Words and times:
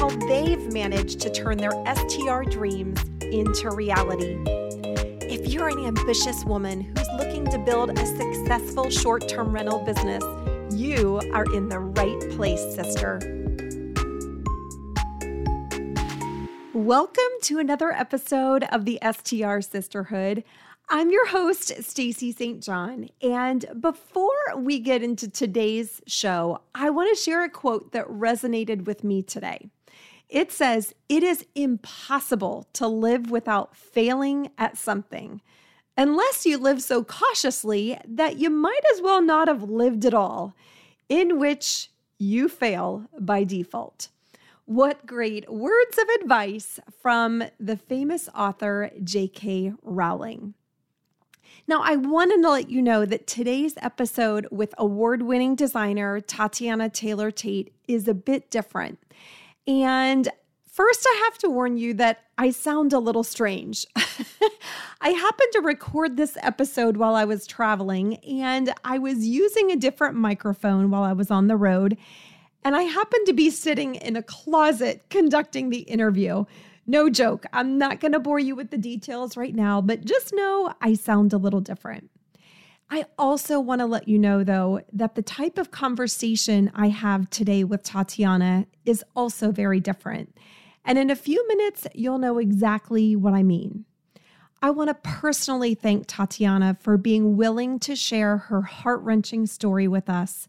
how 0.00 0.08
they've 0.28 0.72
managed 0.72 1.20
to 1.20 1.28
turn 1.28 1.58
their 1.58 1.72
STR 1.94 2.44
dreams 2.48 2.98
into 3.20 3.68
reality. 3.70 4.42
If 5.28 5.52
you're 5.52 5.68
an 5.68 5.84
ambitious 5.84 6.42
woman 6.46 6.80
who's 6.80 7.08
looking 7.18 7.44
to 7.50 7.58
build 7.58 7.90
a 7.90 8.06
successful 8.06 8.88
short 8.88 9.28
term 9.28 9.52
rental 9.52 9.84
business, 9.84 10.24
you 10.72 11.20
are 11.34 11.44
in 11.54 11.68
the 11.68 11.80
right 11.80 12.18
place, 12.30 12.62
sister. 12.74 13.20
Welcome 16.72 17.32
to 17.42 17.58
another 17.58 17.92
episode 17.92 18.64
of 18.72 18.86
the 18.86 18.98
STR 19.02 19.60
Sisterhood. 19.60 20.44
I'm 20.88 21.10
your 21.10 21.26
host, 21.26 21.84
Stacey 21.84 22.32
St. 22.32 22.62
John. 22.62 23.10
And 23.20 23.66
before 23.78 24.56
we 24.56 24.78
get 24.80 25.02
into 25.02 25.28
today's 25.28 26.00
show, 26.06 26.62
I 26.74 26.88
want 26.88 27.14
to 27.14 27.22
share 27.22 27.44
a 27.44 27.50
quote 27.50 27.92
that 27.92 28.08
resonated 28.08 28.86
with 28.86 29.04
me 29.04 29.22
today. 29.22 29.68
It 30.30 30.52
says, 30.52 30.94
It 31.08 31.24
is 31.24 31.44
impossible 31.56 32.68
to 32.74 32.86
live 32.86 33.30
without 33.30 33.76
failing 33.76 34.50
at 34.56 34.78
something, 34.78 35.40
unless 35.98 36.46
you 36.46 36.56
live 36.56 36.82
so 36.82 37.02
cautiously 37.02 37.98
that 38.06 38.38
you 38.38 38.48
might 38.48 38.80
as 38.94 39.02
well 39.02 39.20
not 39.20 39.48
have 39.48 39.64
lived 39.64 40.04
at 40.04 40.14
all, 40.14 40.54
in 41.08 41.38
which 41.40 41.90
you 42.18 42.48
fail 42.48 43.06
by 43.18 43.42
default. 43.42 44.08
What 44.66 45.04
great 45.04 45.50
words 45.52 45.98
of 45.98 46.08
advice 46.22 46.78
from 47.02 47.42
the 47.58 47.76
famous 47.76 48.28
author 48.32 48.92
J.K. 49.02 49.72
Rowling. 49.82 50.54
Now, 51.66 51.82
I 51.82 51.96
wanted 51.96 52.42
to 52.42 52.50
let 52.50 52.70
you 52.70 52.80
know 52.80 53.04
that 53.04 53.26
today's 53.26 53.74
episode 53.78 54.46
with 54.52 54.74
award 54.78 55.22
winning 55.22 55.56
designer 55.56 56.20
Tatianna 56.20 56.92
Taylor 56.92 57.32
Tait 57.32 57.72
is 57.88 58.06
a 58.06 58.14
bit 58.14 58.48
different. 58.48 59.00
And 59.70 60.28
first, 60.68 61.06
I 61.08 61.22
have 61.26 61.38
to 61.38 61.48
warn 61.48 61.76
you 61.76 61.94
that 61.94 62.24
I 62.36 62.50
sound 62.50 62.92
a 62.92 62.98
little 62.98 63.22
strange. 63.22 63.86
I 65.00 65.10
happened 65.10 65.52
to 65.52 65.60
record 65.60 66.16
this 66.16 66.36
episode 66.42 66.96
while 66.96 67.14
I 67.14 67.24
was 67.24 67.46
traveling, 67.46 68.16
and 68.24 68.74
I 68.84 68.98
was 68.98 69.24
using 69.24 69.70
a 69.70 69.76
different 69.76 70.16
microphone 70.16 70.90
while 70.90 71.04
I 71.04 71.12
was 71.12 71.30
on 71.30 71.46
the 71.46 71.56
road. 71.56 71.96
And 72.64 72.74
I 72.74 72.82
happened 72.82 73.26
to 73.26 73.32
be 73.32 73.48
sitting 73.48 73.94
in 73.94 74.16
a 74.16 74.24
closet 74.24 75.04
conducting 75.08 75.70
the 75.70 75.82
interview. 75.82 76.46
No 76.88 77.08
joke. 77.08 77.46
I'm 77.52 77.78
not 77.78 78.00
going 78.00 78.12
to 78.12 78.18
bore 78.18 78.40
you 78.40 78.56
with 78.56 78.70
the 78.70 78.76
details 78.76 79.36
right 79.36 79.54
now, 79.54 79.80
but 79.80 80.04
just 80.04 80.34
know 80.34 80.74
I 80.80 80.94
sound 80.94 81.32
a 81.32 81.38
little 81.38 81.60
different. 81.60 82.10
I 82.92 83.04
also 83.16 83.60
want 83.60 83.80
to 83.80 83.86
let 83.86 84.08
you 84.08 84.18
know, 84.18 84.42
though, 84.42 84.80
that 84.92 85.14
the 85.14 85.22
type 85.22 85.58
of 85.58 85.70
conversation 85.70 86.72
I 86.74 86.88
have 86.88 87.30
today 87.30 87.62
with 87.62 87.84
Tatianna 87.84 88.66
is 88.84 89.04
also 89.14 89.52
very 89.52 89.78
different. 89.78 90.36
And 90.84 90.98
in 90.98 91.08
a 91.08 91.16
few 91.16 91.46
minutes, 91.46 91.86
you'll 91.94 92.18
know 92.18 92.38
exactly 92.38 93.14
what 93.14 93.32
I 93.32 93.44
mean. 93.44 93.84
I 94.60 94.70
want 94.70 94.88
to 94.88 94.94
personally 94.94 95.74
thank 95.74 96.08
Tatianna 96.08 96.78
for 96.80 96.96
being 96.96 97.36
willing 97.36 97.78
to 97.80 97.94
share 97.94 98.36
her 98.36 98.62
heart 98.62 99.00
wrenching 99.02 99.46
story 99.46 99.86
with 99.86 100.10
us. 100.10 100.48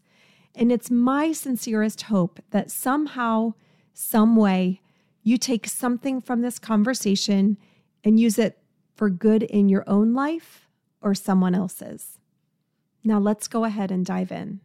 And 0.54 0.72
it's 0.72 0.90
my 0.90 1.30
sincerest 1.30 2.02
hope 2.02 2.40
that 2.50 2.72
somehow, 2.72 3.54
some 3.94 4.34
way, 4.34 4.80
you 5.22 5.38
take 5.38 5.68
something 5.68 6.20
from 6.20 6.42
this 6.42 6.58
conversation 6.58 7.56
and 8.02 8.18
use 8.18 8.36
it 8.36 8.58
for 8.96 9.08
good 9.08 9.44
in 9.44 9.68
your 9.68 9.84
own 9.86 10.12
life 10.12 10.68
or 11.00 11.14
someone 11.14 11.54
else's. 11.54 12.18
Now, 13.04 13.18
let's 13.18 13.48
go 13.48 13.64
ahead 13.64 13.90
and 13.90 14.06
dive 14.06 14.30
in. 14.30 14.60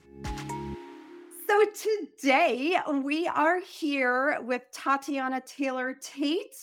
So, 1.48 1.64
today 1.74 2.78
we 3.04 3.28
are 3.28 3.60
here 3.60 4.40
with 4.42 4.62
Tatianna 4.74 5.44
Taylor 5.46 5.96
Tait. 6.00 6.56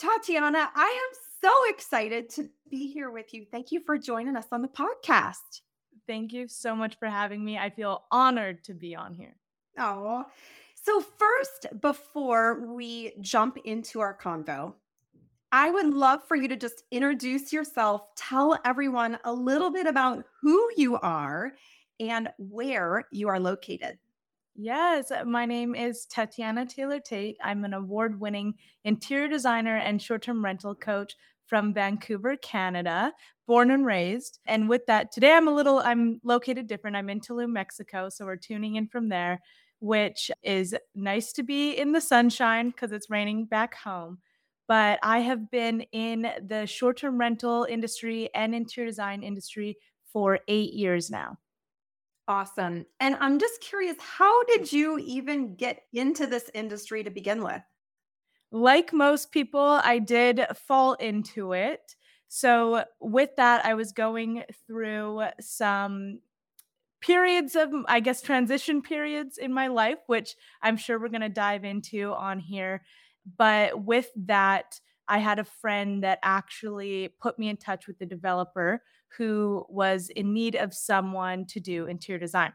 Tatianna, 0.00 0.68
I 0.74 1.10
am 1.10 1.18
so 1.40 1.52
excited 1.68 2.28
to 2.30 2.48
be 2.70 2.92
here 2.92 3.10
with 3.10 3.32
you. 3.32 3.46
Thank 3.50 3.70
you 3.70 3.80
for 3.84 3.98
joining 3.98 4.36
us 4.36 4.46
on 4.50 4.62
the 4.62 4.68
podcast. 4.68 5.60
Thank 6.08 6.32
you 6.32 6.48
so 6.48 6.74
much 6.74 6.98
for 6.98 7.08
having 7.08 7.44
me. 7.44 7.56
I 7.56 7.70
feel 7.70 8.04
honored 8.10 8.64
to 8.64 8.74
be 8.74 8.96
on 8.96 9.14
here. 9.14 9.36
Oh, 9.78 10.24
so, 10.84 11.00
first, 11.00 11.80
before 11.80 12.66
we 12.74 13.12
jump 13.20 13.56
into 13.64 14.00
our 14.00 14.18
convo, 14.18 14.74
I 15.52 15.70
would 15.70 15.92
love 15.92 16.26
for 16.26 16.34
you 16.34 16.48
to 16.48 16.56
just 16.56 16.84
introduce 16.90 17.52
yourself, 17.52 18.14
tell 18.16 18.58
everyone 18.64 19.18
a 19.24 19.32
little 19.32 19.70
bit 19.70 19.86
about 19.86 20.24
who 20.40 20.66
you 20.78 20.96
are 20.96 21.52
and 22.00 22.30
where 22.38 23.04
you 23.12 23.28
are 23.28 23.38
located. 23.38 23.98
Yes, 24.56 25.12
my 25.26 25.44
name 25.44 25.74
is 25.74 26.06
Tatianna 26.06 26.66
Taylor 26.66 27.00
Tait. 27.00 27.36
I'm 27.42 27.64
an 27.66 27.74
award 27.74 28.18
winning 28.18 28.54
interior 28.84 29.28
designer 29.28 29.76
and 29.76 30.00
short 30.00 30.22
term 30.22 30.42
rental 30.42 30.74
coach 30.74 31.16
from 31.46 31.74
Vancouver, 31.74 32.36
Canada, 32.36 33.12
born 33.46 33.70
and 33.70 33.84
raised. 33.84 34.40
And 34.46 34.70
with 34.70 34.86
that, 34.86 35.12
today 35.12 35.32
I'm 35.32 35.48
a 35.48 35.54
little, 35.54 35.80
I'm 35.80 36.18
located 36.24 36.66
different. 36.66 36.96
I'm 36.96 37.10
in 37.10 37.20
Tulum, 37.20 37.52
Mexico. 37.52 38.08
So 38.08 38.24
we're 38.24 38.36
tuning 38.36 38.76
in 38.76 38.88
from 38.88 39.10
there 39.10 39.40
which 39.82 40.30
is 40.44 40.76
nice 40.94 41.32
to 41.32 41.42
be 41.42 41.72
in 41.72 41.90
the 41.90 42.00
sunshine 42.00 42.70
because 42.70 42.92
it's 42.92 43.10
raining 43.10 43.44
back 43.44 43.74
home. 43.74 44.16
But 44.72 45.00
I 45.02 45.18
have 45.18 45.50
been 45.50 45.82
in 45.92 46.32
the 46.48 46.64
short 46.64 46.96
term 46.96 47.20
rental 47.20 47.66
industry 47.68 48.30
and 48.34 48.54
interior 48.54 48.88
design 48.88 49.22
industry 49.22 49.76
for 50.10 50.38
eight 50.48 50.72
years 50.72 51.10
now. 51.10 51.36
Awesome. 52.26 52.86
And 52.98 53.18
I'm 53.20 53.38
just 53.38 53.60
curious, 53.60 53.96
how 53.98 54.44
did 54.44 54.72
you 54.72 54.98
even 54.98 55.56
get 55.56 55.82
into 55.92 56.26
this 56.26 56.50
industry 56.54 57.04
to 57.04 57.10
begin 57.10 57.44
with? 57.44 57.60
Like 58.50 58.94
most 58.94 59.30
people, 59.30 59.60
I 59.84 59.98
did 59.98 60.40
fall 60.66 60.94
into 60.94 61.52
it. 61.52 61.94
So, 62.28 62.84
with 62.98 63.36
that, 63.36 63.66
I 63.66 63.74
was 63.74 63.92
going 63.92 64.44
through 64.66 65.24
some 65.38 66.20
periods 67.02 67.56
of 67.56 67.68
i 67.88 67.98
guess 67.98 68.22
transition 68.22 68.80
periods 68.80 69.36
in 69.36 69.52
my 69.52 69.66
life 69.66 69.98
which 70.06 70.36
i'm 70.62 70.76
sure 70.76 71.00
we're 71.00 71.08
going 71.08 71.20
to 71.20 71.28
dive 71.28 71.64
into 71.64 72.12
on 72.12 72.38
here 72.38 72.80
but 73.36 73.84
with 73.84 74.10
that 74.16 74.80
i 75.08 75.18
had 75.18 75.38
a 75.38 75.44
friend 75.44 76.02
that 76.02 76.18
actually 76.22 77.08
put 77.20 77.38
me 77.38 77.48
in 77.48 77.56
touch 77.56 77.86
with 77.86 77.98
the 77.98 78.06
developer 78.06 78.82
who 79.16 79.64
was 79.68 80.08
in 80.10 80.32
need 80.32 80.54
of 80.54 80.72
someone 80.74 81.46
to 81.46 81.60
do 81.60 81.86
interior 81.86 82.18
design 82.18 82.52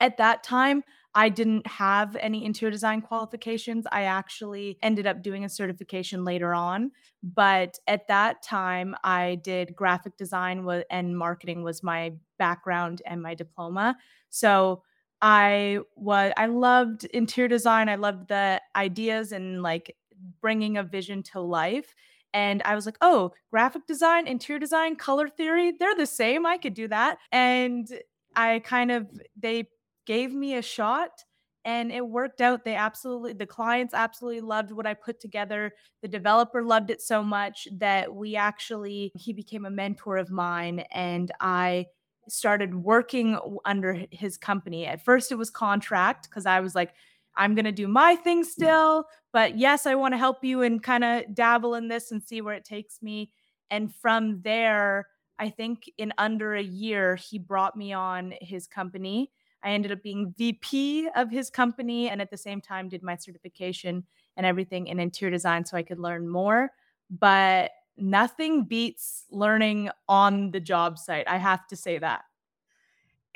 at 0.00 0.18
that 0.18 0.42
time 0.42 0.82
I 1.16 1.30
didn't 1.30 1.66
have 1.66 2.14
any 2.16 2.44
interior 2.44 2.70
design 2.70 3.00
qualifications. 3.00 3.86
I 3.90 4.02
actually 4.02 4.78
ended 4.82 5.06
up 5.06 5.22
doing 5.22 5.46
a 5.46 5.48
certification 5.48 6.26
later 6.26 6.52
on. 6.52 6.92
But 7.22 7.78
at 7.86 8.06
that 8.08 8.42
time, 8.42 8.94
I 9.02 9.36
did 9.36 9.74
graphic 9.74 10.18
design 10.18 10.68
and 10.90 11.16
marketing 11.16 11.62
was 11.62 11.82
my 11.82 12.12
background 12.38 13.00
and 13.06 13.22
my 13.22 13.32
diploma. 13.32 13.96
So 14.28 14.82
I 15.22 15.80
was 15.96 16.32
I 16.36 16.46
loved 16.46 17.04
interior 17.06 17.48
design. 17.48 17.88
I 17.88 17.96
loved 17.96 18.28
the 18.28 18.60
ideas 18.74 19.32
and 19.32 19.62
like 19.62 19.96
bringing 20.40 20.76
a 20.76 20.82
vision 20.82 21.22
to 21.22 21.40
life. 21.40 21.94
And 22.34 22.60
I 22.64 22.74
was 22.74 22.84
like, 22.86 22.98
oh, 23.00 23.32
graphic 23.50 23.86
design, 23.86 24.26
interior 24.26 24.58
design, 24.58 24.96
color 24.96 25.28
theory, 25.28 25.72
they're 25.78 25.94
the 25.94 26.06
same. 26.06 26.44
I 26.44 26.58
could 26.58 26.74
do 26.74 26.88
that. 26.88 27.18
And 27.32 27.88
I 28.34 28.58
kind 28.58 28.90
of, 28.90 29.06
they 29.40 29.68
gave 30.06 30.34
me 30.34 30.54
a 30.56 30.62
shot 30.62 31.24
and 31.64 31.90
it 31.90 32.06
worked 32.06 32.40
out. 32.42 32.64
They 32.64 32.74
absolutely, 32.74 33.32
the 33.32 33.46
clients 33.46 33.94
absolutely 33.94 34.42
loved 34.42 34.70
what 34.70 34.86
I 34.86 34.92
put 34.94 35.18
together. 35.18 35.72
The 36.02 36.08
developer 36.08 36.62
loved 36.62 36.90
it 36.90 37.00
so 37.00 37.22
much 37.22 37.66
that 37.78 38.14
we 38.14 38.36
actually, 38.36 39.12
he 39.14 39.32
became 39.32 39.64
a 39.64 39.70
mentor 39.70 40.18
of 40.18 40.30
mine 40.30 40.80
and 40.92 41.32
I 41.40 41.86
started 42.28 42.74
working 42.74 43.38
under 43.64 44.04
his 44.10 44.36
company. 44.36 44.86
At 44.86 45.04
first, 45.04 45.32
it 45.32 45.36
was 45.36 45.50
contract 45.50 46.28
because 46.28 46.46
I 46.46 46.60
was 46.60 46.74
like, 46.74 46.94
I'm 47.36 47.54
going 47.54 47.66
to 47.66 47.72
do 47.72 47.88
my 47.88 48.16
thing 48.16 48.44
still. 48.44 49.06
But 49.32 49.58
yes, 49.58 49.86
I 49.86 49.94
want 49.94 50.14
to 50.14 50.18
help 50.18 50.42
you 50.42 50.62
and 50.62 50.82
kind 50.82 51.04
of 51.04 51.34
dabble 51.34 51.74
in 51.74 51.88
this 51.88 52.10
and 52.10 52.22
see 52.22 52.40
where 52.40 52.54
it 52.54 52.64
takes 52.64 53.02
me. 53.02 53.30
And 53.70 53.94
from 53.94 54.40
there, 54.42 55.08
I 55.38 55.50
think 55.50 55.90
in 55.98 56.12
under 56.16 56.54
a 56.54 56.62
year, 56.62 57.16
he 57.16 57.38
brought 57.38 57.76
me 57.76 57.92
on 57.92 58.32
his 58.40 58.66
company 58.66 59.30
I 59.66 59.70
ended 59.70 59.90
up 59.90 60.02
being 60.02 60.32
VP 60.38 61.08
of 61.16 61.28
his 61.28 61.50
company 61.50 62.08
and 62.08 62.20
at 62.20 62.30
the 62.30 62.36
same 62.36 62.60
time 62.60 62.88
did 62.88 63.02
my 63.02 63.16
certification 63.16 64.04
and 64.36 64.46
everything 64.46 64.86
in 64.86 65.00
interior 65.00 65.32
design 65.32 65.64
so 65.64 65.76
I 65.76 65.82
could 65.82 65.98
learn 65.98 66.28
more. 66.28 66.70
But 67.10 67.72
nothing 67.96 68.64
beats 68.64 69.24
learning 69.30 69.90
on 70.08 70.50
the 70.50 70.60
job 70.60 70.98
site. 70.98 71.28
I 71.28 71.38
have 71.38 71.66
to 71.68 71.76
say 71.76 71.98
that. 71.98 72.22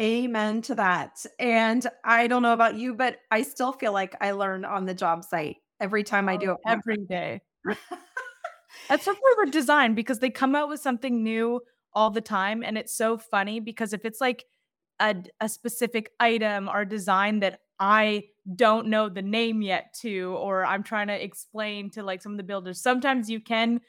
Amen 0.00 0.62
to 0.62 0.74
that. 0.76 1.24
And 1.38 1.86
I 2.04 2.26
don't 2.26 2.42
know 2.42 2.54
about 2.54 2.76
you, 2.76 2.94
but 2.94 3.18
I 3.30 3.42
still 3.42 3.72
feel 3.72 3.92
like 3.92 4.16
I 4.20 4.30
learn 4.30 4.64
on 4.64 4.86
the 4.86 4.94
job 4.94 5.24
site 5.24 5.56
every 5.78 6.04
time 6.04 6.28
I 6.28 6.36
oh, 6.36 6.38
do 6.38 6.50
it. 6.52 6.58
Oh, 6.66 6.70
every 6.70 6.96
day. 6.96 7.42
That's 8.88 9.04
something 9.04 9.22
we're 9.36 9.50
designed 9.50 9.96
because 9.96 10.20
they 10.20 10.30
come 10.30 10.54
out 10.54 10.68
with 10.68 10.80
something 10.80 11.22
new 11.22 11.60
all 11.92 12.10
the 12.10 12.20
time. 12.20 12.62
And 12.62 12.78
it's 12.78 12.94
so 12.94 13.18
funny 13.18 13.60
because 13.60 13.92
if 13.92 14.04
it's 14.04 14.20
like 14.20 14.46
a, 15.00 15.16
a 15.40 15.48
specific 15.48 16.12
item 16.18 16.68
or 16.68 16.84
design 16.84 17.40
that 17.40 17.60
I 17.78 18.24
don't 18.56 18.88
know 18.88 19.08
the 19.08 19.22
name 19.22 19.62
yet 19.62 19.94
to, 20.00 20.34
or 20.38 20.64
I'm 20.64 20.82
trying 20.82 21.08
to 21.08 21.22
explain 21.22 21.90
to 21.90 22.02
like 22.02 22.22
some 22.22 22.32
of 22.32 22.38
the 22.38 22.44
builders, 22.44 22.80
sometimes 22.80 23.28
you 23.28 23.40
can 23.40 23.80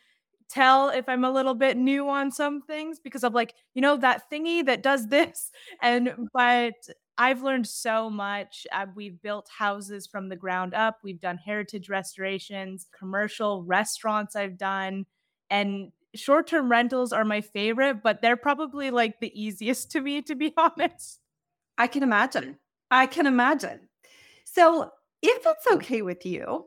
tell 0.52 0.90
if 0.90 1.08
I'm 1.08 1.24
a 1.24 1.32
little 1.32 1.54
bit 1.54 1.78
new 1.78 2.10
on 2.10 2.32
some 2.32 2.62
things 2.62 3.00
because 3.00 3.24
of 3.24 3.34
like, 3.34 3.56
you 3.74 3.82
know, 3.82 3.98
that 3.98 4.30
thingy 4.32 4.66
that 4.66 4.84
does 4.84 5.08
this. 5.10 5.52
And, 5.82 6.14
but 6.34 6.74
I've 7.18 7.44
learned 7.44 7.68
so 7.68 8.10
much. 8.10 8.66
Uh, 8.72 8.88
we've 8.96 9.22
built 9.22 9.48
houses 9.56 10.08
from 10.08 10.30
the 10.30 10.36
ground 10.36 10.74
up, 10.74 11.00
we've 11.04 11.20
done 11.20 11.38
heritage 11.38 11.90
restorations, 11.90 12.88
commercial 12.98 13.64
restaurants, 13.64 14.36
I've 14.36 14.58
done. 14.58 15.06
And 15.50 15.92
short 16.16 16.48
term 16.48 16.70
rentals 16.70 17.14
are 17.14 17.26
my 17.26 17.42
favorite, 17.42 18.02
but 18.04 18.22
they're 18.22 18.38
probably 18.38 18.92
like 18.92 19.20
the 19.20 19.32
easiest 19.40 19.92
to 19.92 20.02
me, 20.02 20.22
to 20.24 20.36
be 20.36 20.54
honest. 20.58 21.20
I 21.78 21.88
can 21.88 22.04
imagine. 22.04 22.58
I 22.90 23.06
can 23.06 23.26
imagine. 23.26 23.80
So, 24.46 24.92
if 25.22 25.44
it's 25.46 25.68
okay 25.74 26.02
with 26.02 26.26
you, 26.26 26.66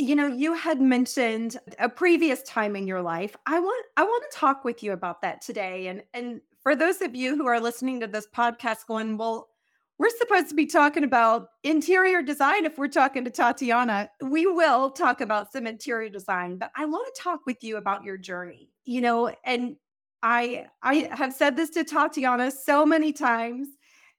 you 0.00 0.16
know, 0.16 0.26
you 0.26 0.54
had 0.54 0.80
mentioned 0.80 1.58
a 1.78 1.88
previous 1.88 2.42
time 2.42 2.74
in 2.74 2.86
your 2.86 3.02
life. 3.02 3.36
I 3.46 3.60
want 3.60 3.86
I 3.96 4.02
want 4.02 4.24
to 4.30 4.36
talk 4.36 4.64
with 4.64 4.82
you 4.82 4.92
about 4.92 5.20
that 5.22 5.42
today. 5.42 5.88
And 5.88 6.02
and 6.14 6.40
for 6.62 6.74
those 6.74 7.02
of 7.02 7.14
you 7.14 7.36
who 7.36 7.46
are 7.46 7.60
listening 7.60 8.00
to 8.00 8.06
this 8.06 8.26
podcast 8.34 8.86
going, 8.88 9.18
well, 9.18 9.48
we're 9.98 10.10
supposed 10.18 10.48
to 10.48 10.54
be 10.54 10.64
talking 10.64 11.04
about 11.04 11.48
interior 11.62 12.22
design 12.22 12.64
if 12.64 12.78
we're 12.78 12.88
talking 12.88 13.24
to 13.24 13.30
Tatianna. 13.30 14.08
We 14.22 14.46
will 14.46 14.90
talk 14.90 15.20
about 15.20 15.52
some 15.52 15.66
interior 15.66 16.08
design, 16.08 16.56
but 16.56 16.70
I 16.74 16.86
want 16.86 17.14
to 17.14 17.22
talk 17.22 17.40
with 17.44 17.62
you 17.62 17.76
about 17.76 18.02
your 18.02 18.16
journey. 18.16 18.70
You 18.84 19.02
know, 19.02 19.34
and 19.44 19.76
I 20.22 20.66
I 20.82 21.10
have 21.12 21.34
said 21.34 21.56
this 21.56 21.70
to 21.70 21.84
Tatianna 21.84 22.52
so 22.52 22.86
many 22.86 23.12
times. 23.12 23.68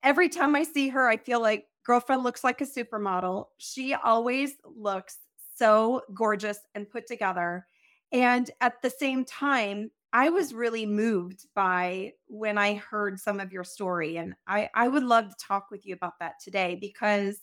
Every 0.04 0.30
time 0.30 0.56
I 0.56 0.63
see 0.63 0.89
her, 0.89 1.07
I 1.07 1.18
feel 1.18 1.42
like 1.42 1.66
girlfriend 1.83 2.24
looks 2.24 2.44
like 2.44 2.62
a 2.62 2.66
supermodel. 2.66 3.45
She 3.57 3.95
always 3.95 4.54
looks 4.63 5.18
so 5.56 6.01
gorgeous 6.13 6.59
and 6.75 6.89
put 6.89 7.07
together. 7.07 7.65
And 8.12 8.50
at 8.59 8.81
the 8.81 8.89
same 8.89 9.25
time, 9.25 9.92
I 10.13 10.30
was 10.30 10.53
really 10.53 10.86
moved 10.86 11.45
by 11.56 12.13
when 12.27 12.57
I 12.57 12.75
heard 12.75 13.19
some 13.19 13.39
of 13.39 13.53
your 13.53 13.63
story. 13.63 14.18
And 14.18 14.36
I, 14.48 14.69
I 14.75 14.88
would 14.88 15.03
love 15.03 15.30
to 15.30 15.45
talk 15.45 15.71
with 15.71 15.86
you 15.86 15.94
about 15.94 16.19
that 16.19 16.33
today 16.44 16.77
because 16.80 17.39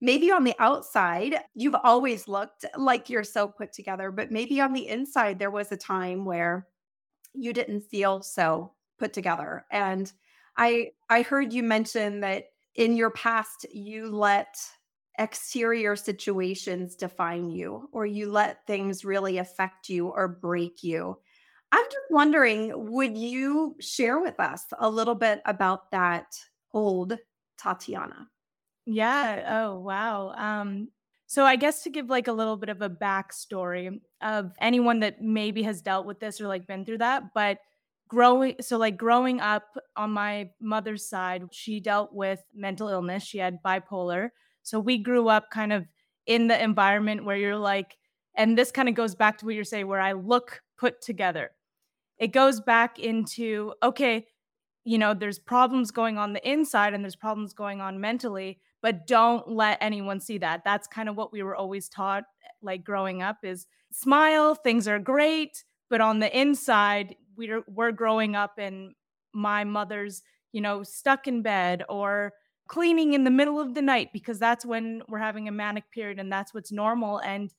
maybe 0.00 0.30
on 0.30 0.44
the 0.44 0.54
outside, 0.58 1.36
you've 1.54 1.74
always 1.82 2.28
looked 2.28 2.64
like 2.76 3.10
you're 3.10 3.24
so 3.24 3.48
put 3.48 3.72
together, 3.72 4.12
but 4.12 4.30
maybe 4.30 4.60
on 4.60 4.72
the 4.72 4.86
inside, 4.86 5.38
there 5.38 5.50
was 5.50 5.72
a 5.72 5.76
time 5.76 6.24
where 6.24 6.68
you 7.34 7.52
didn't 7.52 7.82
feel 7.82 8.22
so 8.22 8.72
put 8.98 9.12
together. 9.12 9.64
And 9.70 10.12
I 10.56 10.90
I 11.08 11.22
heard 11.22 11.52
you 11.52 11.62
mention 11.62 12.20
that 12.20 12.46
in 12.74 12.96
your 12.96 13.10
past 13.10 13.66
you 13.72 14.10
let 14.10 14.56
exterior 15.18 15.96
situations 15.96 16.94
define 16.94 17.50
you 17.50 17.88
or 17.92 18.06
you 18.06 18.30
let 18.30 18.66
things 18.66 19.04
really 19.04 19.38
affect 19.38 19.88
you 19.88 20.08
or 20.08 20.28
break 20.28 20.82
you. 20.82 21.18
I'm 21.72 21.84
just 21.84 22.06
wondering, 22.10 22.72
would 22.92 23.18
you 23.18 23.76
share 23.80 24.20
with 24.20 24.40
us 24.40 24.64
a 24.78 24.88
little 24.88 25.14
bit 25.14 25.42
about 25.44 25.90
that 25.90 26.38
old 26.72 27.18
Tatianna? 27.60 28.26
Yeah. 28.86 29.44
Oh, 29.66 29.78
wow. 29.80 30.32
Um, 30.36 30.88
so 31.26 31.44
I 31.44 31.56
guess 31.56 31.82
to 31.82 31.90
give 31.90 32.08
like 32.08 32.28
a 32.28 32.32
little 32.32 32.56
bit 32.56 32.70
of 32.70 32.80
a 32.80 32.88
backstory 32.88 34.00
of 34.22 34.52
anyone 34.60 35.00
that 35.00 35.20
maybe 35.20 35.62
has 35.64 35.82
dealt 35.82 36.06
with 36.06 36.20
this 36.20 36.40
or 36.40 36.48
like 36.48 36.66
been 36.66 36.86
through 36.86 36.98
that, 36.98 37.34
but 37.34 37.58
growing 38.08 38.54
so 38.60 38.78
like 38.78 38.96
growing 38.96 39.38
up 39.38 39.76
on 39.94 40.10
my 40.10 40.48
mother's 40.58 41.06
side, 41.06 41.44
she 41.52 41.80
dealt 41.80 42.14
with 42.14 42.42
mental 42.54 42.88
illness. 42.88 43.22
She 43.22 43.36
had 43.36 43.62
bipolar. 43.62 44.30
So 44.68 44.78
we 44.78 44.98
grew 44.98 45.28
up 45.28 45.50
kind 45.50 45.72
of 45.72 45.86
in 46.26 46.48
the 46.48 46.62
environment 46.62 47.24
where 47.24 47.36
you're 47.36 47.56
like, 47.56 47.96
and 48.34 48.56
this 48.56 48.70
kind 48.70 48.88
of 48.88 48.94
goes 48.94 49.14
back 49.14 49.38
to 49.38 49.46
what 49.46 49.54
you're 49.54 49.64
saying, 49.64 49.86
where 49.86 50.00
I 50.00 50.12
look 50.12 50.62
put 50.76 51.00
together. 51.00 51.50
It 52.18 52.28
goes 52.28 52.60
back 52.60 52.98
into, 52.98 53.74
okay, 53.82 54.26
you 54.84 54.98
know, 54.98 55.14
there's 55.14 55.38
problems 55.38 55.90
going 55.90 56.18
on 56.18 56.32
the 56.32 56.48
inside 56.48 56.94
and 56.94 57.04
there's 57.04 57.16
problems 57.16 57.52
going 57.52 57.80
on 57.80 58.00
mentally, 58.00 58.58
but 58.80 59.06
don't 59.06 59.48
let 59.48 59.78
anyone 59.80 60.20
see 60.20 60.38
that. 60.38 60.62
That's 60.64 60.86
kind 60.86 61.08
of 61.08 61.16
what 61.16 61.32
we 61.32 61.42
were 61.42 61.56
always 61.56 61.88
taught, 61.88 62.24
like 62.62 62.84
growing 62.84 63.22
up 63.22 63.38
is 63.42 63.66
smile, 63.92 64.54
things 64.54 64.86
are 64.86 64.98
great, 64.98 65.64
but 65.90 66.00
on 66.00 66.18
the 66.20 66.38
inside, 66.38 67.16
we're 67.36 67.62
we're 67.68 67.92
growing 67.92 68.34
up 68.34 68.58
and 68.58 68.92
my 69.32 69.64
mother's, 69.64 70.22
you 70.52 70.60
know, 70.60 70.82
stuck 70.82 71.26
in 71.26 71.42
bed 71.42 71.84
or 71.88 72.32
cleaning 72.68 73.14
in 73.14 73.24
the 73.24 73.30
middle 73.30 73.58
of 73.58 73.74
the 73.74 73.82
night 73.82 74.10
because 74.12 74.38
that's 74.38 74.64
when 74.64 75.02
we're 75.08 75.18
having 75.18 75.48
a 75.48 75.52
manic 75.52 75.90
period 75.90 76.18
and 76.18 76.30
that's 76.30 76.54
what's 76.54 76.70
normal. 76.70 77.18
And 77.18 77.52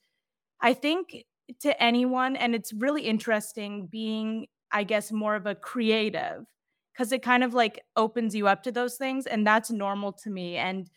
I 0.61 0.73
think 0.73 1.25
to 1.61 1.81
anyone, 1.81 2.35
and 2.35 2.53
it's 2.53 2.71
really 2.71 3.01
interesting 3.01 3.87
being, 3.87 4.47
I 4.71 4.83
guess, 4.83 5.11
more 5.11 5.35
of 5.35 5.47
a 5.47 5.55
creative 5.55 6.45
because 6.93 7.11
it 7.11 7.23
kind 7.23 7.43
of 7.43 7.53
like 7.53 7.81
opens 7.95 8.35
you 8.35 8.47
up 8.47 8.61
to 8.63 8.71
those 8.71 8.95
things. 8.95 9.25
And 9.25 9.45
that's 9.45 9.71
normal 9.71 10.13
to 10.13 10.29
me. 10.29 10.57
And 10.57 10.89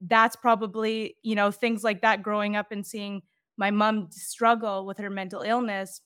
that's 0.00 0.34
probably, 0.34 1.16
you 1.22 1.36
know, 1.36 1.52
things 1.52 1.84
like 1.84 2.02
that 2.02 2.22
growing 2.22 2.56
up 2.56 2.72
and 2.72 2.84
seeing 2.84 3.22
my 3.56 3.70
mom 3.70 4.08
struggle 4.10 4.84
with 4.86 4.98
her 4.98 5.10
mental 5.10 5.42
illness 5.42 6.00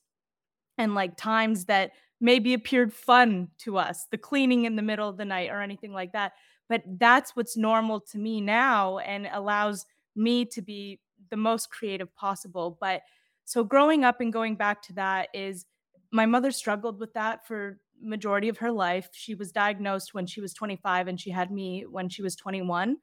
and 0.76 0.94
like 0.94 1.17
times 1.17 1.64
that 1.67 1.93
maybe 2.20 2.53
appeared 2.53 2.93
fun 2.93 3.49
to 3.58 3.79
us, 3.79 4.06
the 4.11 4.19
cleaning 4.19 4.64
in 4.64 4.76
the 4.76 4.82
middle 4.82 5.08
of 5.08 5.17
the 5.17 5.25
night 5.25 5.50
or 5.50 5.62
anything 5.62 5.93
like 5.93 6.12
that 6.12 6.32
but 6.69 6.83
that's 6.99 7.37
what's 7.37 7.57
normal 7.57 8.01
to 8.01 8.19
me 8.19 8.41
now 8.41 8.99
and 8.99 9.29
allows 9.33 9.87
me 10.15 10.45
to 10.45 10.63
be 10.63 11.01
the 11.31 11.37
most 11.37 11.71
creative 11.71 12.15
possible 12.15 12.77
but 12.81 13.03
so 13.44 13.63
growing 13.63 14.05
up 14.05 14.20
and 14.20 14.32
going 14.32 14.56
back 14.56 14.82
to 14.82 14.93
that 14.94 15.29
is 15.32 15.67
my 16.11 16.27
mother 16.27 16.51
struggled 16.51 16.99
with 16.99 17.13
that 17.15 17.46
for 17.46 17.79
majority 18.01 18.49
of 18.49 18.58
her 18.58 18.70
life. 18.70 19.08
She 19.13 19.35
was 19.35 19.53
diagnosed 19.53 20.15
when 20.15 20.27
she 20.27 20.41
was 20.41 20.53
25 20.53 21.08
and 21.08 21.20
she 21.20 21.31
had 21.31 21.51
me 21.51 21.85
when 21.89 22.08
she 22.08 22.23
was 22.23 22.37
21 22.37 22.96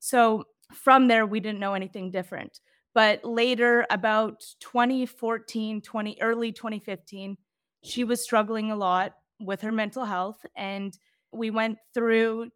so 0.00 0.44
from 0.72 1.08
there 1.08 1.26
we 1.26 1.40
didn't 1.40 1.60
know 1.60 1.74
anything 1.74 2.10
different. 2.10 2.60
But 2.94 3.24
later 3.24 3.86
about 3.90 4.44
2014 4.60 5.80
20 5.80 6.18
early 6.20 6.52
2015 6.52 7.36
she 7.84 8.04
was 8.04 8.22
struggling 8.22 8.70
a 8.70 8.76
lot 8.76 9.14
with 9.40 9.60
her 9.60 9.72
mental 9.72 10.04
health 10.04 10.44
and 10.56 10.96
we 11.32 11.50
went 11.50 11.78
through 11.94 12.50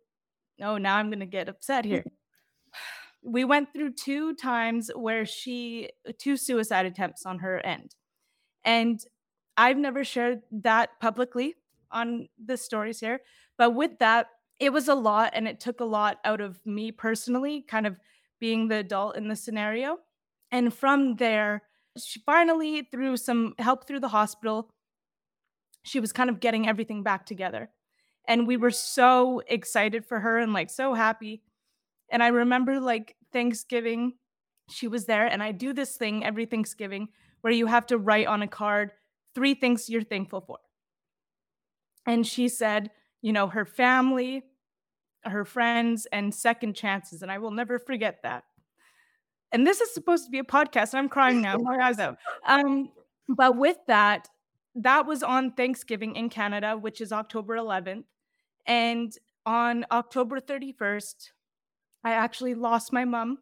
oh, 0.61 0.79
now 0.79 0.97
I'm 0.97 1.09
going 1.09 1.21
to 1.21 1.27
get 1.27 1.49
upset 1.49 1.85
here. 1.85 2.05
We 3.25 3.45
went 3.45 3.73
through 3.73 3.93
two 3.93 4.35
times 4.35 4.91
where 4.97 5.25
she, 5.25 5.91
two 6.19 6.37
suicide 6.37 6.87
attempts 6.87 7.25
on 7.25 7.39
her 7.39 7.65
end. 7.65 7.95
And 8.65 9.01
I've 9.57 9.77
never 9.77 10.03
shared 10.03 10.41
that 10.51 10.99
publicly 11.01 11.55
on 11.93 12.29
the 12.45 12.57
stories 12.57 12.99
here. 12.99 13.21
But 13.57 13.77
with 13.77 14.01
that, 14.01 14.27
it 14.59 14.73
was 14.73 14.89
a 14.89 14.97
lot 14.97 15.31
and 15.35 15.47
it 15.47 15.61
took 15.61 15.79
a 15.79 15.85
lot 15.85 16.19
out 16.25 16.41
of 16.41 16.67
me 16.67 16.91
personally, 16.91 17.63
kind 17.63 17.87
of 17.87 17.97
being 18.41 18.67
the 18.67 18.79
adult 18.79 19.17
in 19.17 19.29
the 19.29 19.37
scenario. 19.37 19.99
And 20.51 20.75
from 20.75 21.15
there, 21.15 21.63
she 21.97 22.21
finally, 22.27 22.89
through 22.91 23.19
some 23.19 23.55
help 23.59 23.87
through 23.87 24.01
the 24.01 24.09
hospital, 24.09 24.71
she 25.85 26.01
was 26.01 26.13
kind 26.13 26.29
of 26.29 26.41
getting 26.41 26.69
everything 26.69 27.05
back 27.05 27.25
together 27.25 27.71
and 28.29 28.47
we 28.47 28.57
were 28.57 28.71
so 28.71 29.43
excited 29.47 30.05
for 30.05 30.21
her 30.21 30.39
and 30.39 30.53
like 30.53 30.71
so 30.71 30.95
happy. 30.95 31.43
And 32.11 32.23
I 32.23 32.29
remember 32.29 32.81
like 32.81 33.17
Thanksgiving, 33.33 34.15
she 34.69 34.89
was 34.89 35.07
there, 35.07 35.27
and 35.27 35.43
I 35.43 35.53
do 35.53 35.73
this 35.73 35.97
thing 35.97 36.25
every 36.25 36.47
Thanksgiving 36.47 37.09
where 37.41 37.53
you 37.53 37.67
have 37.67 37.87
to 37.89 37.99
write 37.99 38.27
on 38.27 38.43
a 38.43 38.49
card 38.49 38.93
three 39.35 39.55
things 39.55 39.89
you're 39.89 40.03
thankful 40.03 40.41
for. 40.41 40.59
And 42.07 42.27
she 42.27 42.49
said, 42.49 42.91
you 43.21 43.33
know, 43.33 43.47
her 43.49 43.65
family, 43.65 44.43
her 45.25 45.45
friends, 45.45 46.07
and 46.13 46.35
second 46.35 46.75
chances. 46.75 47.23
And 47.23 47.31
I 47.31 47.39
will 47.39 47.51
never 47.51 47.79
forget 47.79 48.19
that. 48.23 48.45
And 49.53 49.67
this 49.67 49.81
is 49.81 49.93
supposed 49.93 50.25
to 50.25 50.31
be 50.31 50.39
a 50.39 50.45
podcast, 50.45 50.93
and 50.93 50.99
I'm 51.01 51.09
crying 51.09 51.43
now. 51.43 51.57
My 51.59 51.79
eyes 51.79 51.99
out. 51.99 52.17
Um, 52.47 52.91
but 53.29 53.57
with 53.57 53.77
that, 53.87 54.29
that 54.75 55.07
was 55.07 55.23
on 55.23 55.53
Thanksgiving 55.53 56.17
in 56.17 56.29
Canada, 56.29 56.77
which 56.77 57.01
is 57.01 57.13
October 57.13 57.57
11th. 57.57 58.05
And 58.67 59.17
on 59.45 59.85
October 59.91 60.41
31st, 60.41 61.31
I 62.05 62.13
actually 62.13 62.55
lost 62.55 62.93
my 62.93 63.05
mom. 63.05 63.39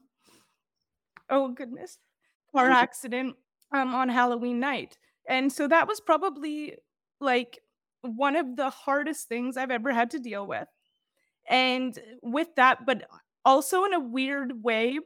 Oh 1.29 1.49
goodness. 1.49 1.99
Car 2.55 2.71
accident 2.71 3.37
um 3.73 3.95
on 3.95 4.09
Halloween 4.09 4.59
night. 4.61 4.99
And 5.29 5.53
so 5.53 5.69
that 5.69 5.87
was 5.87 6.01
probably 6.01 6.77
like 7.21 7.61
one 8.03 8.35
of 8.35 8.57
the 8.57 8.71
hardest 8.71 9.29
things 9.29 9.57
I've 9.57 9.71
ever 9.71 9.93
had 9.93 10.11
to 10.11 10.19
deal 10.19 10.47
with. 10.47 10.67
And 11.49 11.99
with 12.23 12.49
that, 12.57 12.87
but 12.87 13.09
also 13.45 13.85
in 13.85 13.95
a 13.95 14.01
weird 14.01 14.63
way, 14.63 14.99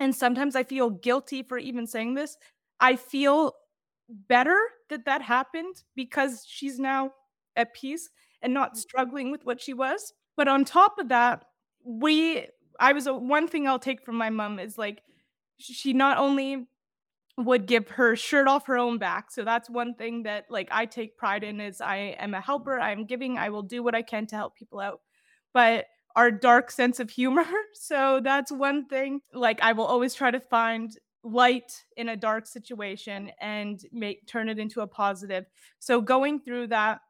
and 0.00 0.14
sometimes 0.14 0.56
I 0.56 0.64
feel 0.64 0.90
guilty 0.90 1.42
for 1.42 1.58
even 1.58 1.86
saying 1.86 2.14
this, 2.14 2.36
I 2.80 2.96
feel 2.96 3.54
better 4.08 4.58
that 4.90 5.04
that 5.04 5.22
happened 5.22 5.82
because 5.94 6.44
she's 6.46 6.78
now 6.78 7.10
at 7.56 7.74
peace 7.74 8.08
and 8.42 8.52
not 8.52 8.74
mm. 8.74 8.76
struggling 8.76 9.30
with 9.30 9.44
what 9.44 9.60
she 9.60 9.74
was. 9.74 10.12
But 10.36 10.48
on 10.48 10.64
top 10.64 10.98
of 10.98 11.08
that, 11.08 11.44
we, 11.84 12.46
I 12.78 12.92
was 12.92 13.06
a 13.06 13.14
one 13.14 13.48
thing 13.48 13.66
I'll 13.66 13.78
take 13.78 14.04
from 14.04 14.16
my 14.16 14.30
mom 14.30 14.58
is 14.58 14.76
like, 14.78 15.02
she 15.58 15.92
not 15.92 16.18
only 16.18 16.66
would 17.38 17.66
give 17.66 17.88
her 17.88 18.16
shirt 18.16 18.48
off 18.48 18.66
her 18.66 18.76
own 18.76 18.98
back. 18.98 19.30
So 19.30 19.44
that's 19.44 19.68
one 19.68 19.94
thing 19.94 20.22
that 20.24 20.44
like 20.50 20.68
I 20.70 20.86
take 20.86 21.16
pride 21.16 21.44
in 21.44 21.60
is 21.60 21.80
I 21.80 22.16
am 22.18 22.34
a 22.34 22.40
helper, 22.40 22.78
I'm 22.78 23.04
giving, 23.04 23.38
I 23.38 23.50
will 23.50 23.62
do 23.62 23.82
what 23.82 23.94
I 23.94 24.02
can 24.02 24.26
to 24.28 24.36
help 24.36 24.56
people 24.56 24.80
out. 24.80 25.00
But 25.52 25.86
our 26.16 26.30
dark 26.30 26.70
sense 26.70 26.98
of 26.98 27.10
humor. 27.10 27.44
So 27.78 28.20
that's 28.24 28.50
one 28.50 28.86
thing. 28.86 29.20
Like 29.32 29.60
I 29.62 29.72
will 29.72 29.84
always 29.84 30.14
try 30.14 30.30
to 30.30 30.40
find 30.40 30.90
light 31.26 31.84
in 31.96 32.10
a 32.10 32.16
dark 32.16 32.46
situation 32.46 33.30
and 33.40 33.80
make 33.92 34.26
turn 34.26 34.48
it 34.48 34.58
into 34.58 34.80
a 34.80 34.86
positive. 34.86 35.44
So 35.78 36.00
going 36.00 36.40
through 36.40 36.68
that 36.68 37.00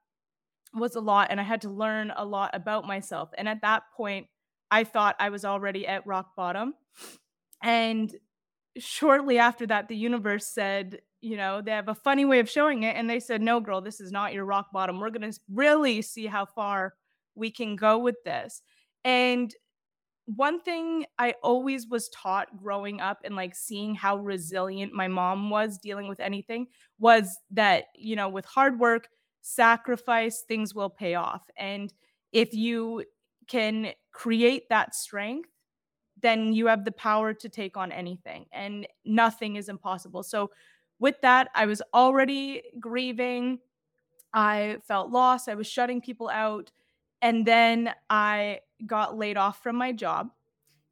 was 0.75 0.97
a 0.97 1.01
lot 1.01 1.29
and 1.31 1.41
I 1.41 1.43
had 1.43 1.61
to 1.63 1.71
learn 1.71 2.13
a 2.17 2.25
lot 2.25 2.51
about 2.55 2.87
myself. 2.87 3.31
And 3.37 3.49
at 3.49 3.63
that 3.63 3.85
point, 3.97 4.27
I 4.71 4.85
thought 4.85 5.17
I 5.19 5.29
was 5.29 5.45
already 5.45 5.87
at 5.87 6.07
rock 6.07 6.35
bottom. 6.35 6.75
And 7.63 8.15
shortly 8.79 9.39
after 9.39 9.67
that, 9.67 9.89
the 9.89 9.97
universe 9.97 10.47
said, 10.47 11.01
you 11.21 11.37
know, 11.37 11.63
they 11.63 11.71
have 11.71 11.89
a 11.89 11.95
funny 11.95 12.25
way 12.25 12.41
of 12.41 12.49
showing 12.49 12.83
it. 12.83 12.97
And 12.97 13.09
they 13.09 13.21
said, 13.21 13.43
no, 13.43 13.61
girl, 13.61 13.81
this 13.81 14.01
is 14.01 14.13
not 14.13 14.33
your 14.33 14.45
rock 14.45 14.69
bottom. 14.73 14.99
We're 14.99 15.11
going 15.11 15.31
to 15.31 15.39
really 15.53 16.03
see 16.03 16.27
how 16.27 16.47
far 16.47 16.95
we 17.35 17.51
can 17.51 17.77
go 17.77 17.99
with 17.99 18.17
this. 18.25 18.63
And 19.05 19.55
one 20.27 20.61
thing 20.61 21.07
I 21.19 21.35
always 21.43 21.87
was 21.87 22.09
taught 22.09 22.57
growing 22.57 23.01
up 23.01 23.21
and 23.25 23.37
like 23.37 23.55
seeing 23.55 23.95
how 23.95 24.19
resilient 24.19 24.93
my 24.93 25.09
mom 25.09 25.51
was 25.51 25.79
dealing 25.79 26.09
with 26.09 26.21
anything 26.21 26.67
was 26.99 27.39
that, 27.53 27.85
you 27.95 28.17
know, 28.17 28.29
with 28.29 28.45
hard 28.45 28.79
work, 28.81 29.09
sacrifice, 29.41 30.43
things 30.43 30.75
will 30.75 30.91
pay 30.91 31.15
off. 31.15 31.49
And 31.57 31.93
if 32.33 32.53
you 32.53 33.05
can 33.47 33.93
create 34.13 34.69
that 34.69 34.95
strength, 34.95 35.49
then 36.21 36.53
you 36.53 36.67
have 36.67 36.85
the 36.85 36.93
power 36.93 37.33
to 37.33 37.49
take 37.49 37.77
on 37.77 37.93
anything 37.93 38.47
and 38.53 38.87
nothing 39.05 39.57
is 39.57 39.69
impossible. 39.69 40.23
So, 40.23 40.51
with 40.99 41.21
that, 41.21 41.51
I 41.55 41.67
was 41.67 41.83
already 41.93 42.63
grieving. 42.81 43.59
I 44.33 44.79
felt 44.89 45.11
lost. 45.11 45.47
I 45.47 45.55
was 45.55 45.67
shutting 45.67 46.01
people 46.01 46.31
out. 46.31 46.73
And 47.21 47.47
then 47.47 47.93
I 48.09 48.61
got 48.85 49.17
laid 49.17 49.37
off 49.37 49.63
from 49.63 49.77
my 49.77 49.93
job. 49.93 50.31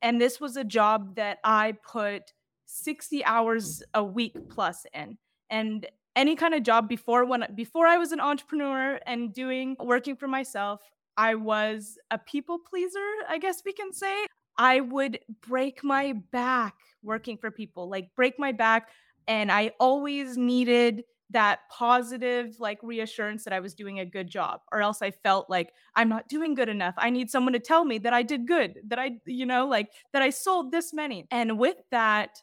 And 0.03 0.21
this 0.21 0.41
was 0.41 0.57
a 0.57 0.65
job 0.65 1.17
that 1.17 1.39
I 1.45 1.73
put 1.83 2.33
60 2.67 3.25
hours 3.25 3.83
a 3.95 4.05
week 4.05 4.37
plus 4.49 4.87
in. 4.95 5.19
And 5.51 5.87
any 6.17 6.37
kind 6.37 6.55
of 6.55 6.63
job 6.63 6.89
before 6.89 7.25
when 7.25 7.45
before 7.55 7.87
I 7.87 7.97
was 7.97 8.13
an 8.13 8.21
entrepreneur 8.21 9.01
and 9.07 9.33
doing 9.33 9.77
working 9.81 10.17
for 10.17 10.29
myself, 10.29 10.81
I 11.17 11.35
was 11.35 11.99
a 12.11 12.19
people 12.19 12.59
pleaser, 12.59 13.09
I 13.29 13.39
guess 13.39 13.63
we 13.65 13.73
can 13.73 13.93
say. 13.93 14.27
I 14.57 14.81
would 14.81 15.19
break 15.47 15.83
my 15.83 16.13
back 16.31 16.75
working 17.03 17.37
for 17.37 17.51
people, 17.51 17.89
like 17.89 18.15
break 18.15 18.39
my 18.39 18.53
back. 18.53 18.89
And 19.27 19.51
I 19.51 19.73
always 19.81 20.37
needed 20.37 21.05
that 21.31 21.61
positive, 21.71 22.57
like 22.59 22.79
reassurance 22.83 23.45
that 23.45 23.53
I 23.53 23.61
was 23.61 23.75
doing 23.75 24.01
a 24.01 24.05
good 24.05 24.29
job, 24.29 24.61
or 24.73 24.83
else 24.83 25.03
I 25.03 25.11
felt 25.11 25.49
like 25.49 25.73
I'm 25.97 26.09
not 26.09 26.29
doing 26.29 26.55
good 26.55 26.69
enough. 26.69 26.95
I 26.99 27.11
need 27.11 27.31
someone 27.31 27.55
to 27.55 27.59
tell 27.59 27.85
me 27.85 27.99
that 27.99 28.13
I 28.13 28.23
did 28.23 28.47
good, 28.47 28.81
that 28.89 28.99
I, 28.99 29.13
you 29.27 29.47
know, 29.47 29.67
like 29.67 29.91
that 30.13 30.23
I 30.23 30.31
sold 30.31 30.71
this 30.71 30.93
many. 30.93 31.27
And 31.31 31.59
with 31.59 31.77
that, 31.91 32.39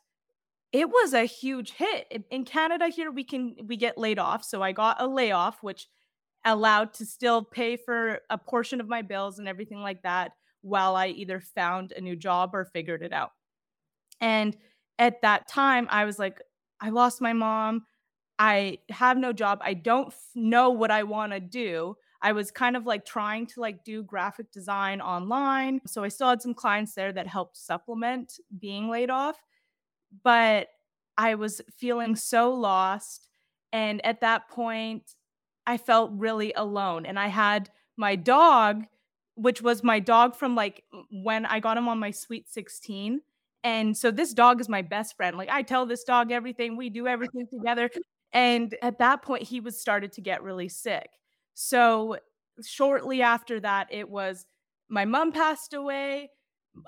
it 0.72 0.90
was 0.90 1.14
a 1.14 1.26
huge 1.26 1.72
hit. 1.74 2.26
In 2.32 2.46
Canada 2.46 2.88
here 2.88 3.12
we 3.12 3.24
can 3.24 3.56
we 3.66 3.78
get 3.78 3.98
laid 3.98 4.20
off. 4.20 4.44
So 4.44 4.62
I 4.62 4.72
got 4.72 5.02
a 5.02 5.08
layoff 5.08 5.62
which 5.62 5.88
allowed 6.46 6.94
to 6.96 7.06
still 7.06 7.44
pay 7.44 7.78
for 7.78 8.20
a 8.30 8.38
portion 8.38 8.82
of 8.82 8.88
my 8.88 9.02
bills 9.02 9.38
and 9.38 9.48
everything 9.48 9.80
like 9.80 10.02
that 10.04 10.32
while 10.62 10.96
I 10.96 11.08
either 11.08 11.40
found 11.40 11.92
a 11.92 12.02
new 12.02 12.16
job 12.16 12.52
or 12.54 12.66
figured 12.66 13.04
it 13.04 13.14
out. 13.14 13.32
And 14.20 14.56
at 14.98 15.22
that 15.22 15.48
time, 15.48 15.88
I 15.90 16.06
was 16.06 16.20
like, 16.20 16.40
I 16.80 16.90
lost 16.90 17.22
my 17.22 17.34
mom. 17.34 17.86
I 18.42 18.80
have 18.90 19.20
no 19.20 19.34
job. 19.34 19.60
I 19.62 19.76
don't 19.76 20.08
f- 20.08 20.30
know 20.34 20.72
what 20.72 20.90
I 20.90 21.04
want 21.04 21.32
to 21.32 21.40
do. 21.40 21.96
I 22.24 22.32
was 22.32 22.50
kind 22.50 22.76
of 22.76 22.88
like 22.88 23.06
trying 23.06 23.46
to 23.48 23.60
like 23.60 23.84
do 23.84 24.02
graphic 24.02 24.52
design 24.52 25.00
online. 25.00 25.80
So 25.86 26.04
I 26.04 26.08
still 26.08 26.30
had 26.30 26.42
some 26.42 26.56
clients 26.56 26.96
there 26.96 27.14
that 27.14 27.28
helped 27.28 27.56
supplement 27.56 28.40
being 28.60 28.90
laid 28.90 29.12
off. 29.12 29.38
But 30.24 30.70
I 31.20 31.36
was 31.36 31.62
feeling 31.78 32.16
so 32.16 32.52
lost. 32.52 33.28
And 33.72 34.04
at 34.04 34.22
that 34.22 34.50
point, 34.50 35.14
I 35.68 35.78
felt 35.78 36.10
really 36.12 36.52
alone. 36.54 37.06
And 37.06 37.20
I 37.20 37.28
had 37.28 37.70
my 37.96 38.16
dog 38.16 38.86
which 39.36 39.62
was 39.62 39.82
my 39.82 40.00
dog 40.00 40.36
from 40.36 40.56
like 40.56 40.84
when 41.10 41.46
I 41.46 41.60
got 41.62 41.78
him 41.78 41.88
on 41.88 42.00
my 42.00 42.12
sweet 42.12 42.50
16. 42.50 43.22
And 43.64 43.96
so 43.96 44.12
this 44.12 44.34
dog 44.34 44.60
is 44.60 44.68
my 44.68 44.82
best 44.82 45.16
friend. 45.16 45.38
Like 45.38 45.50
I 45.50 45.62
tell 45.62 45.86
this 45.86 46.04
dog 46.04 46.32
everything, 46.32 46.76
we 46.76 46.90
do 46.90 47.08
everything 47.08 47.48
together. 47.48 47.90
And 48.34 48.76
at 48.82 49.00
that 49.00 49.22
point, 49.22 49.44
he 49.44 49.60
was 49.60 49.80
started 49.80 50.12
to 50.14 50.22
get 50.22 50.44
really 50.44 50.70
sick. 50.70 51.10
So 51.54 52.18
shortly 52.64 53.22
after 53.22 53.60
that, 53.60 53.88
it 53.92 54.10
was 54.10 54.46
my 54.90 55.06
mom 55.06 55.32
passed 55.32 55.74
away. 55.74 56.30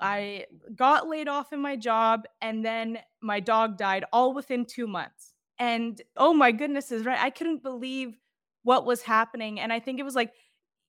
I 0.00 0.46
got 0.74 1.08
laid 1.08 1.28
off 1.28 1.52
in 1.52 1.60
my 1.60 1.76
job, 1.76 2.24
and 2.40 2.64
then 2.64 2.98
my 3.20 3.40
dog 3.40 3.76
died 3.76 4.04
all 4.12 4.32
within 4.32 4.64
two 4.64 4.86
months. 4.86 5.34
And 5.58 6.00
oh 6.16 6.32
my 6.32 6.52
goodness, 6.52 6.90
is 6.90 7.04
right. 7.04 7.20
I 7.20 7.30
couldn't 7.30 7.62
believe 7.62 8.16
what 8.62 8.86
was 8.86 9.02
happening. 9.02 9.60
And 9.60 9.72
I 9.72 9.80
think 9.80 10.00
it 10.00 10.04
was 10.04 10.14
like 10.14 10.32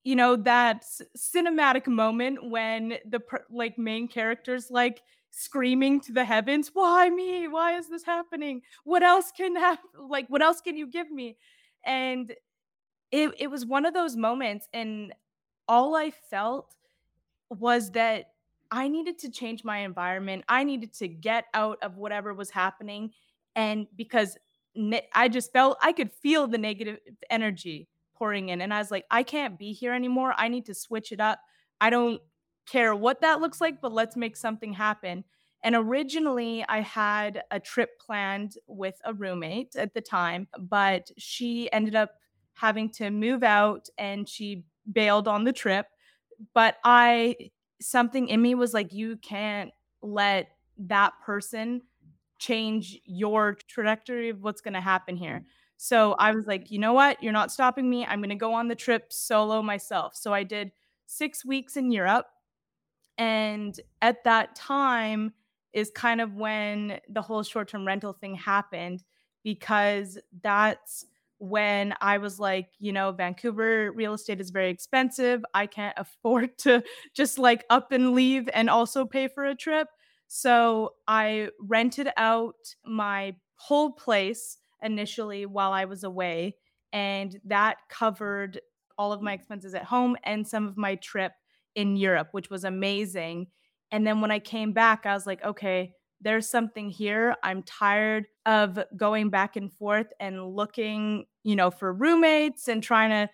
you 0.06 0.16
know 0.16 0.38
that 0.38 0.86
cinematic 1.18 1.88
moment 1.88 2.50
when 2.50 2.94
the 3.06 3.20
like 3.50 3.78
main 3.78 4.08
characters 4.08 4.70
like 4.70 5.02
screaming 5.38 6.00
to 6.00 6.14
the 6.14 6.24
heavens 6.24 6.72
why 6.74 7.10
me 7.10 7.48
why 7.48 7.78
is 7.78 7.90
this 7.90 8.04
happening 8.04 8.62
what 8.84 9.04
else 9.04 9.32
can 9.36 9.56
have 9.56 9.80
like 10.10 10.28
what 10.30 10.42
else 10.42 10.62
can 10.62 10.78
you 10.78 10.88
give 10.88 11.12
me 11.12 11.38
and 11.86 12.34
it 13.12 13.32
it 13.38 13.48
was 13.52 13.66
one 13.66 13.86
of 13.86 13.94
those 13.94 14.16
moments 14.16 14.68
and 14.74 15.14
all 15.68 15.96
i 15.96 16.10
felt 16.10 16.76
was 17.50 17.92
that 17.92 18.32
i 18.72 18.88
needed 18.88 19.20
to 19.20 19.30
change 19.30 19.64
my 19.64 19.80
environment 19.80 20.44
i 20.48 20.64
needed 20.64 20.94
to 20.94 21.08
get 21.08 21.46
out 21.54 21.78
of 21.82 21.98
whatever 21.98 22.34
was 22.34 22.50
happening 22.50 23.12
and 23.56 23.88
because 23.96 24.38
i 25.14 25.28
just 25.28 25.52
felt 25.52 25.78
i 25.82 25.92
could 25.92 26.12
feel 26.12 26.48
the 26.48 26.58
negative 26.58 27.00
energy 27.30 27.88
pouring 28.16 28.50
in. 28.50 28.62
And 28.62 28.74
I 28.74 28.80
was 28.80 28.92
like, 28.92 29.06
I 29.12 29.24
can't 29.24 29.60
be 29.60 29.74
here 29.74 29.94
anymore. 29.94 30.34
I 30.38 30.48
need 30.48 30.66
to 30.66 30.74
switch 30.74 31.12
it 31.12 31.20
up. 31.20 31.40
I 31.80 31.90
don't 31.90 32.22
care 32.66 32.96
what 32.96 33.22
that 33.22 33.42
looks 33.42 33.62
like, 33.62 33.82
but 33.82 33.94
let's 33.94 34.16
make 34.16 34.36
something 34.38 34.74
happen. 34.74 35.24
And 35.64 35.76
originally, 35.76 36.64
I 36.68 36.82
had 36.82 37.44
a 37.50 37.60
trip 37.60 38.00
planned 38.00 38.58
with 38.68 38.96
a 39.04 39.14
roommate 39.14 39.76
at 39.76 39.94
the 39.94 40.02
time, 40.02 40.48
but 40.60 41.10
she 41.18 41.72
ended 41.72 41.96
up 41.96 42.12
having 42.54 42.90
to 42.90 43.10
move 43.10 43.44
out 43.44 43.88
and 43.98 44.30
she 44.30 44.64
bailed 44.92 45.28
on 45.28 45.44
the 45.44 45.54
trip. 45.54 45.88
But 46.54 46.76
I, 46.84 47.36
something 47.82 48.28
in 48.28 48.42
me 48.42 48.56
was 48.56 48.74
like, 48.74 48.94
you 48.94 49.18
can't 49.18 49.72
let 50.02 50.50
that 50.78 51.14
person 51.26 51.82
change 52.38 53.00
your 53.06 53.58
trajectory 53.68 54.30
of 54.30 54.42
what's 54.42 54.62
going 54.62 54.74
to 54.74 54.82
happen 54.82 55.16
here. 55.16 55.46
So 55.78 56.14
I 56.14 56.32
was 56.32 56.46
like, 56.46 56.72
you 56.72 56.80
know 56.80 56.94
what? 56.94 57.22
You're 57.24 57.34
not 57.34 57.52
stopping 57.52 57.90
me. 57.90 58.06
I'm 58.06 58.20
going 58.20 58.30
to 58.30 58.36
go 58.36 58.54
on 58.54 58.68
the 58.68 58.76
trip 58.76 59.12
solo 59.12 59.62
myself. 59.62 60.16
So 60.16 60.34
I 60.34 60.44
did 60.44 60.72
six 61.06 61.46
weeks 61.46 61.76
in 61.76 61.92
Europe. 61.92 62.28
And 63.18 63.80
at 64.02 64.24
that 64.24 64.56
time 64.56 65.34
is 65.74 65.92
kind 65.92 66.22
of 66.22 66.36
when 66.36 67.00
the 67.10 67.22
whole 67.22 67.44
short 67.44 67.68
term 67.68 67.86
rental 67.86 68.14
thing 68.14 68.36
happened 68.36 69.04
because 69.44 70.18
that's 70.42 71.06
when 71.38 71.94
I 72.02 72.18
was 72.18 72.40
like, 72.40 72.70
you 72.80 72.94
know, 72.94 73.12
Vancouver 73.12 73.92
real 73.92 74.14
estate 74.14 74.40
is 74.40 74.50
very 74.50 74.70
expensive. 74.70 75.44
I 75.54 75.68
can't 75.68 75.98
afford 75.98 76.58
to 76.60 76.84
just 77.14 77.38
like 77.38 77.66
up 77.70 77.92
and 77.92 78.14
leave 78.14 78.50
and 78.54 78.70
also 78.70 79.06
pay 79.06 79.28
for 79.28 79.46
a 79.46 79.56
trip. 79.56 79.88
So 80.28 80.94
I 81.08 81.50
rented 81.60 82.10
out 82.18 82.56
my 82.86 83.36
whole 83.56 83.92
place 83.92 84.58
initially 84.82 85.46
while 85.46 85.72
I 85.72 85.86
was 85.86 86.04
away. 86.04 86.56
And 86.94 87.40
that 87.46 87.78
covered 87.90 88.60
all 88.98 89.12
of 89.12 89.22
my 89.22 89.34
expenses 89.34 89.76
at 89.76 89.84
home 89.84 90.16
and 90.24 90.48
some 90.48 90.66
of 90.68 90.78
my 90.78 90.96
trip 90.96 91.34
in 91.76 91.96
Europe, 91.96 92.30
which 92.32 92.50
was 92.50 92.64
amazing. 92.64 93.48
And 93.92 94.06
then 94.06 94.22
when 94.22 94.32
I 94.32 94.40
came 94.40 94.74
back, 94.74 95.06
I 95.06 95.14
was 95.14 95.28
like, 95.28 95.44
okay, 95.44 95.94
there's 96.22 96.50
something 96.50 96.90
here. 96.90 97.36
I'm 97.44 97.62
tired 97.64 98.28
of 98.46 98.80
going 98.96 99.30
back 99.30 99.56
and 99.56 99.72
forth 99.72 100.08
and 100.20 100.56
looking, 100.56 101.26
you 101.44 101.56
know, 101.56 101.70
for 101.70 101.94
roommates 101.94 102.68
and 102.68 102.82
trying 102.82 103.12
to 103.12 103.30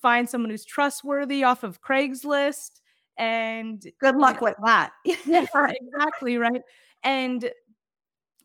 find 0.00 0.28
someone 0.28 0.50
who's 0.50 0.64
trustworthy 0.64 1.44
off 1.44 1.62
of 1.62 1.80
Craigslist. 1.80 2.80
And 3.16 3.84
good 4.00 4.16
luck 4.16 4.40
with 4.40 4.56
that. 4.64 4.92
yeah, 5.04 5.16
exactly. 5.54 6.36
Right. 6.36 6.62
And 7.02 7.50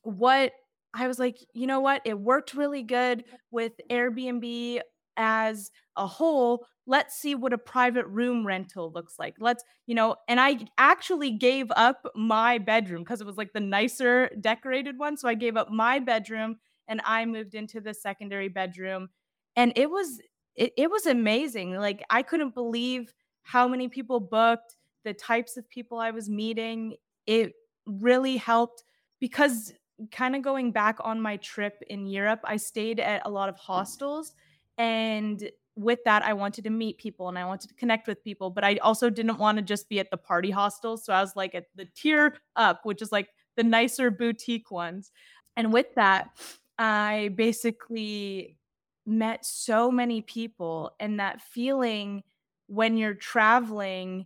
what 0.03 0.53
I 0.93 1.07
was 1.07 1.19
like, 1.19 1.37
you 1.53 1.67
know 1.67 1.79
what? 1.79 2.01
It 2.05 2.19
worked 2.19 2.53
really 2.53 2.83
good 2.83 3.23
with 3.51 3.73
Airbnb 3.89 4.81
as 5.19 5.69
a 5.97 6.07
whole. 6.07 6.65
Let's 6.87 7.15
see 7.15 7.35
what 7.35 7.53
a 7.53 7.57
private 7.59 8.07
room 8.07 8.47
rental 8.47 8.91
looks 8.91 9.19
like. 9.19 9.35
Let's, 9.39 9.63
you 9.85 9.93
know, 9.93 10.15
and 10.27 10.39
I 10.39 10.65
actually 10.79 11.31
gave 11.31 11.67
up 11.75 12.07
my 12.15 12.57
bedroom 12.57 13.03
because 13.03 13.21
it 13.21 13.27
was 13.27 13.37
like 13.37 13.53
the 13.53 13.59
nicer 13.59 14.31
decorated 14.41 14.97
one. 14.97 15.17
So 15.17 15.27
I 15.27 15.35
gave 15.35 15.55
up 15.55 15.69
my 15.69 15.99
bedroom 15.99 16.57
and 16.87 17.01
I 17.05 17.25
moved 17.25 17.53
into 17.53 17.79
the 17.79 17.93
secondary 17.93 18.47
bedroom. 18.47 19.09
And 19.55 19.73
it 19.75 19.91
was 19.91 20.19
it, 20.55 20.73
it 20.77 20.89
was 20.89 21.05
amazing. 21.05 21.75
Like 21.75 22.03
I 22.09 22.23
couldn't 22.23 22.55
believe 22.55 23.13
how 23.43 23.67
many 23.67 23.87
people 23.87 24.19
booked, 24.19 24.75
the 25.03 25.13
types 25.13 25.57
of 25.57 25.69
people 25.69 25.99
I 25.99 26.11
was 26.11 26.29
meeting. 26.29 26.95
It 27.27 27.53
really 27.85 28.37
helped 28.37 28.83
because 29.19 29.73
kind 30.11 30.35
of 30.35 30.41
going 30.41 30.71
back 30.71 30.97
on 31.01 31.21
my 31.21 31.37
trip 31.37 31.83
in 31.87 32.05
Europe, 32.05 32.39
I 32.45 32.57
stayed 32.57 32.99
at 32.99 33.21
a 33.25 33.29
lot 33.29 33.49
of 33.49 33.57
hostels. 33.57 34.33
And 34.79 35.51
with 35.75 35.99
that, 36.05 36.23
I 36.23 36.33
wanted 36.33 36.63
to 36.63 36.69
meet 36.69 36.97
people 36.97 37.29
and 37.29 37.37
I 37.37 37.45
wanted 37.45 37.67
to 37.67 37.75
connect 37.75 38.07
with 38.07 38.23
people, 38.23 38.49
but 38.49 38.63
I 38.63 38.77
also 38.77 39.09
didn't 39.09 39.37
want 39.37 39.57
to 39.57 39.61
just 39.61 39.89
be 39.89 39.99
at 39.99 40.09
the 40.09 40.17
party 40.17 40.49
hostels. 40.49 41.05
So 41.05 41.13
I 41.13 41.21
was 41.21 41.35
like 41.35 41.53
at 41.53 41.65
the 41.75 41.85
tier 41.95 42.37
up, 42.55 42.81
which 42.83 43.01
is 43.01 43.11
like 43.11 43.29
the 43.55 43.63
nicer 43.63 44.09
boutique 44.09 44.71
ones. 44.71 45.11
And 45.55 45.71
with 45.71 45.93
that, 45.95 46.29
I 46.77 47.31
basically 47.35 48.57
met 49.05 49.45
so 49.45 49.91
many 49.91 50.21
people 50.21 50.91
and 50.99 51.19
that 51.19 51.41
feeling 51.41 52.23
when 52.67 52.97
you're 52.97 53.13
traveling 53.13 54.25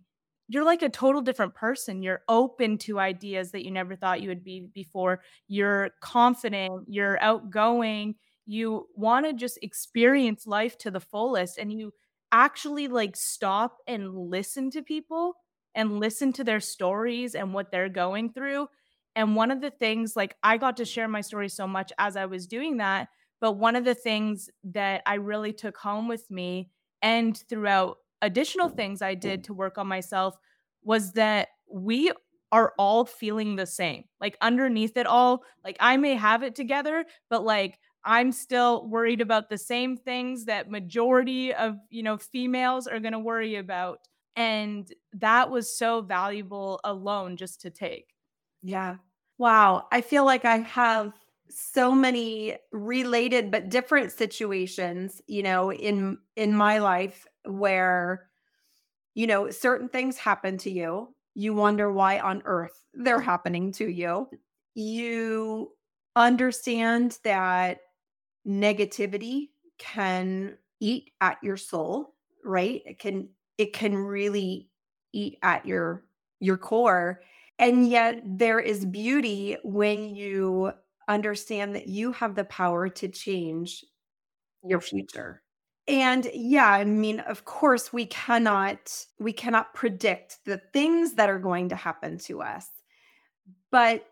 you're 0.49 0.65
like 0.65 0.81
a 0.81 0.89
total 0.89 1.21
different 1.21 1.55
person. 1.55 2.03
You're 2.03 2.21
open 2.27 2.77
to 2.79 2.99
ideas 2.99 3.51
that 3.51 3.63
you 3.63 3.71
never 3.71 3.95
thought 3.95 4.21
you 4.21 4.29
would 4.29 4.43
be 4.43 4.67
before. 4.73 5.21
You're 5.47 5.91
confident, 6.01 6.83
you're 6.87 7.19
outgoing, 7.21 8.15
you 8.45 8.87
want 8.95 9.25
to 9.25 9.33
just 9.33 9.59
experience 9.61 10.45
life 10.45 10.77
to 10.79 10.91
the 10.91 10.99
fullest 10.99 11.57
and 11.57 11.71
you 11.71 11.93
actually 12.31 12.87
like 12.87 13.15
stop 13.15 13.77
and 13.87 14.13
listen 14.13 14.69
to 14.71 14.81
people 14.81 15.35
and 15.75 15.99
listen 15.99 16.33
to 16.33 16.43
their 16.43 16.59
stories 16.59 17.35
and 17.35 17.53
what 17.53 17.71
they're 17.71 17.89
going 17.89 18.31
through. 18.31 18.67
And 19.15 19.35
one 19.35 19.51
of 19.51 19.61
the 19.61 19.69
things 19.69 20.15
like 20.15 20.35
I 20.43 20.57
got 20.57 20.77
to 20.77 20.85
share 20.85 21.07
my 21.07 21.21
story 21.21 21.49
so 21.49 21.67
much 21.67 21.91
as 21.97 22.15
I 22.15 22.25
was 22.25 22.47
doing 22.47 22.77
that, 22.77 23.09
but 23.39 23.53
one 23.53 23.75
of 23.75 23.85
the 23.85 23.95
things 23.95 24.49
that 24.63 25.03
I 25.05 25.15
really 25.15 25.53
took 25.53 25.77
home 25.77 26.07
with 26.07 26.29
me 26.31 26.69
and 27.01 27.37
throughout 27.49 27.97
additional 28.21 28.69
things 28.69 29.01
I 29.01 29.15
did 29.15 29.43
to 29.45 29.53
work 29.53 29.77
on 29.77 29.87
myself 29.87 30.35
was 30.83 31.11
that 31.13 31.49
we 31.71 32.11
are 32.51 32.73
all 32.77 33.05
feeling 33.05 33.55
the 33.55 33.65
same. 33.65 34.03
Like 34.21 34.37
underneath 34.41 34.95
it 34.95 35.07
all, 35.07 35.43
like 35.63 35.77
I 35.79 35.97
may 35.97 36.15
have 36.15 36.43
it 36.43 36.55
together, 36.55 37.03
but 37.29 37.43
like 37.43 37.79
I'm 38.05 38.31
still 38.31 38.87
worried 38.87 39.21
about 39.21 39.49
the 39.49 39.57
same 39.57 39.97
things 39.97 40.45
that 40.45 40.69
majority 40.69 41.53
of, 41.53 41.77
you 41.89 42.03
know, 42.03 42.17
females 42.17 42.87
are 42.87 42.99
going 42.99 43.13
to 43.13 43.19
worry 43.19 43.55
about. 43.55 43.99
And 44.35 44.91
that 45.13 45.49
was 45.51 45.75
so 45.75 46.01
valuable 46.01 46.79
alone 46.83 47.37
just 47.37 47.61
to 47.61 47.69
take. 47.69 48.09
Yeah. 48.61 48.97
Wow. 49.37 49.87
I 49.91 50.01
feel 50.01 50.25
like 50.25 50.45
I 50.45 50.57
have 50.57 51.13
so 51.49 51.93
many 51.93 52.57
related 52.71 53.51
but 53.51 53.69
different 53.69 54.11
situations, 54.11 55.21
you 55.27 55.43
know, 55.43 55.71
in 55.71 56.17
in 56.35 56.55
my 56.55 56.79
life 56.79 57.27
where 57.45 58.29
you 59.15 59.27
know, 59.27 59.49
certain 59.51 59.89
things 59.89 60.17
happen 60.17 60.57
to 60.59 60.71
you. 60.71 61.13
You 61.35 61.53
wonder 61.53 61.91
why 61.91 62.19
on 62.19 62.41
earth 62.45 62.83
they're 62.93 63.19
happening 63.21 63.71
to 63.73 63.87
you. 63.89 64.29
You 64.75 65.71
understand 66.15 67.19
that 67.23 67.79
negativity 68.47 69.49
can 69.77 70.57
eat 70.79 71.11
at 71.21 71.37
your 71.43 71.57
soul, 71.57 72.15
right? 72.43 72.81
It 72.85 72.99
can 72.99 73.29
it 73.57 73.73
can 73.73 73.95
really 73.95 74.69
eat 75.13 75.37
at 75.41 75.65
your 75.65 76.03
your 76.39 76.57
core. 76.57 77.21
And 77.59 77.87
yet 77.87 78.21
there 78.25 78.59
is 78.59 78.85
beauty 78.85 79.57
when 79.63 80.15
you 80.15 80.73
understand 81.07 81.75
that 81.75 81.87
you 81.87 82.11
have 82.13 82.35
the 82.35 82.45
power 82.45 82.89
to 82.89 83.07
change 83.07 83.85
your 84.63 84.81
future. 84.81 85.41
And 85.87 86.29
yeah, 86.33 86.69
I 86.69 86.85
mean, 86.85 87.19
of 87.21 87.45
course 87.45 87.91
we 87.91 88.05
cannot 88.05 89.05
we 89.19 89.33
cannot 89.33 89.73
predict 89.73 90.39
the 90.45 90.61
things 90.71 91.13
that 91.15 91.29
are 91.29 91.39
going 91.39 91.69
to 91.69 91.75
happen 91.75 92.17
to 92.19 92.41
us. 92.41 92.67
But 93.71 94.05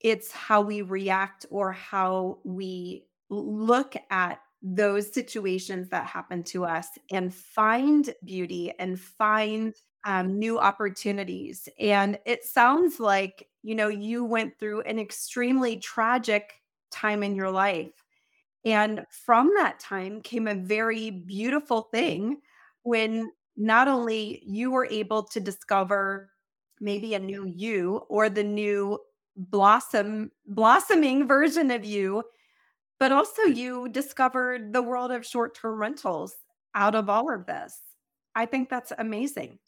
it's 0.00 0.32
how 0.32 0.60
we 0.62 0.82
react 0.82 1.44
or 1.50 1.72
how 1.72 2.38
we 2.44 3.06
look 3.30 3.94
at 4.10 4.40
those 4.62 5.12
situations 5.12 5.88
that 5.90 6.06
happen 6.06 6.42
to 6.42 6.64
us 6.64 6.88
and 7.10 7.32
find 7.32 8.14
beauty 8.24 8.72
and 8.78 8.98
find 8.98 9.74
um, 10.04 10.38
new 10.38 10.58
opportunities. 10.58 11.68
And 11.78 12.18
it 12.24 12.44
sounds 12.44 12.98
like, 12.98 13.48
you 13.62 13.74
know, 13.74 13.88
you 13.88 14.24
went 14.24 14.58
through 14.58 14.82
an 14.82 14.98
extremely 14.98 15.76
tragic 15.76 16.54
time 16.90 17.22
in 17.22 17.34
your 17.34 17.50
life. 17.50 18.04
And 18.64 19.04
from 19.10 19.52
that 19.56 19.78
time 19.78 20.20
came 20.20 20.48
a 20.48 20.54
very 20.54 21.10
beautiful 21.10 21.82
thing 21.92 22.40
when 22.82 23.30
not 23.56 23.88
only 23.88 24.42
you 24.46 24.70
were 24.70 24.86
able 24.86 25.22
to 25.24 25.40
discover 25.40 26.30
maybe 26.80 27.14
a 27.14 27.18
new 27.18 27.44
you 27.44 28.02
or 28.08 28.28
the 28.28 28.44
new 28.44 28.98
blossom 29.36 30.32
blossoming 30.46 31.26
version 31.26 31.70
of 31.70 31.84
you 31.84 32.22
but 32.98 33.12
also 33.12 33.42
you 33.42 33.88
discovered 33.88 34.72
the 34.72 34.82
world 34.82 35.10
of 35.10 35.26
short-term 35.26 35.78
rentals 35.78 36.36
out 36.74 36.94
of 36.94 37.08
all 37.08 37.32
of 37.32 37.46
this 37.46 37.80
i 38.34 38.44
think 38.46 38.68
that's 38.68 38.92
amazing 38.98 39.58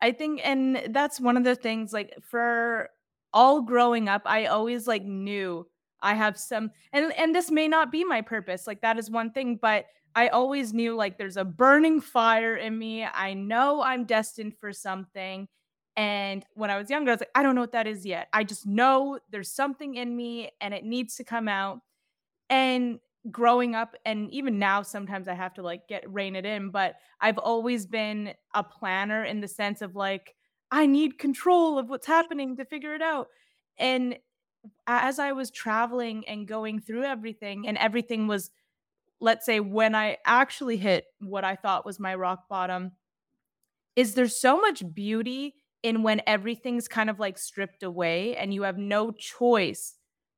i 0.00 0.12
think 0.12 0.40
and 0.44 0.82
that's 0.90 1.20
one 1.20 1.36
of 1.36 1.44
the 1.44 1.54
things 1.54 1.92
like 1.92 2.14
for 2.22 2.88
all 3.32 3.62
growing 3.62 4.08
up 4.08 4.22
i 4.26 4.46
always 4.46 4.86
like 4.86 5.04
knew 5.04 5.66
I 6.00 6.14
have 6.14 6.38
some 6.38 6.70
and 6.92 7.12
and 7.14 7.34
this 7.34 7.50
may 7.50 7.68
not 7.68 7.90
be 7.90 8.04
my 8.04 8.20
purpose. 8.20 8.66
Like 8.66 8.80
that 8.82 8.98
is 8.98 9.10
one 9.10 9.32
thing, 9.32 9.58
but 9.60 9.86
I 10.14 10.28
always 10.28 10.72
knew 10.72 10.94
like 10.94 11.18
there's 11.18 11.36
a 11.36 11.44
burning 11.44 12.00
fire 12.00 12.56
in 12.56 12.78
me. 12.78 13.04
I 13.04 13.34
know 13.34 13.82
I'm 13.82 14.04
destined 14.04 14.54
for 14.58 14.72
something. 14.72 15.48
And 15.96 16.44
when 16.54 16.70
I 16.70 16.78
was 16.78 16.90
younger, 16.90 17.10
I 17.10 17.14
was 17.14 17.20
like, 17.20 17.30
I 17.34 17.42
don't 17.42 17.54
know 17.54 17.62
what 17.62 17.72
that 17.72 17.86
is 17.86 18.04
yet. 18.04 18.28
I 18.32 18.44
just 18.44 18.66
know 18.66 19.18
there's 19.30 19.50
something 19.50 19.94
in 19.94 20.14
me 20.16 20.50
and 20.60 20.74
it 20.74 20.84
needs 20.84 21.16
to 21.16 21.24
come 21.24 21.48
out. 21.48 21.80
And 22.48 23.00
growing 23.30 23.74
up 23.74 23.96
and 24.04 24.30
even 24.30 24.58
now 24.58 24.82
sometimes 24.82 25.26
I 25.26 25.34
have 25.34 25.54
to 25.54 25.62
like 25.62 25.88
get 25.88 26.10
rein 26.10 26.36
it 26.36 26.46
in, 26.46 26.70
but 26.70 26.94
I've 27.20 27.38
always 27.38 27.86
been 27.86 28.34
a 28.54 28.62
planner 28.62 29.24
in 29.24 29.40
the 29.40 29.48
sense 29.48 29.82
of 29.82 29.96
like 29.96 30.34
I 30.70 30.86
need 30.86 31.18
control 31.18 31.78
of 31.78 31.88
what's 31.88 32.06
happening 32.06 32.56
to 32.56 32.64
figure 32.64 32.94
it 32.94 33.02
out. 33.02 33.28
And 33.78 34.18
as 34.86 35.18
I 35.18 35.32
was 35.32 35.50
traveling 35.50 36.26
and 36.26 36.48
going 36.48 36.80
through 36.80 37.04
everything, 37.04 37.68
and 37.68 37.78
everything 37.78 38.26
was, 38.26 38.50
let's 39.20 39.46
say, 39.46 39.60
when 39.60 39.94
I 39.94 40.18
actually 40.24 40.76
hit 40.76 41.04
what 41.20 41.44
I 41.44 41.56
thought 41.56 41.86
was 41.86 42.00
my 42.00 42.14
rock 42.14 42.48
bottom, 42.48 42.92
is 43.94 44.14
there 44.14 44.28
so 44.28 44.60
much 44.60 44.82
beauty 44.92 45.54
in 45.82 46.02
when 46.02 46.20
everything's 46.26 46.88
kind 46.88 47.08
of 47.08 47.20
like 47.20 47.38
stripped 47.38 47.82
away 47.82 48.36
and 48.36 48.52
you 48.52 48.62
have 48.62 48.78
no 48.78 49.12
choice 49.12 49.94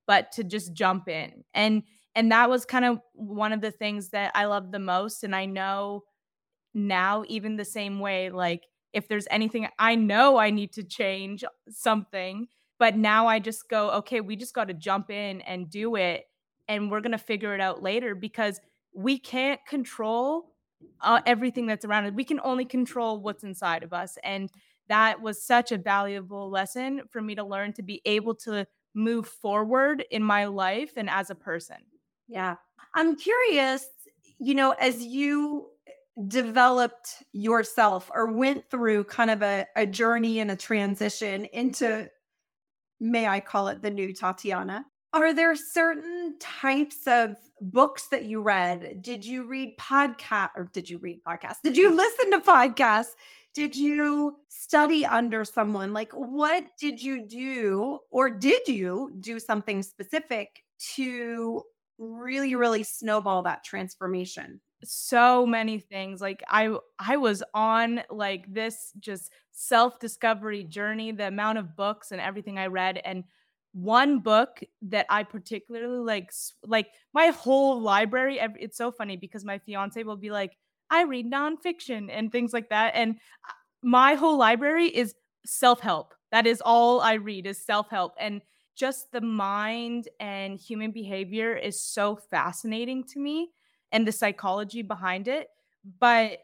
but 0.06 0.32
to 0.32 0.44
just 0.44 0.72
jump 0.72 1.08
in. 1.08 1.44
And 1.54 1.84
and 2.18 2.32
that 2.32 2.50
was 2.50 2.64
kind 2.64 2.84
of 2.84 3.00
one 3.12 3.52
of 3.52 3.60
the 3.60 3.70
things 3.70 4.08
that 4.08 4.32
I 4.34 4.46
love 4.46 4.72
the 4.72 4.80
most. 4.80 5.22
And 5.22 5.36
I 5.36 5.44
know 5.44 6.02
now, 6.74 7.22
even 7.28 7.54
the 7.56 7.64
same 7.64 8.00
way, 8.00 8.28
like 8.30 8.64
if 8.92 9.06
there's 9.06 9.28
anything 9.30 9.68
I 9.78 9.94
know 9.94 10.36
I 10.36 10.50
need 10.50 10.72
to 10.72 10.82
change 10.82 11.44
something, 11.70 12.48
but 12.76 12.96
now 12.96 13.28
I 13.28 13.38
just 13.38 13.68
go, 13.68 13.90
okay, 13.90 14.20
we 14.20 14.34
just 14.34 14.52
got 14.52 14.66
to 14.66 14.74
jump 14.74 15.10
in 15.10 15.42
and 15.42 15.70
do 15.70 15.94
it. 15.94 16.24
And 16.66 16.90
we're 16.90 17.02
going 17.02 17.12
to 17.12 17.18
figure 17.18 17.54
it 17.54 17.60
out 17.60 17.84
later 17.84 18.16
because 18.16 18.60
we 18.92 19.16
can't 19.20 19.60
control 19.68 20.56
uh, 21.00 21.20
everything 21.24 21.66
that's 21.66 21.84
around 21.84 22.06
us. 22.06 22.14
We 22.14 22.24
can 22.24 22.40
only 22.42 22.64
control 22.64 23.20
what's 23.20 23.44
inside 23.44 23.84
of 23.84 23.92
us. 23.92 24.18
And 24.24 24.50
that 24.88 25.22
was 25.22 25.40
such 25.40 25.70
a 25.70 25.78
valuable 25.78 26.50
lesson 26.50 27.02
for 27.10 27.22
me 27.22 27.36
to 27.36 27.44
learn 27.44 27.74
to 27.74 27.82
be 27.82 28.02
able 28.04 28.34
to 28.34 28.66
move 28.92 29.28
forward 29.28 30.04
in 30.10 30.24
my 30.24 30.46
life 30.46 30.94
and 30.96 31.08
as 31.08 31.30
a 31.30 31.36
person. 31.36 31.76
Yeah. 32.28 32.56
I'm 32.94 33.16
curious, 33.16 33.86
you 34.38 34.54
know, 34.54 34.72
as 34.72 35.02
you 35.02 35.68
developed 36.26 37.22
yourself 37.32 38.10
or 38.14 38.32
went 38.32 38.68
through 38.70 39.04
kind 39.04 39.30
of 39.30 39.42
a, 39.42 39.66
a 39.76 39.86
journey 39.86 40.40
and 40.40 40.50
a 40.50 40.56
transition 40.56 41.44
into, 41.46 42.08
may 43.00 43.28
I 43.28 43.40
call 43.40 43.68
it 43.68 43.82
the 43.82 43.90
new 43.90 44.12
Tatianna, 44.12 44.84
are 45.12 45.32
there 45.32 45.54
certain 45.54 46.36
types 46.38 47.06
of 47.06 47.36
books 47.60 48.08
that 48.08 48.24
you 48.24 48.42
read? 48.42 49.00
Did 49.00 49.24
you 49.24 49.46
read 49.46 49.76
podcast 49.78 50.50
or 50.56 50.68
did 50.72 50.88
you 50.90 50.98
read 50.98 51.20
podcasts? 51.26 51.62
Did 51.62 51.76
you 51.76 51.90
listen 51.94 52.30
to 52.32 52.40
podcasts? 52.40 53.14
Did 53.54 53.74
you 53.74 54.36
study 54.48 55.06
under 55.06 55.44
someone? 55.44 55.92
Like, 55.92 56.12
what 56.12 56.64
did 56.78 57.02
you 57.02 57.26
do, 57.26 57.98
or 58.10 58.30
did 58.30 58.68
you 58.68 59.12
do 59.20 59.40
something 59.40 59.82
specific 59.82 60.62
to 60.94 61.62
really, 61.98 62.54
really 62.54 62.82
snowball 62.82 63.42
that 63.42 63.64
transformation? 63.64 64.60
So 64.84 65.44
many 65.44 65.80
things. 65.80 66.20
Like 66.20 66.42
I 66.48 66.76
I 66.98 67.16
was 67.16 67.42
on 67.52 68.02
like 68.10 68.52
this 68.52 68.92
just 69.00 69.32
self-discovery 69.50 70.64
journey, 70.64 71.10
the 71.12 71.26
amount 71.26 71.58
of 71.58 71.74
books 71.76 72.12
and 72.12 72.20
everything 72.20 72.58
I 72.58 72.66
read 72.66 73.00
and 73.04 73.24
one 73.72 74.20
book 74.20 74.60
that 74.82 75.06
I 75.10 75.22
particularly 75.22 75.98
like 75.98 76.32
like 76.64 76.88
my 77.12 77.28
whole 77.28 77.80
library 77.80 78.40
it's 78.58 78.76
so 78.76 78.90
funny 78.90 79.16
because 79.16 79.44
my 79.44 79.58
fiance 79.58 80.02
will 80.02 80.16
be 80.16 80.30
like 80.30 80.56
I 80.90 81.02
read 81.02 81.30
nonfiction 81.30 82.08
and 82.10 82.32
things 82.32 82.52
like 82.52 82.70
that 82.70 82.94
and 82.94 83.16
my 83.82 84.14
whole 84.14 84.38
library 84.38 84.86
is 84.86 85.14
self-help 85.44 86.14
that 86.32 86.46
is 86.46 86.62
all 86.64 87.00
I 87.00 87.14
read 87.14 87.46
is 87.46 87.64
self-help 87.64 88.14
and 88.18 88.42
just 88.78 89.12
the 89.12 89.20
mind 89.20 90.08
and 90.20 90.58
human 90.58 90.92
behavior 90.92 91.56
is 91.56 91.82
so 91.82 92.16
fascinating 92.16 93.04
to 93.04 93.18
me 93.18 93.50
and 93.92 94.06
the 94.06 94.12
psychology 94.12 94.82
behind 94.82 95.28
it 95.28 95.48
but 96.00 96.40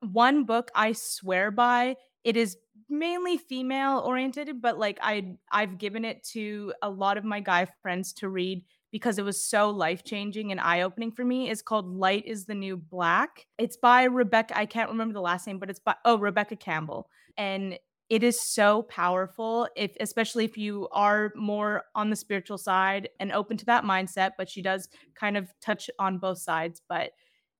one 0.00 0.44
book 0.44 0.70
I 0.74 0.92
swear 0.92 1.50
by 1.50 1.96
it 2.24 2.36
is 2.36 2.56
mainly 2.88 3.36
female 3.36 3.98
oriented, 4.04 4.60
but 4.60 4.78
like 4.78 4.98
I 5.02 5.36
I've 5.50 5.78
given 5.78 6.04
it 6.04 6.22
to 6.32 6.72
a 6.82 6.90
lot 6.90 7.16
of 7.16 7.24
my 7.24 7.40
guy 7.40 7.66
friends 7.82 8.12
to 8.14 8.28
read 8.28 8.64
because 8.90 9.18
it 9.18 9.24
was 9.24 9.42
so 9.42 9.70
life 9.70 10.04
changing 10.04 10.50
and 10.50 10.60
eye 10.60 10.80
opening 10.82 11.12
for 11.12 11.24
me. 11.24 11.50
is 11.50 11.62
called 11.62 11.86
Light 11.86 12.24
is 12.26 12.46
the 12.46 12.54
New 12.54 12.76
Black. 12.76 13.46
It's 13.58 13.76
by 13.76 14.04
Rebecca. 14.04 14.56
I 14.56 14.66
can't 14.66 14.90
remember 14.90 15.12
the 15.12 15.20
last 15.20 15.46
name, 15.46 15.58
but 15.58 15.70
it's 15.70 15.80
by 15.80 15.96
oh 16.04 16.18
Rebecca 16.18 16.56
Campbell, 16.56 17.08
and 17.36 17.78
it 18.10 18.22
is 18.22 18.40
so 18.40 18.82
powerful. 18.82 19.68
If 19.76 19.92
especially 20.00 20.44
if 20.44 20.56
you 20.56 20.88
are 20.92 21.32
more 21.36 21.84
on 21.94 22.10
the 22.10 22.16
spiritual 22.16 22.58
side 22.58 23.08
and 23.20 23.32
open 23.32 23.56
to 23.58 23.66
that 23.66 23.84
mindset, 23.84 24.32
but 24.38 24.48
she 24.48 24.62
does 24.62 24.88
kind 25.14 25.36
of 25.36 25.52
touch 25.60 25.90
on 25.98 26.18
both 26.18 26.38
sides. 26.38 26.80
But 26.88 27.10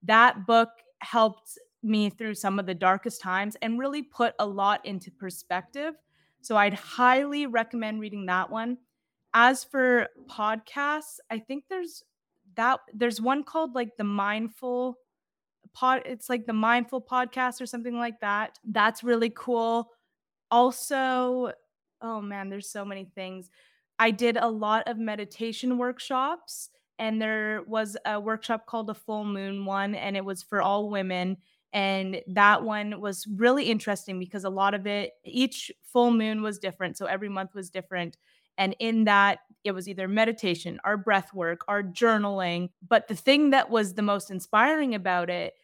that 0.03 0.47
book 0.47 0.71
helped 1.01 1.59
me 1.83 2.11
through 2.11 2.35
some 2.35 2.59
of 2.59 2.67
the 2.67 2.75
darkest 2.75 3.21
times 3.21 3.57
and 3.63 3.79
really 3.79 4.03
put 4.03 4.35
a 4.39 4.47
lot 4.47 4.85
into 4.85 5.11
perspective. 5.11 5.95
So 6.41 6.57
I'd 6.57 6.75
highly 6.75 7.47
recommend 7.47 8.01
reading 8.01 8.27
that 8.27 8.51
one. 8.51 8.79
As 9.35 9.65
for 9.65 10.09
podcasts, 10.29 11.19
I 11.31 11.39
think 11.39 11.65
there's 11.69 12.03
that 12.57 12.81
there's 12.95 13.21
one 13.21 13.45
called 13.45 13.75
like 13.75 13.97
the 13.99 14.05
mindful 14.05 14.99
pod 15.75 16.03
it's 16.07 16.29
like 16.29 16.47
the 16.47 16.53
mindful 16.53 17.03
podcast 17.03 17.61
or 17.61 17.67
something 17.67 17.99
like 17.99 18.19
that. 18.21 18.59
That's 18.65 19.05
really 19.05 19.31
cool. 19.35 19.91
Also, 20.51 21.53
oh 22.01 22.21
man, 22.21 22.49
there's 22.49 22.71
so 22.71 22.85
many 22.85 23.05
things. 23.15 23.51
I 23.99 24.11
did 24.11 24.37
a 24.37 24.49
lot 24.49 24.87
of 24.89 24.99
meditation 24.99 25.79
workshops 25.79 26.71
and 26.99 27.21
there 27.21 27.63
was 27.67 27.97
a 28.05 28.21
workshop 28.21 28.67
called 28.67 28.87
the 28.87 28.95
full 28.95 29.25
moon 29.25 29.65
one 29.65 29.95
and 29.95 30.17
it 30.17 30.25
was 30.25 30.43
for 30.43 30.63
all 30.63 30.89
women 30.89 31.37
and 31.73 32.23
that 32.29 32.63
one 32.63 33.01
was 33.01 33.27
really 33.37 33.65
interesting 33.65 34.19
because 34.19 34.45
a 34.45 34.51
lot 34.51 34.75
of 34.75 34.87
it, 34.87 35.13
each 35.25 35.71
full 35.83 36.11
moon 36.11 36.43
was 36.43 36.59
different. 36.59 36.97
So 36.97 37.07
every 37.07 37.29
month 37.29 37.55
was 37.55 37.71
different. 37.71 38.17
And 38.57 38.75
in 38.81 39.05
that, 39.05 39.41
it 39.65 39.73
was 39.73 39.89
either 39.89 40.09
meditation, 40.09 40.81
our 40.85 40.97
breath 40.97 41.33
work, 41.35 41.61
our 41.69 41.83
journaling. 41.83 42.71
But 42.87 43.07
the 43.07 43.15
thing 43.15 43.51
that 43.51 43.71
was 43.71 43.95
the 43.95 44.03
most 44.03 44.31
inspiring 44.31 44.95
about 44.95 45.29
it, 45.31 45.55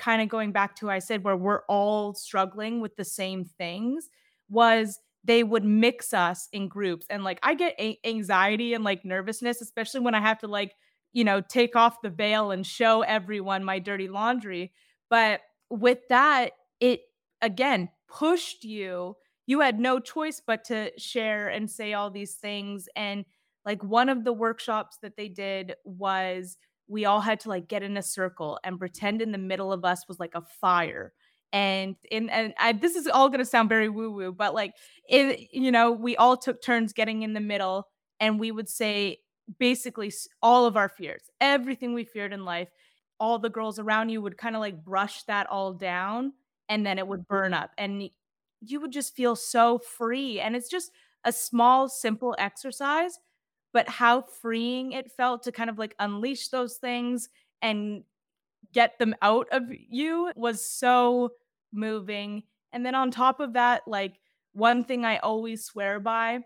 kind 0.00 0.22
of 0.22 0.28
going 0.28 0.50
back 0.50 0.74
to 0.76 0.90
I 0.90 0.98
said, 0.98 1.22
where 1.22 1.36
we're 1.36 1.62
all 1.68 2.14
struggling 2.14 2.80
with 2.80 2.96
the 2.96 3.04
same 3.04 3.44
things, 3.44 4.08
was 4.48 4.98
they 5.22 5.44
would 5.44 5.64
mix 5.64 6.14
us 6.14 6.48
in 6.52 6.66
groups. 6.66 7.06
And 7.10 7.22
like, 7.22 7.38
I 7.42 7.54
get 7.54 7.74
a- 7.78 8.00
anxiety 8.04 8.72
and 8.72 8.82
like 8.82 9.04
nervousness, 9.04 9.60
especially 9.60 10.00
when 10.00 10.14
I 10.14 10.20
have 10.20 10.38
to 10.38 10.48
like, 10.48 10.74
you 11.12 11.24
know, 11.24 11.42
take 11.42 11.76
off 11.76 12.00
the 12.02 12.08
veil 12.08 12.50
and 12.50 12.66
show 12.66 13.02
everyone 13.02 13.62
my 13.62 13.78
dirty 13.78 14.08
laundry. 14.08 14.72
But 15.10 15.42
with 15.68 15.98
that, 16.08 16.52
it 16.80 17.02
again 17.42 17.90
pushed 18.08 18.64
you. 18.64 19.16
You 19.46 19.60
had 19.60 19.78
no 19.78 20.00
choice 20.00 20.40
but 20.44 20.64
to 20.66 20.92
share 20.96 21.48
and 21.48 21.70
say 21.70 21.92
all 21.92 22.10
these 22.10 22.34
things. 22.34 22.88
And 22.96 23.26
like 23.66 23.84
one 23.84 24.08
of 24.08 24.24
the 24.24 24.32
workshops 24.32 24.96
that 25.02 25.16
they 25.16 25.28
did 25.28 25.74
was 25.84 26.56
we 26.90 27.04
all 27.04 27.20
had 27.20 27.40
to 27.40 27.48
like 27.48 27.68
get 27.68 27.82
in 27.82 27.96
a 27.96 28.02
circle 28.02 28.58
and 28.64 28.78
pretend 28.78 29.22
in 29.22 29.32
the 29.32 29.38
middle 29.38 29.72
of 29.72 29.84
us 29.84 30.06
was 30.08 30.18
like 30.20 30.34
a 30.34 30.42
fire. 30.42 31.12
And 31.52 31.96
in 32.10 32.28
and 32.28 32.54
I, 32.58 32.72
this 32.72 32.94
is 32.94 33.06
all 33.06 33.28
going 33.28 33.40
to 33.40 33.44
sound 33.44 33.68
very 33.68 33.88
woo 33.88 34.12
woo 34.12 34.32
but 34.32 34.54
like 34.54 34.74
it 35.08 35.48
you 35.52 35.72
know 35.72 35.90
we 35.90 36.16
all 36.16 36.36
took 36.36 36.62
turns 36.62 36.92
getting 36.92 37.22
in 37.22 37.32
the 37.32 37.40
middle 37.40 37.88
and 38.20 38.38
we 38.38 38.52
would 38.52 38.68
say 38.68 39.18
basically 39.58 40.12
all 40.40 40.64
of 40.64 40.76
our 40.76 40.88
fears 40.88 41.22
everything 41.40 41.92
we 41.92 42.04
feared 42.04 42.32
in 42.32 42.44
life 42.44 42.68
all 43.18 43.40
the 43.40 43.50
girls 43.50 43.80
around 43.80 44.10
you 44.10 44.22
would 44.22 44.38
kind 44.38 44.54
of 44.54 44.60
like 44.60 44.84
brush 44.84 45.24
that 45.24 45.48
all 45.48 45.72
down 45.72 46.32
and 46.70 46.86
then 46.86 46.98
it 46.98 47.06
would 47.06 47.28
burn 47.28 47.52
up. 47.52 47.72
And 47.76 48.08
you 48.62 48.80
would 48.80 48.92
just 48.92 49.14
feel 49.14 49.36
so 49.36 49.78
free. 49.78 50.40
And 50.40 50.56
it's 50.56 50.70
just 50.70 50.92
a 51.24 51.32
small 51.32 51.88
simple 51.88 52.34
exercise 52.38 53.18
but 53.72 53.88
how 53.88 54.22
freeing 54.22 54.92
it 54.92 55.10
felt 55.10 55.42
to 55.42 55.52
kind 55.52 55.70
of 55.70 55.78
like 55.78 55.94
unleash 55.98 56.48
those 56.48 56.76
things 56.76 57.28
and 57.62 58.02
get 58.72 58.98
them 58.98 59.14
out 59.22 59.46
of 59.50 59.62
you 59.70 60.30
was 60.36 60.64
so 60.64 61.30
moving 61.72 62.42
and 62.72 62.84
then 62.84 62.94
on 62.94 63.10
top 63.10 63.40
of 63.40 63.52
that 63.52 63.82
like 63.86 64.14
one 64.52 64.84
thing 64.84 65.04
i 65.04 65.18
always 65.18 65.64
swear 65.64 66.00
by 66.00 66.40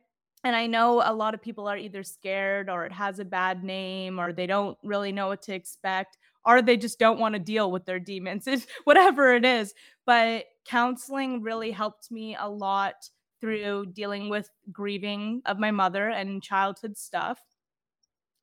and 0.45 0.55
I 0.55 0.67
know 0.67 1.03
a 1.03 1.13
lot 1.13 1.33
of 1.33 1.41
people 1.41 1.67
are 1.67 1.77
either 1.77 2.03
scared 2.03 2.69
or 2.69 2.85
it 2.85 2.93
has 2.93 3.19
a 3.19 3.25
bad 3.25 3.65
name 3.65 4.21
or 4.21 4.31
they 4.31 4.47
don't 4.47 4.77
really 4.85 5.11
know 5.11 5.29
what 5.29 5.41
to 5.43 5.55
expect 5.55 6.19
or 6.45 6.61
they 6.61 6.77
just 6.77 6.99
don't 6.99 7.19
want 7.19 7.33
to 7.35 7.39
deal 7.39 7.73
with 7.73 7.87
their 7.87 7.99
demons, 7.99 8.47
whatever 8.85 9.35
it 9.35 9.47
is. 9.47 9.73
But 10.05 10.45
counseling 10.67 11.43
really 11.43 11.71
helped 11.71 12.11
me 12.11 12.37
a 12.39 12.49
lot 12.49 13.09
through 13.45 13.85
dealing 13.93 14.31
with 14.31 14.49
grieving 14.73 15.43
of 15.45 15.59
my 15.59 15.71
mother 15.71 16.09
and 16.09 16.43
childhood 16.43 16.97
stuff. 16.97 17.39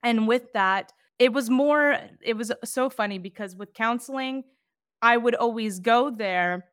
And 0.04 0.28
with 0.28 0.54
that, 0.54 0.94
it 1.18 1.34
was 1.34 1.50
more, 1.50 1.98
it 2.22 2.38
was 2.38 2.52
so 2.64 2.88
funny 2.88 3.18
because 3.18 3.56
with 3.56 3.74
counseling, 3.74 4.44
I 5.02 5.18
would 5.18 5.34
always 5.34 5.80
go 5.80 6.12
there 6.12 6.66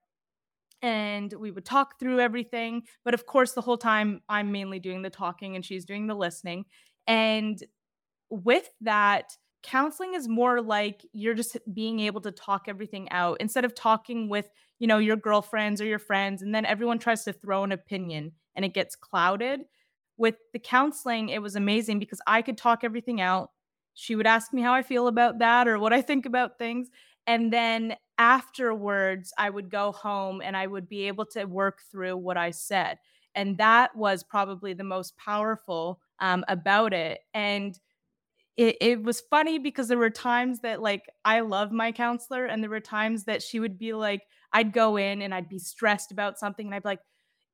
and 0.82 1.32
we 1.32 1.50
would 1.50 1.64
talk 1.64 1.98
through 1.98 2.20
everything. 2.20 2.82
But 3.02 3.14
of 3.14 3.24
course, 3.24 3.52
the 3.52 3.62
whole 3.62 3.78
time 3.78 4.20
I'm 4.28 4.52
mainly 4.52 4.78
doing 4.78 5.00
the 5.00 5.08
talking 5.08 5.56
and 5.56 5.64
she's 5.64 5.86
doing 5.86 6.06
the 6.06 6.14
listening. 6.14 6.66
And 7.06 7.58
with 8.28 8.68
that, 8.82 9.38
counseling 9.62 10.12
is 10.12 10.28
more 10.28 10.60
like 10.60 11.00
you're 11.14 11.32
just 11.32 11.56
being 11.72 12.00
able 12.00 12.20
to 12.20 12.30
talk 12.30 12.66
everything 12.68 13.10
out 13.10 13.38
instead 13.40 13.64
of 13.64 13.74
talking 13.74 14.28
with 14.28 14.50
you 14.78 14.86
know 14.86 14.98
your 14.98 15.16
girlfriends 15.16 15.80
or 15.80 15.84
your 15.86 15.98
friends 15.98 16.42
and 16.42 16.54
then 16.54 16.64
everyone 16.64 16.98
tries 16.98 17.24
to 17.24 17.32
throw 17.32 17.64
an 17.64 17.72
opinion 17.72 18.32
and 18.54 18.64
it 18.64 18.74
gets 18.74 18.96
clouded. 18.96 19.62
With 20.16 20.36
the 20.52 20.58
counseling 20.58 21.28
it 21.28 21.42
was 21.42 21.56
amazing 21.56 21.98
because 21.98 22.20
i 22.26 22.42
could 22.42 22.58
talk 22.58 22.82
everything 22.84 23.20
out. 23.20 23.50
She 23.94 24.16
would 24.16 24.26
ask 24.26 24.52
me 24.52 24.62
how 24.62 24.74
i 24.74 24.82
feel 24.82 25.08
about 25.08 25.38
that 25.38 25.68
or 25.68 25.78
what 25.78 25.92
i 25.92 26.02
think 26.02 26.26
about 26.26 26.58
things. 26.58 26.90
And 27.26 27.52
then 27.52 27.96
afterwards 28.18 29.32
i 29.38 29.48
would 29.48 29.70
go 29.70 29.92
home 29.92 30.40
and 30.42 30.56
i 30.56 30.66
would 30.66 30.88
be 30.88 31.06
able 31.08 31.26
to 31.26 31.44
work 31.44 31.80
through 31.90 32.16
what 32.16 32.36
i 32.36 32.50
said. 32.50 32.98
And 33.34 33.58
that 33.58 33.94
was 33.94 34.24
probably 34.24 34.72
the 34.74 34.84
most 34.84 35.16
powerful 35.16 36.00
um, 36.18 36.44
about 36.48 36.92
it. 36.92 37.20
And 37.34 37.78
it, 38.56 38.76
it 38.80 39.02
was 39.04 39.20
funny 39.20 39.60
because 39.60 39.86
there 39.86 39.98
were 39.98 40.10
times 40.10 40.60
that 40.60 40.82
like 40.82 41.08
I 41.24 41.40
love 41.40 41.70
my 41.70 41.92
counselor 41.92 42.44
and 42.46 42.60
there 42.60 42.70
were 42.70 42.80
times 42.80 43.24
that 43.24 43.42
she 43.42 43.60
would 43.60 43.78
be 43.78 43.92
like 43.92 44.22
I'd 44.52 44.72
go 44.72 44.96
in 44.96 45.22
and 45.22 45.34
I'd 45.34 45.48
be 45.48 45.58
stressed 45.58 46.12
about 46.12 46.38
something 46.38 46.66
and 46.66 46.74
I'd 46.74 46.82
be 46.82 46.88
like 46.90 47.00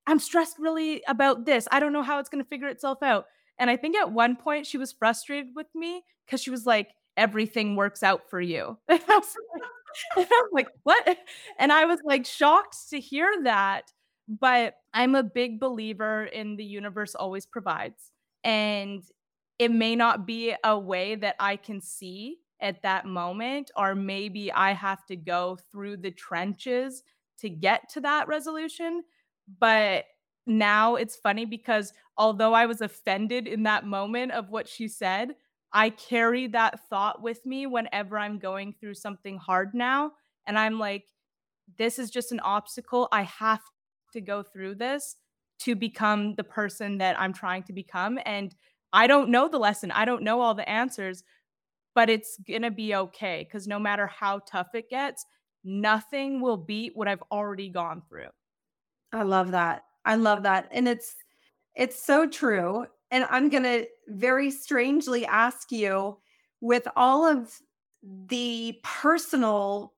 I'm 0.06 0.18
stressed 0.18 0.58
really 0.58 1.02
about 1.08 1.46
this. 1.46 1.66
I 1.72 1.80
don't 1.80 1.92
know 1.92 2.02
how 2.02 2.18
it's 2.18 2.28
going 2.28 2.44
to 2.44 2.48
figure 2.48 2.68
itself 2.68 3.02
out. 3.02 3.24
And 3.58 3.70
I 3.70 3.76
think 3.76 3.96
at 3.96 4.12
one 4.12 4.36
point 4.36 4.66
she 4.66 4.76
was 4.76 4.92
frustrated 4.92 5.52
with 5.54 5.68
me 5.74 6.02
cuz 6.28 6.42
she 6.42 6.50
was 6.50 6.66
like 6.66 6.90
everything 7.16 7.76
works 7.76 8.02
out 8.02 8.28
for 8.28 8.40
you. 8.40 8.78
And 8.88 9.00
I 9.08 9.18
was 9.18 9.36
like, 10.16 10.28
like 10.52 10.68
what? 10.82 11.18
And 11.58 11.72
I 11.72 11.84
was 11.84 12.00
like 12.04 12.26
shocked 12.26 12.76
to 12.90 13.00
hear 13.00 13.30
that, 13.44 13.92
but 14.28 14.74
I'm 14.92 15.14
a 15.14 15.22
big 15.22 15.60
believer 15.60 16.24
in 16.24 16.56
the 16.56 16.64
universe 16.64 17.14
always 17.14 17.46
provides. 17.46 18.10
And 18.42 19.02
it 19.58 19.70
may 19.70 19.96
not 19.96 20.26
be 20.26 20.54
a 20.64 20.78
way 20.78 21.14
that 21.14 21.36
I 21.38 21.56
can 21.56 21.80
see 21.80 22.38
at 22.64 22.82
that 22.82 23.06
moment, 23.06 23.70
or 23.76 23.94
maybe 23.94 24.50
I 24.50 24.72
have 24.72 25.04
to 25.06 25.16
go 25.16 25.58
through 25.70 25.98
the 25.98 26.10
trenches 26.10 27.04
to 27.38 27.50
get 27.50 27.88
to 27.90 28.00
that 28.00 28.26
resolution. 28.26 29.04
But 29.60 30.06
now 30.46 30.96
it's 30.96 31.14
funny 31.14 31.44
because 31.44 31.92
although 32.16 32.54
I 32.54 32.66
was 32.66 32.80
offended 32.80 33.46
in 33.46 33.62
that 33.64 33.86
moment 33.86 34.32
of 34.32 34.50
what 34.50 34.66
she 34.66 34.88
said, 34.88 35.34
I 35.72 35.90
carry 35.90 36.46
that 36.48 36.88
thought 36.88 37.22
with 37.22 37.44
me 37.44 37.66
whenever 37.66 38.18
I'm 38.18 38.38
going 38.38 38.72
through 38.72 38.94
something 38.94 39.36
hard 39.36 39.74
now. 39.74 40.12
And 40.46 40.58
I'm 40.58 40.78
like, 40.78 41.04
this 41.78 41.98
is 41.98 42.10
just 42.10 42.32
an 42.32 42.40
obstacle. 42.40 43.08
I 43.12 43.22
have 43.22 43.62
to 44.12 44.20
go 44.20 44.42
through 44.42 44.76
this 44.76 45.16
to 45.60 45.74
become 45.74 46.34
the 46.36 46.44
person 46.44 46.98
that 46.98 47.18
I'm 47.18 47.32
trying 47.32 47.62
to 47.64 47.72
become. 47.72 48.18
And 48.24 48.54
I 48.92 49.06
don't 49.06 49.30
know 49.30 49.48
the 49.48 49.58
lesson, 49.58 49.90
I 49.90 50.04
don't 50.04 50.22
know 50.22 50.40
all 50.40 50.54
the 50.54 50.68
answers, 50.68 51.24
but 51.94 52.10
it's 52.10 52.38
going 52.46 52.62
to 52.62 52.70
be 52.70 52.94
okay 52.94 53.46
because 53.48 53.66
no 53.66 53.78
matter 53.78 54.06
how 54.06 54.40
tough 54.40 54.68
it 54.74 54.90
gets, 54.90 55.24
nothing 55.64 56.40
will 56.40 56.56
beat 56.56 56.92
what 56.94 57.08
I've 57.08 57.22
already 57.30 57.68
gone 57.68 58.02
through. 58.08 58.28
I 59.12 59.22
love 59.22 59.52
that. 59.52 59.84
I 60.04 60.16
love 60.16 60.42
that. 60.42 60.68
And 60.72 60.88
it's 60.88 61.14
it's 61.74 62.04
so 62.04 62.28
true. 62.28 62.86
And 63.10 63.26
I'm 63.30 63.48
going 63.48 63.62
to 63.64 63.86
very 64.08 64.50
strangely 64.50 65.26
ask 65.26 65.72
you 65.72 66.18
with 66.60 66.86
all 66.96 67.26
of 67.26 67.52
the 68.28 68.78
personal 68.82 69.94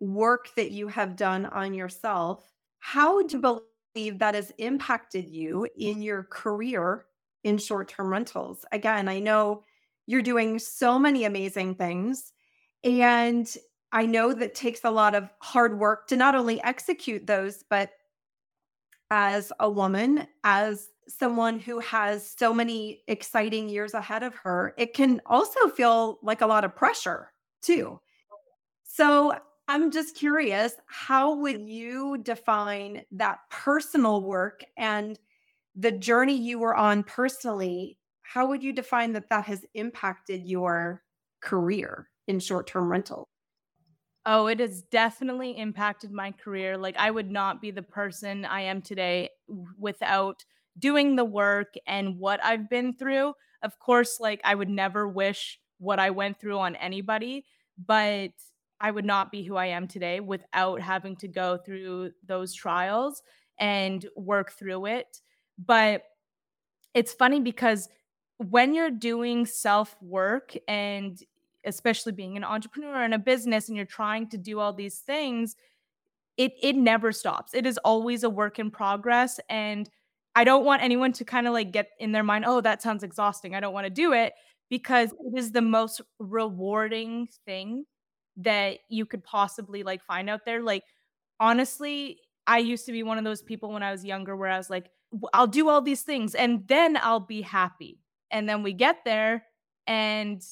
work 0.00 0.48
that 0.56 0.70
you 0.70 0.88
have 0.88 1.16
done 1.16 1.46
on 1.46 1.74
yourself, 1.74 2.52
how 2.78 3.22
do 3.22 3.36
you 3.36 3.62
believe 3.94 4.18
that 4.18 4.34
has 4.34 4.52
impacted 4.58 5.28
you 5.28 5.66
in 5.76 6.02
your 6.02 6.24
career 6.24 7.06
in 7.44 7.58
short 7.58 7.88
term 7.88 8.08
rentals? 8.08 8.64
Again, 8.72 9.08
I 9.08 9.18
know 9.18 9.64
you're 10.06 10.22
doing 10.22 10.58
so 10.58 10.98
many 10.98 11.24
amazing 11.24 11.74
things. 11.74 12.32
And 12.84 13.52
I 13.92 14.06
know 14.06 14.32
that 14.32 14.54
takes 14.54 14.84
a 14.84 14.90
lot 14.90 15.14
of 15.14 15.30
hard 15.40 15.78
work 15.78 16.08
to 16.08 16.16
not 16.16 16.34
only 16.34 16.62
execute 16.62 17.26
those, 17.26 17.64
but 17.68 17.90
as 19.10 19.52
a 19.60 19.70
woman, 19.70 20.26
as 20.44 20.88
someone 21.08 21.60
who 21.60 21.78
has 21.78 22.34
so 22.36 22.52
many 22.52 23.02
exciting 23.06 23.68
years 23.68 23.94
ahead 23.94 24.22
of 24.22 24.34
her, 24.34 24.74
it 24.76 24.94
can 24.94 25.20
also 25.26 25.68
feel 25.68 26.18
like 26.22 26.40
a 26.40 26.46
lot 26.46 26.64
of 26.64 26.74
pressure 26.74 27.32
too. 27.62 28.00
So 28.82 29.32
I'm 29.68 29.90
just 29.90 30.16
curious, 30.16 30.74
how 30.86 31.34
would 31.36 31.60
you 31.60 32.18
define 32.18 33.02
that 33.12 33.38
personal 33.50 34.22
work 34.22 34.64
and 34.76 35.18
the 35.74 35.92
journey 35.92 36.36
you 36.36 36.58
were 36.58 36.74
on 36.74 37.02
personally? 37.02 37.98
How 38.32 38.46
would 38.48 38.62
you 38.62 38.72
define 38.72 39.12
that 39.12 39.30
that 39.30 39.44
has 39.46 39.64
impacted 39.74 40.46
your 40.46 41.02
career 41.40 42.10
in 42.26 42.40
short 42.40 42.66
term 42.66 42.90
rental? 42.90 43.28
Oh, 44.24 44.48
it 44.48 44.58
has 44.58 44.82
definitely 44.82 45.56
impacted 45.56 46.10
my 46.10 46.32
career. 46.32 46.76
Like, 46.76 46.96
I 46.96 47.10
would 47.10 47.30
not 47.30 47.60
be 47.60 47.70
the 47.70 47.82
person 47.82 48.44
I 48.44 48.62
am 48.62 48.82
today 48.82 49.30
without 49.78 50.44
doing 50.78 51.14
the 51.14 51.24
work 51.24 51.74
and 51.86 52.18
what 52.18 52.42
I've 52.44 52.68
been 52.68 52.96
through. 52.96 53.34
Of 53.62 53.78
course, 53.78 54.18
like, 54.18 54.40
I 54.42 54.54
would 54.56 54.68
never 54.68 55.06
wish 55.06 55.60
what 55.78 56.00
I 56.00 56.10
went 56.10 56.40
through 56.40 56.58
on 56.58 56.74
anybody, 56.76 57.46
but 57.78 58.32
I 58.80 58.90
would 58.90 59.04
not 59.04 59.30
be 59.30 59.44
who 59.44 59.54
I 59.56 59.66
am 59.66 59.86
today 59.86 60.18
without 60.18 60.80
having 60.80 61.16
to 61.16 61.28
go 61.28 61.58
through 61.58 62.10
those 62.24 62.52
trials 62.52 63.22
and 63.58 64.04
work 64.16 64.50
through 64.52 64.86
it. 64.86 65.20
But 65.56 66.02
it's 66.94 67.12
funny 67.12 67.40
because 67.40 67.88
when 68.38 68.74
you're 68.74 68.90
doing 68.90 69.46
self 69.46 69.96
work 70.02 70.54
and 70.68 71.18
especially 71.64 72.12
being 72.12 72.36
an 72.36 72.44
entrepreneur 72.44 73.02
in 73.04 73.12
a 73.12 73.18
business 73.18 73.68
and 73.68 73.76
you're 73.76 73.86
trying 73.86 74.28
to 74.30 74.38
do 74.38 74.60
all 74.60 74.72
these 74.72 74.98
things, 74.98 75.56
it 76.36 76.52
it 76.62 76.76
never 76.76 77.12
stops. 77.12 77.54
It 77.54 77.66
is 77.66 77.78
always 77.78 78.22
a 78.24 78.30
work 78.30 78.58
in 78.58 78.70
progress 78.70 79.40
and 79.48 79.88
I 80.34 80.44
don't 80.44 80.64
want 80.66 80.82
anyone 80.82 81.12
to 81.14 81.24
kind 81.24 81.46
of 81.46 81.54
like 81.54 81.72
get 81.72 81.90
in 81.98 82.12
their 82.12 82.22
mind, 82.22 82.44
"Oh, 82.46 82.60
that 82.60 82.82
sounds 82.82 83.02
exhausting. 83.02 83.54
I 83.54 83.60
don't 83.60 83.72
want 83.74 83.86
to 83.86 83.90
do 83.90 84.12
it." 84.12 84.34
Because 84.68 85.12
it 85.12 85.38
is 85.38 85.52
the 85.52 85.62
most 85.62 86.00
rewarding 86.18 87.28
thing 87.46 87.86
that 88.38 88.78
you 88.88 89.06
could 89.06 89.24
possibly 89.24 89.82
like 89.82 90.02
find 90.04 90.28
out 90.30 90.44
there. 90.44 90.62
Like 90.62 90.84
honestly, 91.40 92.18
I 92.46 92.58
used 92.58 92.86
to 92.86 92.92
be 92.92 93.02
one 93.02 93.18
of 93.18 93.24
those 93.24 93.42
people 93.42 93.72
when 93.72 93.82
I 93.82 93.92
was 93.92 94.04
younger 94.04 94.36
where 94.36 94.50
I 94.50 94.56
was 94.58 94.70
like, 94.70 94.90
I'll 95.32 95.46
do 95.46 95.68
all 95.68 95.80
these 95.82 96.02
things 96.02 96.34
and 96.34 96.66
then 96.68 96.96
I'll 96.98 97.20
be 97.20 97.42
happy. 97.42 97.98
And 98.30 98.48
then 98.48 98.62
we 98.62 98.72
get 98.72 98.98
there 99.04 99.44
and 99.86 100.42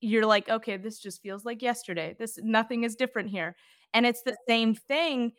you're 0.00 0.26
like, 0.26 0.48
okay, 0.48 0.76
this 0.76 0.98
just 0.98 1.22
feels 1.22 1.44
like 1.44 1.62
yesterday. 1.62 2.16
This 2.18 2.38
nothing 2.42 2.84
is 2.84 2.96
different 2.96 3.30
here. 3.30 3.54
And 3.94 4.04
it's 4.04 4.22
the 4.22 4.36
same 4.48 4.74
thing. 4.74 5.32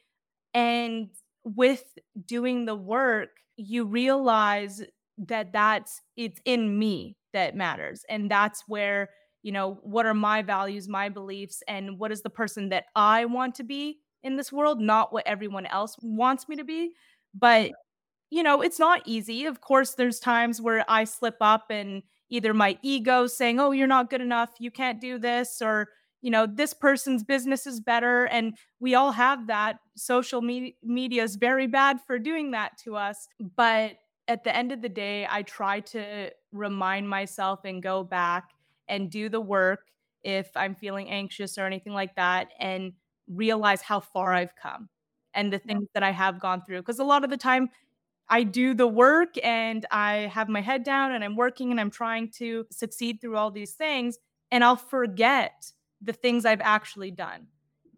And 0.53 1.09
with 1.43 1.83
doing 2.25 2.65
the 2.65 2.75
work, 2.75 3.29
you 3.57 3.85
realize 3.85 4.81
that 5.17 5.51
that's 5.51 6.01
it's 6.15 6.39
in 6.45 6.77
me 6.79 7.17
that 7.33 7.55
matters. 7.55 8.03
And 8.09 8.31
that's 8.31 8.63
where, 8.67 9.09
you 9.41 9.51
know, 9.51 9.79
what 9.83 10.05
are 10.05 10.13
my 10.13 10.41
values, 10.41 10.87
my 10.87 11.09
beliefs, 11.09 11.61
and 11.67 11.99
what 11.99 12.11
is 12.11 12.21
the 12.21 12.29
person 12.29 12.69
that 12.69 12.85
I 12.95 13.25
want 13.25 13.55
to 13.55 13.63
be 13.63 13.99
in 14.23 14.37
this 14.37 14.51
world, 14.51 14.79
not 14.79 15.11
what 15.11 15.27
everyone 15.27 15.65
else 15.65 15.97
wants 16.01 16.47
me 16.47 16.55
to 16.55 16.63
be. 16.63 16.93
But 17.33 17.71
you 18.33 18.41
know, 18.41 18.61
it's 18.61 18.79
not 18.79 19.03
easy. 19.05 19.45
Of 19.45 19.61
course, 19.61 19.93
there's 19.93 20.19
times 20.19 20.59
where 20.59 20.83
I 20.89 21.03
slip 21.03 21.35
up 21.39 21.65
and 21.69 22.01
either 22.29 22.51
my 22.51 22.79
ego 22.81 23.27
saying, 23.27 23.59
oh, 23.59 23.69
you're 23.69 23.85
not 23.85 24.09
good 24.09 24.21
enough, 24.21 24.49
you 24.57 24.71
can't 24.71 24.99
do 24.99 25.19
this, 25.19 25.61
or, 25.61 25.89
you 26.23 26.31
know, 26.31 26.47
this 26.47 26.73
person's 26.73 27.23
business 27.23 27.67
is 27.67 27.79
better. 27.79 28.25
And 28.25 28.57
we 28.79 28.95
all 28.95 29.11
have 29.11 29.45
that. 29.47 29.77
Social 29.95 30.41
me- 30.41 30.77
media 30.81 31.21
is 31.21 31.35
very 31.35 31.67
bad 31.67 31.99
for 32.07 32.17
doing 32.17 32.49
that 32.51 32.71
to 32.85 32.95
us. 32.95 33.27
But 33.55 33.97
at 34.27 34.43
the 34.43 34.55
end 34.55 34.71
of 34.71 34.81
the 34.81 34.89
day, 34.89 35.27
I 35.29 35.43
try 35.43 35.81
to 35.81 36.31
remind 36.51 37.07
myself 37.07 37.59
and 37.65 37.83
go 37.83 38.03
back 38.03 38.49
and 38.87 39.11
do 39.11 39.29
the 39.29 39.41
work 39.41 39.81
if 40.23 40.49
I'm 40.55 40.73
feeling 40.73 41.07
anxious 41.07 41.59
or 41.59 41.67
anything 41.67 41.93
like 41.93 42.15
that 42.15 42.47
and 42.59 42.93
realize 43.27 43.83
how 43.83 43.99
far 43.99 44.33
I've 44.33 44.55
come 44.55 44.89
and 45.35 45.51
the 45.51 45.59
things 45.59 45.87
that 45.93 46.03
I 46.03 46.11
have 46.11 46.39
gone 46.39 46.63
through. 46.65 46.79
Because 46.79 46.99
a 46.99 47.03
lot 47.03 47.23
of 47.23 47.29
the 47.29 47.37
time, 47.37 47.69
I 48.33 48.41
do 48.41 48.73
the 48.73 48.87
work 48.87 49.35
and 49.43 49.85
I 49.91 50.27
have 50.33 50.49
my 50.49 50.59
head 50.59 50.83
down 50.83 51.11
and 51.11 51.23
I'm 51.23 51.35
working 51.35 51.69
and 51.69 51.79
I'm 51.79 51.91
trying 51.91 52.31
to 52.39 52.65
succeed 52.71 53.21
through 53.21 53.37
all 53.37 53.51
these 53.51 53.73
things. 53.73 54.17
And 54.49 54.63
I'll 54.63 54.75
forget 54.75 55.71
the 56.01 56.13
things 56.13 56.43
I've 56.43 56.59
actually 56.61 57.11
done. 57.11 57.45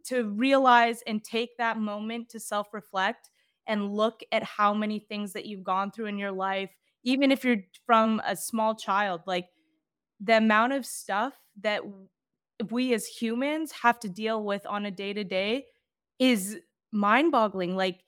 To 0.07 0.25
realize 0.31 1.01
and 1.07 1.23
take 1.23 1.55
that 1.57 1.79
moment 1.79 2.27
to 2.29 2.41
self 2.41 2.73
reflect 2.73 3.29
and 3.65 3.93
look 3.93 4.23
at 4.33 4.43
how 4.43 4.73
many 4.73 4.99
things 4.99 5.31
that 5.31 5.45
you've 5.45 5.63
gone 5.63 5.89
through 5.89 6.07
in 6.07 6.17
your 6.17 6.33
life, 6.33 6.69
even 7.05 7.31
if 7.31 7.45
you're 7.45 7.63
from 7.85 8.21
a 8.25 8.35
small 8.35 8.75
child, 8.75 9.21
like 9.25 9.47
the 10.19 10.35
amount 10.35 10.73
of 10.73 10.85
stuff 10.85 11.33
that 11.61 11.81
we 12.69 12.93
as 12.93 13.05
humans 13.05 13.71
have 13.71 14.01
to 14.01 14.09
deal 14.09 14.43
with 14.43 14.65
on 14.65 14.85
a 14.85 14.91
day 14.91 15.13
to 15.13 15.23
day 15.23 15.65
is 16.19 16.59
mind 16.91 17.31
boggling. 17.31 17.77
Like, 17.77 18.01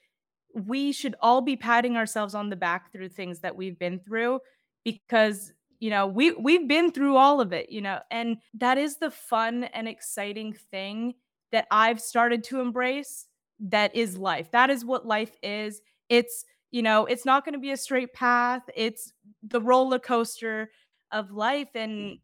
we 0.53 0.91
should 0.91 1.15
all 1.21 1.41
be 1.41 1.55
patting 1.55 1.97
ourselves 1.97 2.33
on 2.33 2.49
the 2.49 2.55
back 2.55 2.91
through 2.91 3.09
things 3.09 3.39
that 3.39 3.55
we've 3.55 3.77
been 3.77 3.99
through 3.99 4.39
because 4.83 5.53
you 5.79 5.89
know 5.89 6.07
we 6.07 6.31
we've 6.31 6.67
been 6.67 6.91
through 6.91 7.15
all 7.15 7.39
of 7.39 7.53
it 7.53 7.69
you 7.69 7.81
know 7.81 7.99
and 8.09 8.37
that 8.53 8.77
is 8.77 8.97
the 8.97 9.11
fun 9.11 9.65
and 9.65 9.87
exciting 9.87 10.53
thing 10.71 11.13
that 11.51 11.67
I've 11.71 12.01
started 12.01 12.43
to 12.45 12.59
embrace 12.59 13.27
that 13.59 13.95
is 13.95 14.17
life. 14.17 14.51
That 14.51 14.69
is 14.69 14.85
what 14.85 15.05
life 15.05 15.35
is. 15.41 15.81
It's 16.09 16.45
you 16.71 16.81
know 16.81 17.05
it's 17.05 17.25
not 17.25 17.45
going 17.45 17.53
to 17.53 17.59
be 17.59 17.71
a 17.71 17.77
straight 17.77 18.13
path. 18.13 18.63
It's 18.75 19.13
the 19.43 19.61
roller 19.61 19.99
coaster 19.99 20.69
of 21.11 21.31
life 21.31 21.69
and 21.75 22.17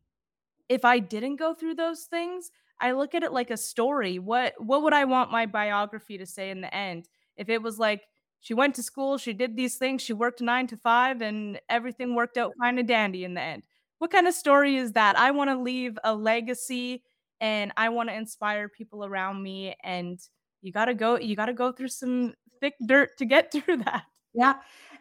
if 0.68 0.84
I 0.84 1.00
didn't 1.00 1.38
go 1.38 1.54
through 1.54 1.76
those 1.76 2.04
things 2.04 2.52
I 2.80 2.92
look 2.92 3.16
at 3.16 3.24
it 3.24 3.32
like 3.32 3.50
a 3.50 3.58
story. 3.58 4.20
What 4.20 4.56
what 4.58 4.84
would 4.84 4.94
I 4.94 5.06
want 5.06 5.32
my 5.32 5.46
biography 5.46 6.18
to 6.18 6.26
say 6.26 6.50
in 6.50 6.60
the 6.60 6.74
end? 6.74 7.08
If 7.38 7.48
it 7.48 7.62
was 7.62 7.80
like 7.80 8.02
she 8.44 8.54
went 8.54 8.76
to 8.76 8.84
school, 8.84 9.18
she 9.18 9.32
did 9.32 9.56
these 9.56 9.78
things, 9.78 10.02
she 10.02 10.12
worked 10.12 10.42
nine 10.42 10.68
to 10.68 10.76
five, 10.76 11.22
and 11.22 11.62
everything 11.70 12.14
worked 12.14 12.38
out 12.38 12.52
fine 12.60 12.78
and 12.78 12.86
dandy 12.86 13.24
in 13.24 13.36
the 13.36 13.42
end. 13.42 13.64
What 14.00 14.12
kind 14.12 14.28
of 14.28 14.34
story 14.34 14.76
is 14.76 14.92
that? 14.92 15.18
I 15.18 15.32
want 15.32 15.50
to 15.50 15.56
leave 15.56 15.98
a 16.04 16.14
legacy 16.14 17.04
and 17.40 17.72
I 17.78 17.88
want 17.88 18.10
to 18.10 18.16
inspire 18.16 18.68
people 18.68 19.06
around 19.06 19.42
me. 19.42 19.76
And 19.82 20.20
you 20.62 20.74
got 20.74 20.86
to 20.86 20.94
go, 20.94 21.18
you 21.18 21.38
got 21.38 21.46
to 21.46 21.54
go 21.54 21.72
through 21.72 21.88
some 21.88 22.34
thick 22.60 22.74
dirt 22.86 23.12
to 23.20 23.26
get 23.26 23.50
through 23.54 23.78
that. 23.78 24.04
Yeah. 24.34 24.56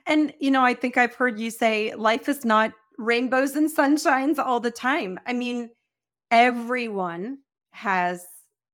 And, 0.07 0.33
you 0.39 0.53
know, 0.53 0.65
I 0.65 0.75
think 0.75 0.97
I've 0.97 1.17
heard 1.17 1.41
you 1.41 1.51
say 1.51 1.97
life 1.97 2.29
is 2.29 2.45
not 2.45 2.73
rainbows 2.97 3.57
and 3.57 3.69
sunshines 3.69 4.39
all 4.39 4.61
the 4.61 4.71
time. 4.71 5.19
I 5.27 5.33
mean, 5.33 5.71
everyone 6.31 7.39
has 7.73 8.25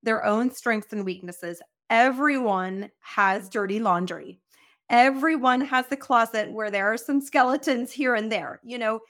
their 0.02 0.26
own 0.26 0.50
strengths 0.50 0.92
and 0.92 1.06
weaknesses. 1.06 1.62
Everyone 1.88 2.90
has 3.00 3.48
dirty 3.48 3.80
laundry 3.80 4.42
everyone 4.90 5.60
has 5.60 5.86
the 5.86 5.96
closet 5.96 6.50
where 6.50 6.70
there 6.70 6.92
are 6.92 6.96
some 6.96 7.20
skeletons 7.20 7.92
here 7.92 8.14
and 8.14 8.30
there. 8.30 8.60
You 8.64 8.78
know, 8.78 9.00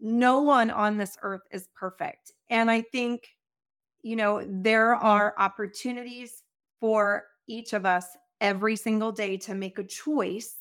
no 0.00 0.40
one 0.40 0.70
on 0.70 0.98
this 0.98 1.16
earth 1.22 1.42
is 1.50 1.68
perfect. 1.74 2.32
And 2.50 2.70
I 2.70 2.82
think 2.82 3.28
you 4.02 4.16
know, 4.16 4.44
there 4.46 4.94
are 4.94 5.34
opportunities 5.38 6.42
for 6.80 7.24
each 7.46 7.72
of 7.72 7.86
us 7.86 8.06
every 8.40 8.76
single 8.76 9.12
day 9.12 9.36
to 9.36 9.54
make 9.54 9.78
a 9.78 9.84
choice 9.84 10.56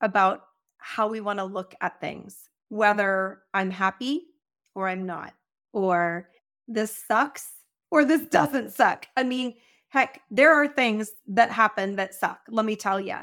about 0.00 0.42
how 0.78 1.08
we 1.08 1.20
want 1.20 1.38
to 1.38 1.44
look 1.44 1.74
at 1.80 2.00
things, 2.00 2.50
whether 2.68 3.40
I'm 3.54 3.70
happy 3.70 4.26
or 4.74 4.88
I'm 4.88 5.06
not, 5.06 5.32
or 5.72 6.28
this 6.68 7.04
sucks 7.08 7.50
or 7.90 8.04
this 8.04 8.22
doesn't 8.22 8.72
suck. 8.72 9.06
I 9.16 9.22
mean, 9.22 9.54
heck, 9.88 10.20
there 10.30 10.52
are 10.52 10.68
things 10.68 11.12
that 11.28 11.50
happen 11.50 11.96
that 11.96 12.14
suck, 12.14 12.40
let 12.48 12.66
me 12.66 12.76
tell 12.76 13.00
you. 13.00 13.16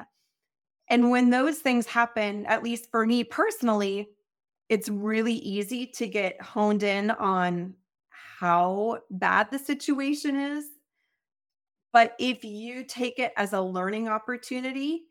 And 0.91 1.09
when 1.09 1.29
those 1.29 1.59
things 1.59 1.87
happen, 1.87 2.45
at 2.47 2.63
least 2.63 2.91
for 2.91 3.07
me 3.07 3.23
personally, 3.23 4.09
it's 4.67 4.89
really 4.89 5.35
easy 5.35 5.87
to 5.87 6.05
get 6.05 6.41
honed 6.41 6.83
in 6.83 7.11
on 7.11 7.75
how 8.09 8.99
bad 9.09 9.49
the 9.51 9.57
situation 9.57 10.35
is. 10.35 10.65
But 11.93 12.13
if 12.19 12.43
you 12.43 12.83
take 12.83 13.19
it 13.19 13.31
as 13.37 13.53
a 13.53 13.61
learning 13.61 14.09
opportunity, 14.09 15.03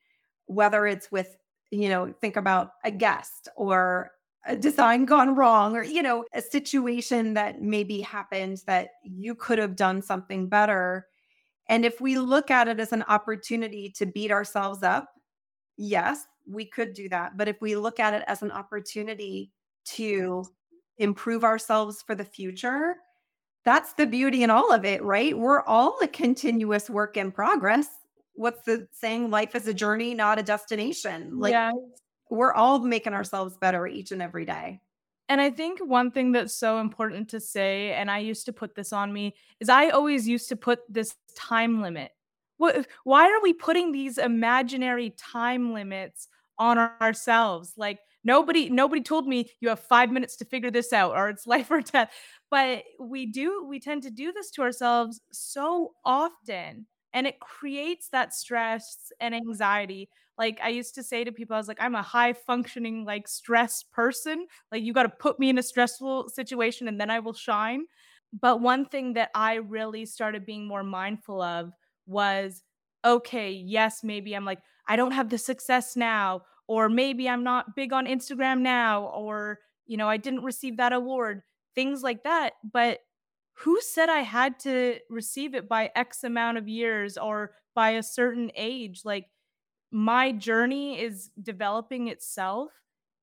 whether 0.45 0.87
it's 0.87 1.11
with, 1.11 1.38
you 1.71 1.88
know, 1.88 2.12
think 2.21 2.37
about 2.37 2.73
a 2.85 2.90
guest 2.90 3.49
or 3.57 4.11
a 4.47 4.57
design 4.57 5.07
gone 5.07 5.35
wrong 5.35 5.77
or, 5.77 5.83
you 5.83 6.03
know, 6.03 6.27
a 6.35 6.43
situation 6.43 7.33
that 7.35 7.62
maybe 7.62 8.03
happened 8.03 8.62
that 8.66 8.90
you 9.03 9.35
could 9.35 9.59
have 9.59 9.77
done 9.77 10.03
something 10.03 10.47
better. 10.47 11.07
And 11.71 11.87
if 11.87 12.03
we 12.03 12.19
look 12.19 12.51
at 12.51 12.69
it 12.69 12.81
as 12.81 12.93
an 12.93 13.05
opportunity 13.05 13.88
to 13.97 14.05
beat 14.05 14.31
ourselves 14.31 14.83
up, 14.83 15.09
yes, 15.81 16.27
we 16.47 16.64
could 16.64 16.93
do 16.93 17.09
that. 17.09 17.37
But 17.37 17.49
if 17.49 17.61
we 17.61 17.75
look 17.75 17.99
at 17.99 18.14
it 18.14 18.23
as 18.27 18.43
an 18.43 18.51
opportunity 18.53 19.51
to 19.87 20.45
improve 20.99 21.43
ourselves 21.43 22.03
for 22.07 22.14
the 22.14 22.25
future, 22.25 22.97
that's 23.64 23.95
the 23.95 24.07
beauty 24.07 24.43
in 24.43 24.51
all 24.51 24.73
of 24.73 24.85
it, 24.85 25.03
right? 25.03 25.37
We're 25.37 25.62
all 25.62 25.99
a 26.03 26.09
continuous 26.09 26.90
work 26.90 27.16
in 27.16 27.33
progress. 27.33 27.88
What's 28.35 28.62
the 28.62 28.88
saying? 28.93 29.31
Life 29.31 29.55
is 29.55 29.66
a 29.66 29.75
journey, 29.75 30.14
not 30.14 30.38
a 30.38 30.43
destination. 30.43 31.38
Like 31.38 31.53
yes. 31.53 31.75
we're 32.31 32.55
all 32.55 32.79
making 32.81 33.14
ourselves 33.14 33.57
better 33.57 33.87
each 33.87 34.12
and 34.12 34.23
every 34.23 34.45
day. 34.45 34.81
And 35.29 35.40
I 35.40 35.51
think 35.51 35.79
one 35.79 36.11
thing 36.11 36.33
that's 36.33 36.55
so 36.55 36.79
important 36.79 37.29
to 37.31 37.40
say, 37.40 37.93
and 37.93 38.11
I 38.11 38.19
used 38.19 38.47
to 38.47 38.53
put 38.53 38.75
this 38.75 38.93
on 38.93 39.12
me, 39.12 39.35
is 39.61 39.69
I 39.69 39.90
always 39.90 40.27
used 40.27 40.49
to 40.49 40.57
put 40.57 40.81
this 40.88 41.14
time 41.37 41.81
limit. 41.81 42.11
What, 42.61 42.87
why 43.05 43.25
are 43.31 43.40
we 43.42 43.55
putting 43.55 43.90
these 43.92 44.18
imaginary 44.18 45.14
time 45.16 45.73
limits 45.73 46.29
on 46.59 46.77
ourselves? 46.79 47.73
Like, 47.79 48.01
nobody 48.23 48.68
nobody 48.68 49.01
told 49.03 49.27
me 49.27 49.51
you 49.61 49.70
have 49.70 49.81
5 49.81 50.11
minutes 50.11 50.37
to 50.37 50.44
figure 50.44 50.70
this 50.70 50.92
out 50.92 51.12
or 51.16 51.31
it's 51.31 51.46
life 51.55 51.70
or 51.70 51.81
death. 51.81 52.12
But 52.51 52.85
we 53.01 53.27
do 53.27 53.64
we 53.66 53.81
tend 53.81 54.03
to 54.03 54.11
do 54.11 54.31
this 54.33 54.51
to 54.53 54.62
ourselves 54.62 55.20
so 55.33 55.94
often 56.05 56.87
and 57.12 57.27
it 57.27 57.40
creates 57.40 58.09
that 58.11 58.35
stress 58.35 59.11
and 59.20 59.35
anxiety. 59.35 60.11
Like 60.37 60.61
i 60.62 60.68
used 60.68 60.94
to 60.96 61.03
say 61.03 61.25
to 61.25 61.33
people 61.33 61.55
i 61.57 61.59
was 61.59 61.68
like 61.68 61.81
i'm 61.81 61.94
a 61.94 62.03
high 62.03 62.33
functioning 62.35 63.05
like 63.05 63.27
stress 63.29 63.83
person. 63.83 64.46
Like 64.70 64.83
you 64.83 64.92
got 64.92 65.05
to 65.05 65.09
put 65.09 65.38
me 65.38 65.49
in 65.49 65.59
a 65.59 65.62
stressful 65.62 66.29
situation 66.29 66.88
and 66.88 67.01
then 67.01 67.11
i 67.11 67.20
will 67.20 67.33
shine. 67.35 67.85
But 68.38 68.61
one 68.61 68.85
thing 68.87 69.14
that 69.14 69.31
i 69.35 69.55
really 69.55 70.05
started 70.07 70.44
being 70.46 70.66
more 70.66 70.85
mindful 70.85 71.40
of 71.42 71.73
was 72.11 72.62
okay 73.05 73.51
yes 73.51 74.05
maybe 74.05 74.35
i'm 74.35 74.44
like 74.44 74.61
i 74.88 74.96
don't 74.96 75.12
have 75.12 75.31
the 75.31 75.38
success 75.38 75.96
now 75.96 76.42
or 76.70 76.88
maybe 76.88 77.29
I'm 77.29 77.42
not 77.42 77.75
big 77.75 77.92
on 77.92 78.07
Instagram 78.07 78.61
now, 78.61 79.07
or, 79.07 79.59
you 79.87 79.96
know, 79.96 80.09
I 80.09 80.18
didn't 80.18 80.44
receive 80.44 80.77
that 80.77 80.92
award, 80.92 81.42
things 81.75 82.05
like 82.05 82.23
that. 82.23 82.53
But 82.62 83.01
who 83.55 83.81
said 83.81 84.09
I 84.09 84.20
had 84.20 84.61
to 84.61 85.01
receive 85.11 85.57
it 85.57 85.68
by 85.68 85.90
X 85.96 86.23
amount 86.23 86.59
of 86.59 86.68
years 86.68 87.18
or 87.18 87.55
by 87.75 87.90
a 87.90 88.05
certain 88.05 88.53
age? 88.55 89.01
Like, 89.05 89.27
my 89.90 90.31
journey 90.31 91.01
is 91.01 91.31
developing 91.42 92.07
itself 92.07 92.70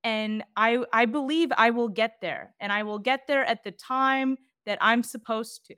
and 0.04 0.44
I 0.58 0.84
I 0.92 1.06
believe 1.06 1.54
I 1.58 1.70
will 1.70 1.88
get 1.88 2.16
there 2.22 2.54
and 2.60 2.74
I 2.74 2.84
will 2.84 3.00
get 3.00 3.28
there 3.28 3.46
at 3.46 3.64
the 3.64 3.72
time 3.72 4.38
that 4.66 4.78
I'm 4.82 5.04
supposed 5.04 5.66
to. 5.68 5.76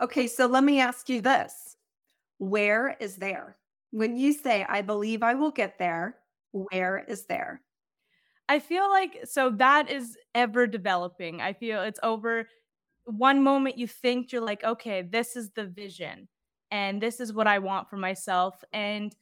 Okay, 0.00 0.26
so 0.26 0.46
let 0.46 0.64
me 0.64 0.80
ask 0.80 1.08
you 1.08 1.20
this. 1.20 1.77
Where 2.38 2.96
is 3.00 3.16
there? 3.16 3.56
When 3.90 4.16
you 4.16 4.32
say 4.32 4.66
I 4.68 4.82
believe 4.82 5.22
I 5.22 5.34
will 5.34 5.50
get 5.50 5.78
there, 5.78 6.16
where 6.52 7.04
is 7.08 7.26
there? 7.26 7.62
I 8.48 8.58
feel 8.58 8.88
like 8.88 9.20
so 9.24 9.50
that 9.50 9.90
is 9.90 10.16
ever 10.34 10.66
developing. 10.66 11.40
I 11.40 11.52
feel 11.52 11.82
it's 11.82 12.00
over 12.02 12.48
one 13.04 13.42
moment 13.42 13.78
you 13.78 13.86
think 13.86 14.32
you're 14.32 14.42
like, 14.42 14.64
okay, 14.64 15.02
this 15.02 15.36
is 15.36 15.50
the 15.50 15.66
vision 15.66 16.28
and 16.70 17.00
this 17.00 17.20
is 17.20 17.32
what 17.32 17.46
I 17.46 17.58
want 17.58 17.88
for 17.88 17.96
myself. 17.96 18.62
And 18.72 19.14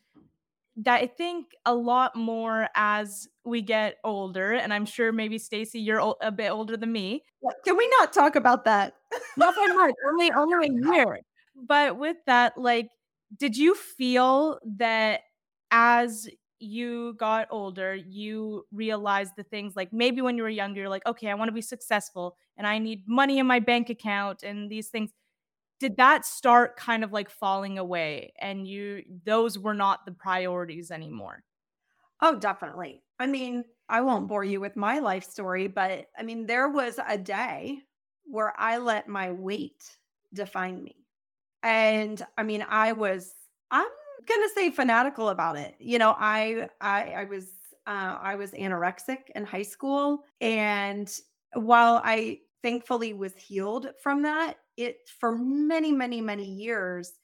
that 0.79 1.03
I 1.03 1.07
think 1.07 1.47
a 1.65 1.75
lot 1.75 2.15
more 2.17 2.69
as 2.75 3.29
we 3.45 3.63
get 3.63 3.97
older, 4.05 4.53
and 4.53 4.75
I'm 4.75 4.85
sure 4.85 5.11
maybe 5.11 5.39
Stacey, 5.39 5.81
you're 5.81 6.15
a 6.21 6.31
bit 6.31 6.51
older 6.51 6.77
than 6.77 6.93
me. 6.93 7.25
Can 7.65 7.77
we 7.77 7.89
not 7.99 8.13
talk 8.13 8.37
about 8.37 8.65
that? 8.65 8.95
not 9.37 9.55
that 9.55 9.75
much, 9.75 9.95
only 10.07 10.31
only 10.33 10.69
a 10.69 10.93
year. 10.93 11.21
But 11.67 11.97
with 11.97 12.19
that, 12.27 12.59
like, 12.59 12.91
did 13.35 13.57
you 13.57 13.75
feel 13.75 14.59
that 14.77 15.23
as 15.71 16.29
you 16.59 17.15
got 17.15 17.49
older, 17.51 17.95
you 17.95 18.67
realized 18.73 19.35
the 19.37 19.43
things 19.43 19.77
like 19.77 19.93
maybe 19.93 20.23
when 20.23 20.37
you 20.37 20.43
were 20.43 20.49
younger, 20.49 20.81
you're 20.81 20.89
like, 20.89 21.07
okay, 21.07 21.29
I 21.29 21.35
want 21.35 21.49
to 21.49 21.53
be 21.53 21.61
successful 21.61 22.37
and 22.57 22.67
I 22.67 22.79
need 22.79 23.05
money 23.07 23.39
in 23.39 23.47
my 23.47 23.61
bank 23.61 23.91
account 23.91 24.43
and 24.43 24.71
these 24.71 24.89
things. 24.89 25.13
Did 25.81 25.97
that 25.99 26.25
start 26.27 26.77
kind 26.77 27.05
of 27.05 27.13
like 27.13 27.31
falling 27.31 27.79
away 27.79 28.33
and 28.41 28.69
you, 28.69 29.05
those 29.25 29.59
were 29.59 29.75
not 29.75 30.07
the 30.07 30.13
priorities 30.13 30.91
anymore? 30.91 31.45
Oh, 32.21 32.39
definitely. 32.39 33.03
I 33.19 33.27
mean, 33.27 33.65
I 33.89 34.01
won't 34.03 34.29
bore 34.29 34.45
you 34.45 34.61
with 34.61 34.77
my 34.77 34.99
life 34.99 35.25
story, 35.25 35.69
but 35.69 36.11
I 36.17 36.23
mean, 36.23 36.47
there 36.47 36.69
was 36.69 36.99
a 37.07 37.19
day 37.19 37.83
where 38.25 38.59
I 38.59 38.79
let 38.79 39.09
my 39.09 39.31
weight 39.33 39.99
define 40.33 40.83
me. 40.83 41.06
And 41.67 42.25
I 42.39 42.45
mean, 42.45 42.65
I 42.69 42.93
was, 42.93 43.35
I'm 43.73 43.89
gonna 44.29 44.49
say 44.55 44.71
fanatical 44.71 45.31
about 45.31 45.57
it. 45.57 45.75
You 45.81 45.99
know, 45.99 46.15
I 46.17 46.69
I, 46.81 47.13
I 47.13 47.25
was 47.25 47.49
uh, 47.89 48.19
I 48.21 48.37
was 48.37 48.53
anorexic 48.53 49.31
in 49.35 49.45
high 49.45 49.63
school, 49.65 50.23
and 50.41 51.13
while 51.55 52.01
I 52.05 52.39
thankfully 52.63 53.15
was 53.15 53.35
healed 53.35 53.89
from 54.01 54.23
that, 54.23 54.59
it 54.77 55.09
for 55.19 55.37
many 55.37 55.91
many 55.91 56.21
many 56.21 56.45
years, 56.45 57.19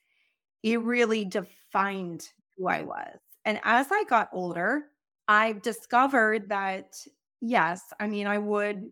it 0.63 0.81
really 0.83 1.25
defined 1.25 2.29
who 2.57 2.69
I 2.69 2.83
was. 2.83 3.19
And 3.45 3.61
as 3.65 3.89
I 3.91 4.05
got 4.05 4.29
older, 4.33 4.87
I've 5.29 5.63
discovered 5.63 6.49
that 6.51 6.97
yes, 7.41 7.83
I 8.01 8.09
mean, 8.09 8.27
I 8.27 8.39
would 8.39 8.91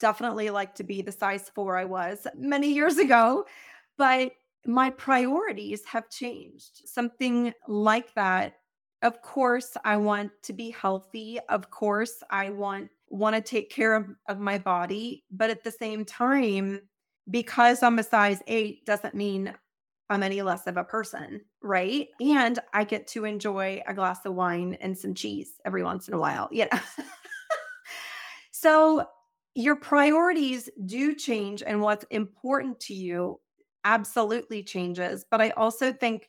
definitely 0.00 0.50
like 0.50 0.74
to 0.76 0.84
be 0.84 1.02
the 1.02 1.12
size 1.12 1.50
four 1.54 1.76
I 1.76 1.84
was 1.84 2.26
many 2.36 2.72
years 2.72 2.98
ago, 2.98 3.46
but 3.98 4.32
my 4.66 4.90
priorities 4.90 5.84
have 5.84 6.10
changed. 6.10 6.82
Something 6.84 7.52
like 7.68 8.12
that. 8.14 8.54
Of 9.02 9.22
course, 9.22 9.76
I 9.84 9.96
want 9.96 10.32
to 10.44 10.52
be 10.52 10.70
healthy. 10.70 11.38
Of 11.48 11.70
course, 11.70 12.22
I 12.30 12.50
want 12.50 12.90
want 13.08 13.36
to 13.36 13.42
take 13.42 13.70
care 13.70 13.94
of, 13.94 14.06
of 14.28 14.40
my 14.40 14.58
body. 14.58 15.24
But 15.30 15.50
at 15.50 15.62
the 15.62 15.70
same 15.70 16.04
time, 16.04 16.80
because 17.30 17.82
I'm 17.82 17.98
a 17.98 18.02
size 18.02 18.42
eight 18.46 18.84
doesn't 18.84 19.14
mean 19.14 19.54
I'm 20.08 20.22
any 20.22 20.42
less 20.42 20.66
of 20.66 20.76
a 20.76 20.84
person, 20.84 21.40
right? 21.62 22.08
And 22.20 22.58
I 22.72 22.84
get 22.84 23.06
to 23.08 23.24
enjoy 23.24 23.82
a 23.86 23.94
glass 23.94 24.24
of 24.24 24.34
wine 24.34 24.76
and 24.80 24.96
some 24.96 25.14
cheese 25.14 25.54
every 25.64 25.82
once 25.82 26.08
in 26.08 26.14
a 26.14 26.18
while. 26.18 26.48
Yeah. 26.52 26.80
so 28.52 29.06
your 29.54 29.76
priorities 29.76 30.68
do 30.84 31.14
change 31.14 31.62
and 31.66 31.80
what's 31.80 32.04
important 32.10 32.78
to 32.80 32.94
you 32.94 33.40
absolutely 33.86 34.62
changes. 34.62 35.24
But 35.30 35.40
I 35.40 35.50
also 35.50 35.92
think 35.92 36.28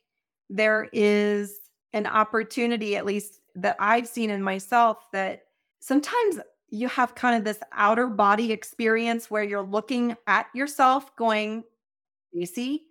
there 0.49 0.87
is 0.93 1.59
an 1.91 2.05
opportunity, 2.05 2.95
at 2.95 3.05
least 3.05 3.41
that 3.55 3.75
I've 3.79 4.07
seen 4.07 4.29
in 4.29 4.41
myself, 4.41 5.07
that 5.11 5.41
sometimes 5.79 6.39
you 6.69 6.87
have 6.87 7.15
kind 7.15 7.35
of 7.35 7.43
this 7.43 7.59
outer 7.73 8.07
body 8.07 8.51
experience 8.51 9.31
where 9.31 9.43
you're 9.43 9.65
looking 9.65 10.15
at 10.27 10.47
yourself 10.53 11.15
going, 11.15 11.63
you 12.31 12.45
see, 12.45 12.83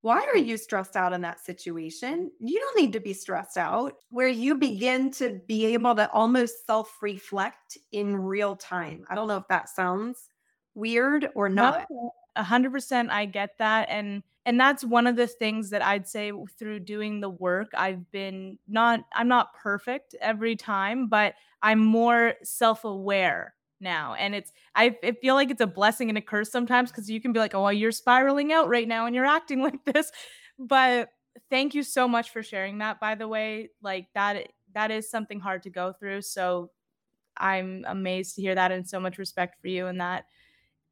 why 0.00 0.24
are 0.32 0.36
you 0.36 0.56
stressed 0.56 0.96
out 0.96 1.12
in 1.12 1.20
that 1.22 1.40
situation? 1.40 2.30
You 2.38 2.58
don't 2.60 2.80
need 2.80 2.92
to 2.94 3.00
be 3.00 3.12
stressed 3.12 3.58
out. 3.58 3.94
Where 4.10 4.28
you 4.28 4.54
begin 4.54 5.10
to 5.12 5.40
be 5.46 5.66
able 5.66 5.94
to 5.96 6.10
almost 6.12 6.66
self 6.66 6.96
reflect 7.02 7.76
in 7.92 8.16
real 8.16 8.56
time. 8.56 9.04
I 9.10 9.16
don't 9.16 9.28
know 9.28 9.36
if 9.36 9.48
that 9.48 9.68
sounds 9.68 10.28
weird 10.74 11.28
or 11.34 11.48
not. 11.48 11.86
No, 11.90 12.12
100% 12.38 13.10
I 13.10 13.26
get 13.26 13.58
that 13.58 13.88
and 13.90 14.22
and 14.46 14.58
that's 14.58 14.82
one 14.82 15.06
of 15.06 15.16
the 15.16 15.26
things 15.26 15.70
that 15.70 15.82
I'd 15.82 16.08
say 16.08 16.32
through 16.58 16.80
doing 16.80 17.20
the 17.20 17.28
work 17.30 17.68
I've 17.74 18.10
been 18.10 18.58
not 18.66 19.00
I'm 19.14 19.28
not 19.28 19.54
perfect 19.54 20.14
every 20.20 20.56
time 20.56 21.08
but 21.08 21.34
I'm 21.62 21.84
more 21.84 22.34
self-aware 22.42 23.54
now. 23.80 24.14
And 24.14 24.34
it's 24.34 24.52
I, 24.74 24.96
I 25.02 25.12
feel 25.12 25.34
like 25.34 25.50
it's 25.50 25.60
a 25.60 25.66
blessing 25.66 26.08
and 26.08 26.18
a 26.18 26.20
curse 26.22 26.50
sometimes 26.50 26.90
because 26.90 27.08
you 27.10 27.20
can 27.20 27.32
be 27.32 27.40
like, 27.40 27.54
oh, 27.54 27.62
well, 27.62 27.72
you're 27.72 27.92
spiraling 27.92 28.52
out 28.52 28.68
right 28.68 28.88
now 28.88 29.06
and 29.06 29.14
you're 29.14 29.26
acting 29.26 29.62
like 29.62 29.84
this. 29.84 30.10
But 30.58 31.10
thank 31.50 31.74
you 31.74 31.82
so 31.82 32.08
much 32.08 32.30
for 32.30 32.42
sharing 32.42 32.78
that, 32.78 33.00
by 33.00 33.14
the 33.14 33.28
way. 33.28 33.70
Like 33.82 34.08
that 34.14 34.48
that 34.74 34.90
is 34.90 35.10
something 35.10 35.40
hard 35.40 35.62
to 35.64 35.70
go 35.70 35.92
through. 35.92 36.22
So 36.22 36.70
I'm 37.36 37.84
amazed 37.86 38.36
to 38.36 38.42
hear 38.42 38.54
that 38.54 38.72
and 38.72 38.88
so 38.88 39.00
much 39.00 39.18
respect 39.18 39.60
for 39.60 39.68
you 39.68 39.86
and 39.86 40.00
that. 40.00 40.24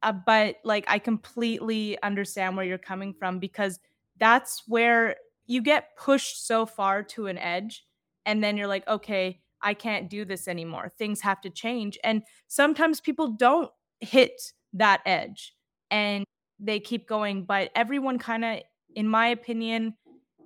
Uh, 0.03 0.11
but 0.11 0.57
like 0.63 0.85
I 0.87 0.99
completely 0.99 2.01
understand 2.03 2.55
where 2.55 2.65
you're 2.65 2.77
coming 2.77 3.13
from 3.13 3.39
because 3.39 3.79
that's 4.19 4.63
where 4.67 5.15
you 5.47 5.61
get 5.61 5.95
pushed 5.97 6.45
so 6.45 6.65
far 6.65 7.03
to 7.03 7.27
an 7.27 7.37
edge 7.37 7.83
and 8.25 8.43
then 8.43 8.57
you're 8.57 8.67
like, 8.67 8.87
okay, 8.87 9.39
I 9.61 9.73
can't 9.73 10.09
do 10.09 10.25
this 10.25 10.47
anymore. 10.47 10.91
Things 10.97 11.21
have 11.21 11.41
to 11.41 11.49
change. 11.49 11.97
And 12.03 12.23
sometimes 12.47 13.01
people 13.01 13.29
don't 13.29 13.71
hit 13.99 14.39
that 14.73 15.01
edge 15.05 15.53
and 15.89 16.25
they 16.59 16.79
keep 16.79 17.07
going. 17.07 17.45
But 17.45 17.71
everyone 17.75 18.19
kind 18.19 18.45
of, 18.45 18.59
in 18.95 19.07
my 19.07 19.27
opinion, 19.27 19.95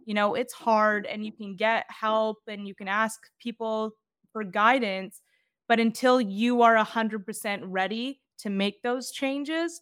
you 0.05 0.13
know, 0.13 0.35
it's 0.35 0.53
hard 0.53 1.05
and 1.05 1.25
you 1.25 1.31
can 1.31 1.55
get 1.55 1.85
help 1.89 2.37
and 2.47 2.67
you 2.67 2.75
can 2.75 2.87
ask 2.87 3.19
people 3.39 3.91
for 4.31 4.43
guidance. 4.43 5.21
But 5.67 5.79
until 5.79 6.21
you 6.21 6.61
are 6.61 6.75
100% 6.75 7.61
ready 7.63 8.20
to 8.41 8.49
make 8.49 8.81
those 8.81 9.11
changes, 9.11 9.81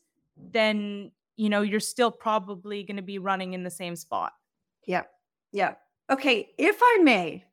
then, 0.51 1.12
you 1.36 1.49
know, 1.49 1.62
you're 1.62 1.80
still 1.80 2.12
probably 2.12 2.84
going 2.84 2.97
to 2.97 3.03
be 3.03 3.20
running 3.20 3.53
in 3.53 3.64
the 3.64 3.70
same 3.70 3.95
spot. 3.95 4.34
Yeah. 4.86 5.03
Yeah. 5.51 5.76
Okay. 6.10 6.49
If 6.57 6.80
I 6.82 6.99
may, 7.03 7.45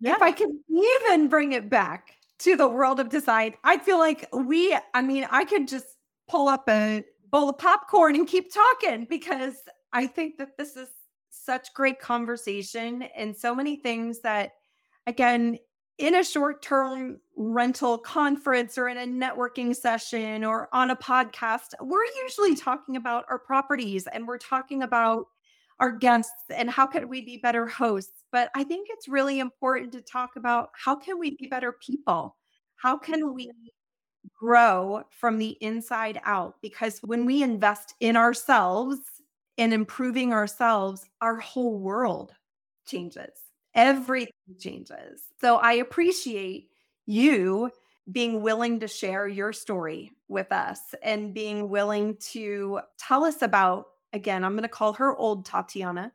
yeah. 0.00 0.14
if 0.14 0.22
I 0.22 0.32
can 0.32 0.60
even 0.68 1.28
bring 1.28 1.52
it 1.52 1.70
back 1.70 2.16
to 2.40 2.56
the 2.56 2.68
world 2.68 3.00
of 3.00 3.08
design, 3.08 3.54
I 3.64 3.78
feel 3.78 3.98
like 3.98 4.28
we, 4.32 4.76
I 4.94 5.02
mean, 5.02 5.26
I 5.30 5.44
could 5.44 5.68
just 5.68 5.86
pull 6.28 6.48
up 6.48 6.68
a 6.68 7.04
bowl 7.30 7.48
of 7.48 7.58
popcorn 7.58 8.14
and 8.14 8.26
keep 8.26 8.52
talking 8.52 9.06
because 9.08 9.54
I 9.92 10.06
think 10.06 10.38
that 10.38 10.56
this 10.56 10.76
is 10.76 10.88
such 11.30 11.72
great 11.74 11.98
conversation 11.98 13.02
and 13.16 13.36
so 13.36 13.54
many 13.54 13.76
things 13.76 14.20
that, 14.20 14.52
again, 15.06 15.58
in 16.02 16.16
a 16.16 16.24
short 16.24 16.62
term 16.62 17.20
rental 17.36 17.96
conference 17.96 18.76
or 18.76 18.88
in 18.88 18.98
a 18.98 19.06
networking 19.06 19.74
session 19.74 20.42
or 20.42 20.68
on 20.72 20.90
a 20.90 20.96
podcast, 20.96 21.74
we're 21.80 22.04
usually 22.24 22.56
talking 22.56 22.96
about 22.96 23.24
our 23.30 23.38
properties 23.38 24.08
and 24.08 24.26
we're 24.26 24.36
talking 24.36 24.82
about 24.82 25.28
our 25.78 25.92
guests 25.92 26.42
and 26.50 26.68
how 26.68 26.88
can 26.88 27.08
we 27.08 27.24
be 27.24 27.36
better 27.36 27.68
hosts. 27.68 28.24
But 28.32 28.50
i 28.56 28.64
think 28.64 28.88
it's 28.90 29.06
really 29.06 29.38
important 29.38 29.92
to 29.92 30.00
talk 30.00 30.30
about 30.34 30.70
how 30.74 30.96
can 30.96 31.20
we 31.20 31.36
be 31.36 31.46
better 31.46 31.76
people? 31.80 32.36
How 32.74 32.98
can 32.98 33.32
we 33.32 33.52
grow 34.36 35.04
from 35.10 35.38
the 35.38 35.56
inside 35.60 36.20
out? 36.24 36.56
Because 36.62 36.98
when 37.04 37.24
we 37.24 37.44
invest 37.44 37.94
in 38.00 38.16
ourselves 38.16 38.98
and 39.56 39.72
improving 39.72 40.32
ourselves 40.32 41.04
our 41.20 41.36
whole 41.36 41.78
world 41.78 42.32
changes 42.86 43.51
everything 43.74 44.32
changes 44.58 45.22
so 45.40 45.56
i 45.56 45.74
appreciate 45.74 46.68
you 47.06 47.70
being 48.10 48.42
willing 48.42 48.80
to 48.80 48.88
share 48.88 49.28
your 49.28 49.52
story 49.52 50.10
with 50.28 50.50
us 50.50 50.80
and 51.02 51.32
being 51.32 51.68
willing 51.68 52.16
to 52.16 52.80
tell 52.98 53.24
us 53.24 53.42
about 53.42 53.86
again, 54.12 54.44
I'm 54.44 54.52
going 54.52 54.62
to 54.62 54.68
call 54.68 54.92
her 54.94 55.16
old 55.16 55.46
Tatianna. 55.46 56.10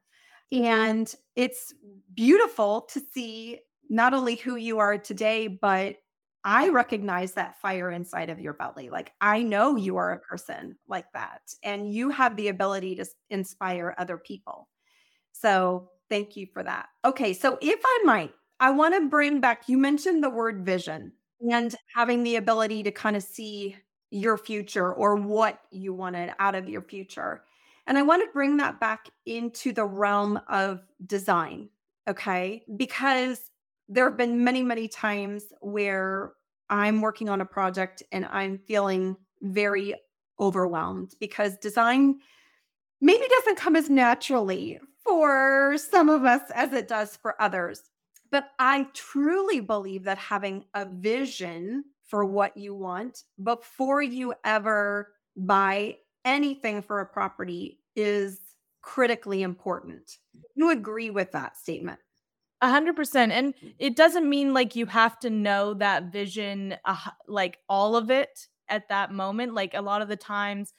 And 0.51 1.14
it's 1.36 1.74
beautiful 2.14 2.82
to 2.93 3.01
see 3.14 3.60
not 3.89 4.14
only 4.14 4.36
who 4.36 4.55
you 4.55 4.80
are 4.80 4.97
today, 4.97 5.47
but 5.47 5.95
I 6.43 6.70
recognize 6.70 7.34
that 7.34 7.60
fire 7.60 7.91
inside 7.91 8.30
of 8.30 8.39
your 8.39 8.53
belly. 8.53 8.89
Like, 8.89 9.12
I 9.20 9.43
know 9.43 9.76
you 9.76 9.97
are 9.97 10.14
a 10.14 10.20
person 10.20 10.78
like 10.88 11.12
that, 11.14 11.41
and 11.64 11.91
you 11.91 12.10
have 12.10 12.36
the 12.36 12.47
ability 12.47 12.95
to 12.95 13.05
inspire 13.30 13.93
other 13.97 14.18
people. 14.18 14.70
So, 15.34 15.89
thank 16.10 16.36
you 16.36 16.47
for 16.53 16.64
that. 16.64 16.88
Okay. 17.05 17.34
So, 17.34 17.58
if 17.62 17.80
I 17.84 18.01
might, 18.03 18.34
I 18.60 18.72
want 18.72 18.95
to 18.95 19.10
bring 19.10 19.39
back, 19.39 19.68
you 19.68 19.78
mentioned 19.78 20.24
the 20.24 20.30
word 20.30 20.66
vision 20.66 21.12
and 21.51 21.76
having 21.95 22.24
the 22.24 22.38
ability 22.38 22.84
to 22.84 22.91
kind 22.91 23.16
of 23.16 23.24
see 23.24 23.76
your 24.10 24.38
future 24.38 24.93
or 24.93 25.16
what 25.16 25.60
you 25.72 25.93
wanted 25.93 26.34
out 26.39 26.55
of 26.55 26.70
your 26.70 26.82
future. 26.82 27.43
And 27.86 27.97
I 27.97 28.01
want 28.01 28.24
to 28.24 28.34
bring 28.34 28.58
that 28.58 28.80
back 28.80 29.10
into 29.26 29.72
the 29.72 29.86
realm 29.86 30.39
of 30.49 30.82
design. 31.05 31.70
Okay. 32.08 32.64
Because 32.76 33.51
there 33.89 34.05
have 34.05 34.18
been 34.18 34.43
many, 34.43 34.64
many 34.64 34.88
times 34.88 35.45
where 35.62 36.34
I'm 36.70 37.01
working 37.01 37.30
on 37.30 37.41
a 37.41 37.45
project 37.45 38.03
and 38.12 38.26
I'm 38.26 38.58
feeling 38.58 39.16
very 39.41 39.95
overwhelmed 40.39 41.14
because 41.20 41.58
design 41.58 42.20
maybe 42.99 43.26
doesn't 43.30 43.58
come 43.58 43.76
as 43.76 43.89
naturally 43.89 44.80
for 45.08 45.78
some 45.78 46.10
of 46.10 46.26
us 46.26 46.41
as 46.53 46.74
it 46.74 46.88
does 46.88 47.16
for 47.16 47.41
others. 47.41 47.82
But 48.30 48.51
I 48.60 48.88
truly 48.93 49.62
believe 49.62 50.03
that 50.03 50.18
having 50.18 50.66
a 50.74 50.86
vision 50.86 51.86
for 52.03 52.26
what 52.26 52.58
you 52.58 52.76
want 52.76 53.24
before 53.41 54.01
you 54.01 54.34
ever 54.43 55.14
buy 55.36 55.97
anything 56.26 56.82
for 56.82 56.99
a 56.99 57.05
property 57.05 57.80
is 57.95 58.39
critically 58.82 59.43
important. 59.43 60.18
You 60.55 60.72
agree 60.72 61.10
with 61.10 61.32
that 61.32 61.58
statement? 61.58 61.99
A 62.62 62.70
hundred 62.70 62.95
percent. 62.95 63.32
And 63.32 63.53
it 63.78 63.95
doesn't 63.95 64.28
mean 64.28 64.53
like 64.53 64.76
you 64.76 64.88
have 64.88 65.20
to 65.20 65.30
know 65.30 65.74
that 65.76 66.12
vision, 66.12 66.76
uh, 66.86 66.97
like 67.28 67.60
all 67.70 67.95
of 67.95 68.10
it 68.10 68.47
at 68.68 68.89
that 68.89 69.12
moment. 69.12 69.53
Like 69.53 69.74
a 69.74 69.82
lot 69.82 70.01
of 70.01 70.08
the 70.08 70.16
times 70.16 70.74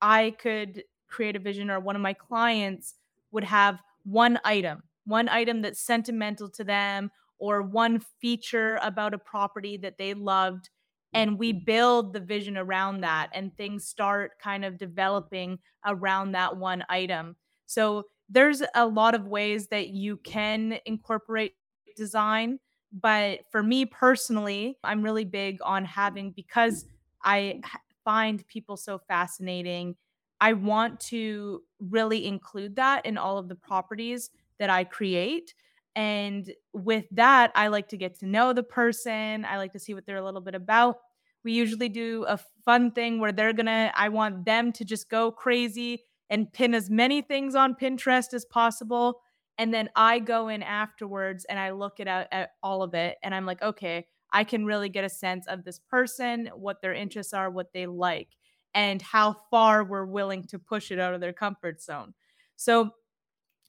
I 0.00 0.34
could 0.38 0.84
create 1.08 1.36
a 1.36 1.40
vision 1.40 1.70
or 1.70 1.80
one 1.80 1.96
of 1.96 2.02
my 2.02 2.12
clients 2.12 2.94
would 3.34 3.44
have 3.44 3.82
one 4.04 4.38
item, 4.44 4.82
one 5.04 5.28
item 5.28 5.62
that's 5.62 5.80
sentimental 5.80 6.48
to 6.50 6.64
them 6.64 7.10
or 7.38 7.62
one 7.62 7.98
feature 8.00 8.78
about 8.82 9.12
a 9.14 9.18
property 9.18 9.76
that 9.78 9.98
they 9.98 10.14
loved. 10.14 10.70
And 11.12 11.38
we 11.38 11.52
build 11.52 12.12
the 12.12 12.20
vision 12.20 12.56
around 12.56 13.02
that 13.02 13.30
and 13.32 13.56
things 13.56 13.86
start 13.86 14.38
kind 14.40 14.64
of 14.64 14.78
developing 14.78 15.58
around 15.84 16.32
that 16.32 16.56
one 16.56 16.84
item. 16.88 17.36
So 17.66 18.04
there's 18.28 18.62
a 18.74 18.86
lot 18.86 19.14
of 19.14 19.26
ways 19.28 19.68
that 19.68 19.88
you 19.88 20.16
can 20.18 20.78
incorporate 20.86 21.54
design 21.96 22.58
but 22.92 23.40
for 23.50 23.62
me 23.62 23.84
personally 23.86 24.78
i'm 24.82 25.02
really 25.02 25.24
big 25.24 25.58
on 25.62 25.84
having 25.84 26.32
because 26.32 26.86
i 27.22 27.60
find 28.04 28.46
people 28.48 28.76
so 28.76 28.98
fascinating 28.98 29.96
i 30.40 30.52
want 30.52 30.98
to 31.00 31.62
really 31.78 32.26
include 32.26 32.76
that 32.76 33.04
in 33.06 33.16
all 33.18 33.38
of 33.38 33.48
the 33.48 33.54
properties 33.54 34.30
that 34.58 34.70
i 34.70 34.84
create 34.84 35.54
and 35.96 36.50
with 36.72 37.04
that, 37.12 37.52
I 37.54 37.68
like 37.68 37.88
to 37.88 37.96
get 37.96 38.18
to 38.20 38.26
know 38.26 38.52
the 38.52 38.62
person. 38.62 39.44
I 39.44 39.58
like 39.58 39.72
to 39.72 39.78
see 39.78 39.94
what 39.94 40.06
they're 40.06 40.16
a 40.16 40.24
little 40.24 40.40
bit 40.40 40.54
about. 40.54 40.98
We 41.44 41.52
usually 41.52 41.88
do 41.88 42.24
a 42.26 42.38
fun 42.64 42.90
thing 42.90 43.20
where 43.20 43.32
they're 43.32 43.52
going 43.52 43.66
to, 43.66 43.92
I 43.94 44.08
want 44.08 44.44
them 44.44 44.72
to 44.72 44.84
just 44.84 45.08
go 45.08 45.30
crazy 45.30 46.04
and 46.30 46.52
pin 46.52 46.74
as 46.74 46.90
many 46.90 47.22
things 47.22 47.54
on 47.54 47.74
Pinterest 47.74 48.32
as 48.32 48.44
possible. 48.46 49.20
And 49.58 49.72
then 49.72 49.88
I 49.94 50.18
go 50.18 50.48
in 50.48 50.62
afterwards 50.62 51.44
and 51.44 51.60
I 51.60 51.70
look 51.70 52.00
at, 52.00 52.08
at 52.08 52.50
all 52.62 52.82
of 52.82 52.94
it 52.94 53.18
and 53.22 53.34
I'm 53.34 53.46
like, 53.46 53.62
okay, 53.62 54.06
I 54.32 54.42
can 54.42 54.64
really 54.64 54.88
get 54.88 55.04
a 55.04 55.08
sense 55.08 55.46
of 55.46 55.64
this 55.64 55.78
person, 55.78 56.50
what 56.56 56.82
their 56.82 56.94
interests 56.94 57.34
are, 57.34 57.50
what 57.50 57.72
they 57.72 57.86
like, 57.86 58.30
and 58.74 59.00
how 59.00 59.36
far 59.50 59.84
we're 59.84 60.04
willing 60.04 60.44
to 60.44 60.58
push 60.58 60.90
it 60.90 60.98
out 60.98 61.14
of 61.14 61.20
their 61.20 61.32
comfort 61.32 61.80
zone. 61.80 62.14
So 62.56 62.90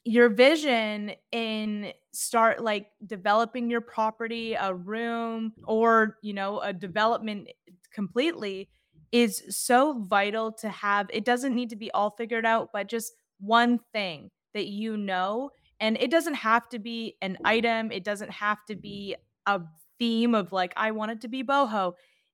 your 0.03 0.29
vision 0.29 1.13
in 1.31 1.91
start 2.13 2.63
like 2.63 2.87
developing 3.05 3.69
your 3.69 3.81
property 3.81 4.53
a 4.53 4.73
room 4.73 5.51
or 5.63 6.17
you 6.21 6.31
know 6.33 6.59
a 6.59 6.71
development 6.71 7.49
completely 7.91 8.69
is 9.11 9.43
so 9.49 10.03
vital 10.03 10.51
to 10.51 10.69
have. 10.69 11.07
It 11.11 11.25
doesn't 11.25 11.55
need 11.55 11.69
to 11.71 11.75
be 11.75 11.91
all 11.91 12.11
figured 12.11 12.45
out 12.45 12.69
but 12.71 12.87
just 12.87 13.13
one 13.39 13.79
thing 13.93 14.29
that 14.53 14.67
you 14.67 14.95
know 14.95 15.49
and 15.79 15.97
it 15.99 16.09
doesn't 16.09 16.35
have 16.35 16.69
to 16.69 16.79
be 16.79 17.17
an 17.21 17.37
item. 17.43 17.91
It 17.91 18.03
doesn't 18.03 18.31
have 18.31 18.63
to 18.67 18.75
be 18.75 19.15
a 19.45 19.61
theme 19.99 20.35
of 20.35 20.51
like 20.51 20.73
i 20.75 20.91
want 20.91 21.11
it 21.11 21.21
to 21.21 21.27
be 21.27 21.43
boho. 21.43 21.93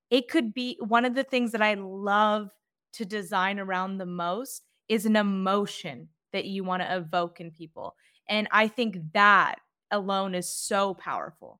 It 0.09 0.27
could 0.27 0.53
be 0.53 0.77
one 0.81 1.05
of 1.05 1.15
the 1.15 1.23
things 1.23 1.51
that 1.53 1.61
i 1.61 1.75
love 1.75 2.49
to 2.93 3.05
design 3.05 3.59
around 3.59 3.97
the 3.97 4.05
most 4.05 4.63
is 4.87 5.05
an 5.05 5.15
emotion 5.15 6.09
that 6.33 6.45
you 6.45 6.63
want 6.63 6.81
to 6.81 6.95
evoke 6.97 7.39
in 7.39 7.51
people. 7.51 7.95
And 8.27 8.47
I 8.51 8.67
think 8.67 8.97
that 9.13 9.55
alone 9.91 10.35
is 10.35 10.49
so 10.49 10.93
powerful. 10.93 11.59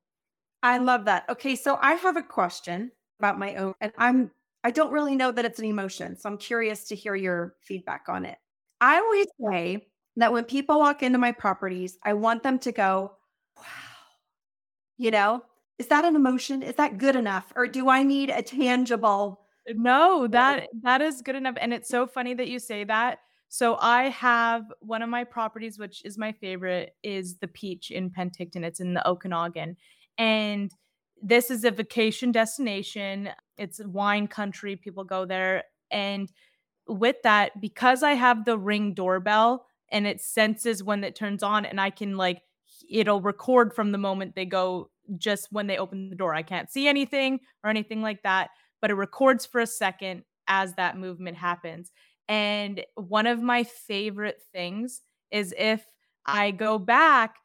I 0.62 0.78
love 0.78 1.06
that. 1.06 1.24
Okay, 1.28 1.56
so 1.56 1.78
I 1.80 1.94
have 1.94 2.16
a 2.16 2.22
question 2.22 2.92
about 3.18 3.38
my 3.38 3.56
own 3.56 3.74
and 3.80 3.92
I'm 3.98 4.30
I 4.64 4.70
don't 4.70 4.92
really 4.92 5.16
know 5.16 5.32
that 5.32 5.44
it's 5.44 5.58
an 5.58 5.64
emotion, 5.64 6.16
so 6.16 6.28
I'm 6.28 6.38
curious 6.38 6.84
to 6.84 6.94
hear 6.94 7.16
your 7.16 7.56
feedback 7.62 8.04
on 8.08 8.24
it. 8.24 8.38
I 8.80 8.98
always 8.98 9.26
say 9.50 9.86
that 10.16 10.32
when 10.32 10.44
people 10.44 10.78
walk 10.78 11.02
into 11.02 11.18
my 11.18 11.32
properties, 11.32 11.98
I 12.04 12.14
want 12.14 12.44
them 12.44 12.58
to 12.60 12.72
go, 12.72 13.12
"Wow." 13.56 13.64
You 14.96 15.10
know, 15.10 15.42
is 15.78 15.88
that 15.88 16.04
an 16.04 16.16
emotion? 16.16 16.62
Is 16.62 16.76
that 16.76 16.98
good 16.98 17.16
enough 17.16 17.52
or 17.56 17.66
do 17.66 17.88
I 17.88 18.02
need 18.02 18.30
a 18.30 18.42
tangible 18.42 19.41
No, 19.68 20.26
that 20.28 20.68
that 20.82 21.00
is 21.00 21.22
good 21.22 21.36
enough. 21.36 21.56
And 21.60 21.72
it's 21.72 21.88
so 21.88 22.06
funny 22.06 22.34
that 22.34 22.48
you 22.48 22.58
say 22.58 22.84
that. 22.84 23.18
So 23.48 23.76
I 23.80 24.08
have 24.08 24.64
one 24.80 25.02
of 25.02 25.10
my 25.10 25.24
properties, 25.24 25.78
which 25.78 26.04
is 26.04 26.16
my 26.16 26.32
favorite, 26.32 26.96
is 27.02 27.36
the 27.36 27.48
Peach 27.48 27.90
in 27.90 28.10
Penticton. 28.10 28.64
It's 28.64 28.80
in 28.80 28.94
the 28.94 29.06
Okanagan. 29.06 29.76
And 30.16 30.72
this 31.22 31.50
is 31.50 31.64
a 31.64 31.70
vacation 31.70 32.32
destination. 32.32 33.28
It's 33.58 33.80
wine 33.84 34.26
country. 34.26 34.76
People 34.76 35.04
go 35.04 35.26
there. 35.26 35.64
And 35.90 36.32
with 36.88 37.16
that, 37.22 37.60
because 37.60 38.02
I 38.02 38.12
have 38.14 38.44
the 38.44 38.58
ring 38.58 38.94
doorbell 38.94 39.66
and 39.90 40.06
it 40.06 40.20
senses 40.20 40.82
when 40.82 41.04
it 41.04 41.14
turns 41.14 41.42
on, 41.42 41.66
and 41.66 41.80
I 41.80 41.90
can 41.90 42.16
like, 42.16 42.40
it'll 42.90 43.20
record 43.20 43.74
from 43.74 43.92
the 43.92 43.98
moment 43.98 44.34
they 44.34 44.46
go 44.46 44.90
just 45.18 45.48
when 45.52 45.66
they 45.66 45.76
open 45.76 46.08
the 46.08 46.16
door. 46.16 46.34
I 46.34 46.42
can't 46.42 46.70
see 46.70 46.88
anything 46.88 47.40
or 47.62 47.68
anything 47.70 48.00
like 48.00 48.22
that, 48.22 48.50
but 48.82 48.90
it 48.90 48.94
records 48.94 49.46
for 49.46 49.62
a 49.62 49.66
second 49.66 50.24
as 50.48 50.74
that 50.74 50.98
movement 50.98 51.38
happens. 51.38 51.90
And 52.28 52.84
one 52.96 53.26
of 53.26 53.40
my 53.40 53.64
favorite 53.64 54.42
things 54.52 55.00
is 55.30 55.54
if 55.56 55.86
I 56.26 56.50
go 56.50 56.78
back 56.78 57.36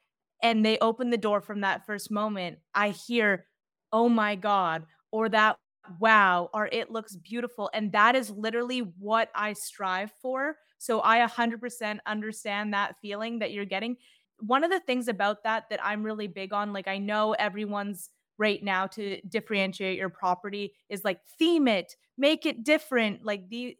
and 0.43 0.65
they 0.65 0.77
open 0.79 1.09
the 1.09 1.17
door 1.17 1.39
from 1.39 1.61
that 1.61 1.85
first 1.85 2.11
moment, 2.11 2.57
I 2.73 2.89
hear, 2.89 3.45
oh 3.93 4.09
my 4.09 4.35
God, 4.35 4.83
or 5.11 5.29
that 5.29 5.57
wow, 5.99 6.49
or 6.53 6.67
it 6.71 6.91
looks 6.91 7.15
beautiful. 7.15 7.69
And 7.73 7.91
that 7.93 8.15
is 8.15 8.29
literally 8.29 8.79
what 8.99 9.29
I 9.33 9.53
strive 9.53 10.11
for. 10.21 10.57
So 10.79 11.01
I 11.03 11.25
100% 11.25 11.99
understand 12.05 12.73
that 12.73 12.95
feeling 13.01 13.39
that 13.39 13.53
you're 13.53 13.65
getting. 13.65 13.95
One 14.39 14.63
of 14.63 14.71
the 14.71 14.81
things 14.81 15.07
about 15.07 15.43
that 15.43 15.69
that 15.69 15.83
I'm 15.83 16.03
really 16.03 16.27
big 16.27 16.51
on, 16.51 16.73
like 16.73 16.87
I 16.87 16.97
know 16.97 17.33
everyone's 17.33 18.09
right 18.37 18.63
now 18.63 18.87
to 18.87 19.19
differentiate 19.21 19.97
your 19.97 20.09
property 20.09 20.73
is 20.89 21.03
like 21.03 21.19
theme 21.39 21.67
it, 21.67 21.95
make 22.17 22.45
it 22.45 22.63
different, 22.63 23.25
like 23.25 23.49
the 23.49 23.77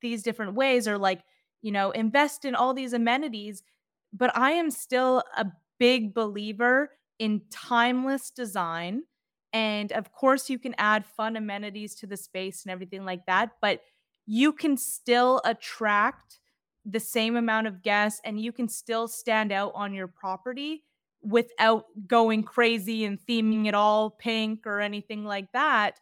these 0.00 0.22
different 0.22 0.54
ways 0.54 0.86
or 0.86 0.96
like, 0.96 1.22
you 1.60 1.72
know, 1.72 1.90
invest 1.90 2.44
in 2.44 2.54
all 2.54 2.72
these 2.72 2.92
amenities. 2.92 3.62
But 4.12 4.36
I 4.36 4.52
am 4.52 4.70
still 4.70 5.22
a 5.36 5.46
big 5.78 6.14
believer 6.14 6.90
in 7.18 7.42
timeless 7.50 8.30
design. 8.30 9.02
And 9.52 9.92
of 9.92 10.12
course, 10.12 10.48
you 10.48 10.58
can 10.58 10.74
add 10.78 11.04
fun 11.04 11.36
amenities 11.36 11.94
to 11.96 12.06
the 12.06 12.16
space 12.16 12.64
and 12.64 12.72
everything 12.72 13.04
like 13.04 13.26
that, 13.26 13.52
but 13.60 13.80
you 14.26 14.52
can 14.52 14.76
still 14.76 15.40
attract 15.44 16.38
the 16.84 17.00
same 17.00 17.36
amount 17.36 17.66
of 17.66 17.82
guests 17.82 18.20
and 18.24 18.40
you 18.40 18.52
can 18.52 18.68
still 18.68 19.08
stand 19.08 19.52
out 19.52 19.72
on 19.74 19.92
your 19.92 20.06
property 20.06 20.84
without 21.28 21.84
going 22.06 22.42
crazy 22.42 23.04
and 23.04 23.18
theming 23.20 23.66
it 23.66 23.74
all 23.74 24.10
pink 24.10 24.66
or 24.66 24.80
anything 24.80 25.24
like 25.24 25.50
that. 25.52 26.00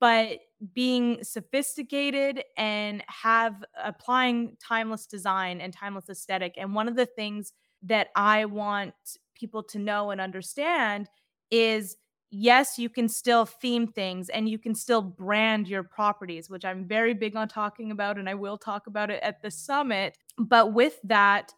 But 0.00 0.40
being 0.74 1.22
sophisticated 1.22 2.42
and 2.56 3.02
have 3.08 3.64
applying 3.82 4.56
timeless 4.60 5.06
design 5.06 5.60
and 5.60 5.72
timeless 5.72 6.08
aesthetic. 6.08 6.54
And 6.56 6.74
one 6.74 6.88
of 6.88 6.96
the 6.96 7.06
things 7.06 7.52
that 7.82 8.08
i 8.16 8.44
want 8.44 8.94
people 9.34 9.62
to 9.62 9.78
know 9.78 10.10
and 10.10 10.20
understand 10.20 11.08
is 11.50 11.96
yes 12.30 12.78
you 12.78 12.88
can 12.88 13.08
still 13.08 13.46
theme 13.46 13.86
things 13.86 14.28
and 14.28 14.48
you 14.48 14.58
can 14.58 14.74
still 14.74 15.00
brand 15.00 15.68
your 15.68 15.82
properties 15.82 16.50
which 16.50 16.64
i'm 16.64 16.84
very 16.84 17.14
big 17.14 17.36
on 17.36 17.48
talking 17.48 17.90
about 17.90 18.18
and 18.18 18.28
i 18.28 18.34
will 18.34 18.58
talk 18.58 18.86
about 18.86 19.10
it 19.10 19.22
at 19.22 19.40
the 19.42 19.50
summit. 19.50 20.16
But 20.38 20.72
with 20.72 20.98
that 21.04 21.52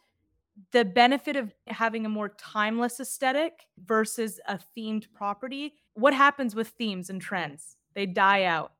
the 0.72 0.84
benefit 0.84 1.36
of 1.36 1.54
having 1.68 2.06
a 2.06 2.08
more 2.08 2.30
timeless 2.30 3.00
aesthetic 3.00 3.66
versus 3.84 4.40
a 4.46 4.58
themed 4.76 5.06
property 5.14 5.74
what 5.94 6.14
happens 6.14 6.54
with 6.54 6.68
themes 6.68 7.10
and 7.10 7.20
trends? 7.20 7.76
They 7.94 8.06
die 8.06 8.44
out. 8.44 8.72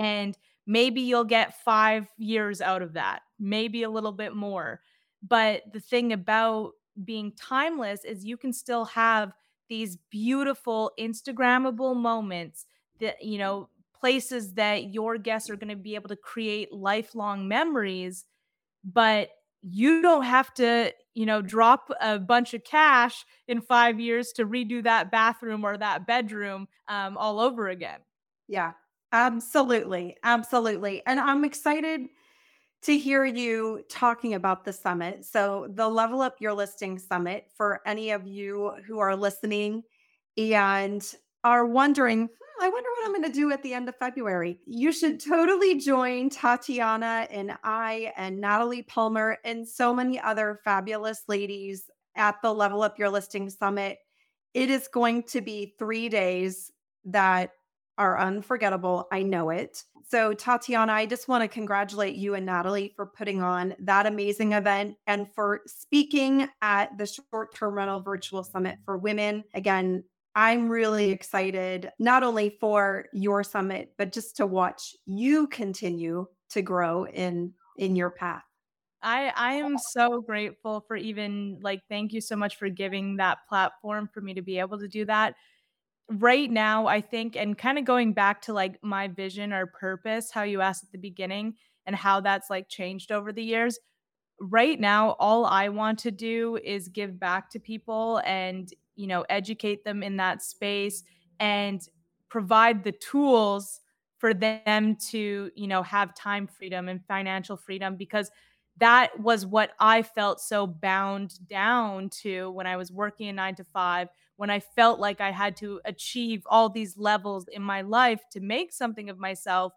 And 0.00 0.38
maybe 0.66 1.02
you'll 1.02 1.24
get 1.24 1.60
5 1.62 2.08
years 2.18 2.60
out 2.60 2.82
of 2.82 2.94
that 2.94 3.22
maybe 3.38 3.82
a 3.82 3.90
little 3.90 4.12
bit 4.12 4.34
more. 4.34 4.80
But 5.22 5.64
the 5.72 5.80
thing 5.80 6.12
about 6.12 6.72
being 7.04 7.32
timeless 7.32 8.04
is 8.04 8.24
you 8.24 8.36
can 8.36 8.52
still 8.52 8.86
have 8.86 9.32
these 9.68 9.96
beautiful 10.10 10.92
instagrammable 10.98 11.94
moments 11.96 12.66
that 13.00 13.22
you 13.22 13.36
know 13.38 13.68
places 13.94 14.54
that 14.54 14.94
your 14.94 15.18
guests 15.18 15.50
are 15.50 15.56
going 15.56 15.68
to 15.68 15.76
be 15.76 15.94
able 15.94 16.08
to 16.08 16.16
create 16.16 16.72
lifelong 16.72 17.48
memories 17.48 18.24
but 18.84 19.30
you 19.62 20.02
don't 20.02 20.24
have 20.24 20.54
to, 20.54 20.92
you 21.16 21.24
know, 21.24 21.40
drop 21.40 21.90
a 22.02 22.18
bunch 22.18 22.52
of 22.52 22.62
cash 22.62 23.24
in 23.48 23.62
five 23.62 23.98
years 23.98 24.32
to 24.32 24.44
redo 24.44 24.84
that 24.84 25.10
bathroom 25.10 25.64
or 25.64 25.78
that 25.78 26.06
bedroom 26.06 26.68
um, 26.88 27.16
all 27.16 27.40
over 27.40 27.68
again. 27.68 28.00
Yeah, 28.48 28.72
absolutely. 29.12 30.16
Absolutely. 30.22 31.02
And 31.06 31.18
I'm 31.18 31.42
excited 31.42 32.02
to 32.82 32.98
hear 32.98 33.24
you 33.24 33.82
talking 33.90 34.34
about 34.34 34.66
the 34.66 34.74
summit. 34.74 35.24
So, 35.24 35.68
the 35.70 35.88
Level 35.88 36.20
Up 36.20 36.36
Your 36.38 36.52
Listing 36.52 36.98
Summit, 36.98 37.46
for 37.56 37.80
any 37.86 38.10
of 38.10 38.26
you 38.26 38.72
who 38.86 38.98
are 38.98 39.16
listening 39.16 39.84
and 40.36 41.02
are 41.44 41.64
wondering, 41.64 42.28
I 42.60 42.68
wonder 42.68 42.88
what 42.90 43.06
I'm 43.06 43.12
going 43.12 43.30
to 43.30 43.38
do 43.38 43.52
at 43.52 43.62
the 43.62 43.74
end 43.74 43.88
of 43.88 43.96
February. 43.96 44.60
You 44.66 44.92
should 44.92 45.20
totally 45.20 45.78
join 45.78 46.30
Tatianna 46.30 47.26
and 47.30 47.52
I 47.62 48.12
and 48.16 48.40
Natalie 48.40 48.82
Palmer 48.82 49.38
and 49.44 49.68
so 49.68 49.92
many 49.94 50.18
other 50.18 50.60
fabulous 50.64 51.22
ladies 51.28 51.90
at 52.16 52.36
the 52.42 52.52
Level 52.52 52.82
Up 52.82 52.98
Your 52.98 53.10
Listing 53.10 53.50
Summit. 53.50 53.98
It 54.54 54.70
is 54.70 54.88
going 54.88 55.24
to 55.24 55.42
be 55.42 55.74
three 55.78 56.08
days 56.08 56.72
that 57.04 57.50
are 57.98 58.18
unforgettable. 58.18 59.06
I 59.12 59.22
know 59.22 59.50
it. 59.50 59.82
So, 60.08 60.34
Tatianna, 60.34 60.90
I 60.90 61.06
just 61.06 61.28
want 61.28 61.42
to 61.42 61.48
congratulate 61.48 62.14
you 62.14 62.34
and 62.34 62.46
Natalie 62.46 62.92
for 62.94 63.06
putting 63.06 63.42
on 63.42 63.74
that 63.80 64.06
amazing 64.06 64.52
event 64.52 64.96
and 65.06 65.26
for 65.34 65.62
speaking 65.66 66.48
at 66.62 66.96
the 66.96 67.06
short 67.06 67.54
term 67.54 67.74
rental 67.74 68.00
virtual 68.00 68.44
summit 68.44 68.78
for 68.84 68.98
women. 68.98 69.44
Again, 69.52 70.04
I'm 70.36 70.68
really 70.68 71.10
excited 71.12 71.90
not 71.98 72.22
only 72.22 72.50
for 72.60 73.06
your 73.14 73.42
summit, 73.42 73.94
but 73.96 74.12
just 74.12 74.36
to 74.36 74.46
watch 74.46 74.94
you 75.06 75.46
continue 75.46 76.26
to 76.50 76.60
grow 76.62 77.06
in 77.06 77.54
in 77.78 77.96
your 77.96 78.10
path. 78.10 78.44
I 79.02 79.32
I 79.34 79.54
am 79.54 79.78
so 79.78 80.20
grateful 80.20 80.84
for 80.86 80.94
even 80.94 81.58
like 81.62 81.80
thank 81.88 82.12
you 82.12 82.20
so 82.20 82.36
much 82.36 82.56
for 82.56 82.68
giving 82.68 83.16
that 83.16 83.38
platform 83.48 84.10
for 84.12 84.20
me 84.20 84.34
to 84.34 84.42
be 84.42 84.58
able 84.58 84.78
to 84.78 84.88
do 84.88 85.06
that. 85.06 85.34
Right 86.10 86.50
now, 86.50 86.86
I 86.86 87.00
think 87.00 87.34
and 87.36 87.56
kind 87.56 87.78
of 87.78 87.86
going 87.86 88.12
back 88.12 88.42
to 88.42 88.52
like 88.52 88.78
my 88.82 89.08
vision 89.08 89.54
or 89.54 89.66
purpose, 89.66 90.30
how 90.30 90.42
you 90.42 90.60
asked 90.60 90.84
at 90.84 90.92
the 90.92 90.98
beginning 90.98 91.54
and 91.86 91.96
how 91.96 92.20
that's 92.20 92.50
like 92.50 92.68
changed 92.68 93.10
over 93.10 93.32
the 93.32 93.42
years. 93.42 93.78
Right 94.40 94.78
now, 94.78 95.12
all 95.18 95.46
I 95.46 95.70
want 95.70 95.98
to 96.00 96.10
do 96.10 96.58
is 96.62 96.88
give 96.88 97.18
back 97.18 97.50
to 97.50 97.60
people 97.60 98.20
and 98.26 98.68
you 98.96 99.06
know 99.06 99.24
educate 99.28 99.84
them 99.84 100.02
in 100.02 100.16
that 100.16 100.42
space 100.42 101.04
and 101.38 101.88
provide 102.28 102.82
the 102.82 102.92
tools 102.92 103.80
for 104.18 104.34
them 104.34 104.96
to 104.96 105.50
you 105.54 105.66
know 105.66 105.82
have 105.82 106.14
time 106.14 106.46
freedom 106.46 106.88
and 106.88 107.04
financial 107.06 107.56
freedom 107.56 107.96
because 107.96 108.30
that 108.78 109.18
was 109.18 109.46
what 109.46 109.72
I 109.80 110.02
felt 110.02 110.40
so 110.40 110.66
bound 110.66 111.46
down 111.48 112.10
to 112.22 112.50
when 112.50 112.66
I 112.66 112.76
was 112.76 112.92
working 112.92 113.28
a 113.28 113.32
9 113.32 113.54
to 113.56 113.64
5 113.64 114.08
when 114.36 114.50
I 114.50 114.60
felt 114.60 115.00
like 115.00 115.20
I 115.20 115.30
had 115.30 115.56
to 115.58 115.80
achieve 115.86 116.42
all 116.46 116.68
these 116.68 116.98
levels 116.98 117.46
in 117.48 117.62
my 117.62 117.80
life 117.80 118.20
to 118.32 118.40
make 118.40 118.70
something 118.70 119.08
of 119.08 119.18
myself. 119.18 119.72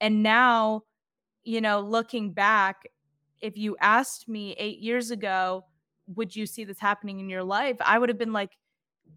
And 0.00 0.22
now 0.22 0.82
you 1.44 1.60
know 1.60 1.80
looking 1.80 2.32
back 2.32 2.86
if 3.40 3.56
you 3.56 3.76
asked 3.80 4.28
me 4.28 4.52
8 4.58 4.78
years 4.78 5.10
ago 5.10 5.64
would 6.06 6.34
you 6.34 6.46
see 6.46 6.64
this 6.64 6.80
happening 6.80 7.20
in 7.20 7.28
your 7.28 7.44
life? 7.44 7.76
I 7.80 7.98
would 7.98 8.08
have 8.08 8.18
been 8.18 8.32
like 8.32 8.56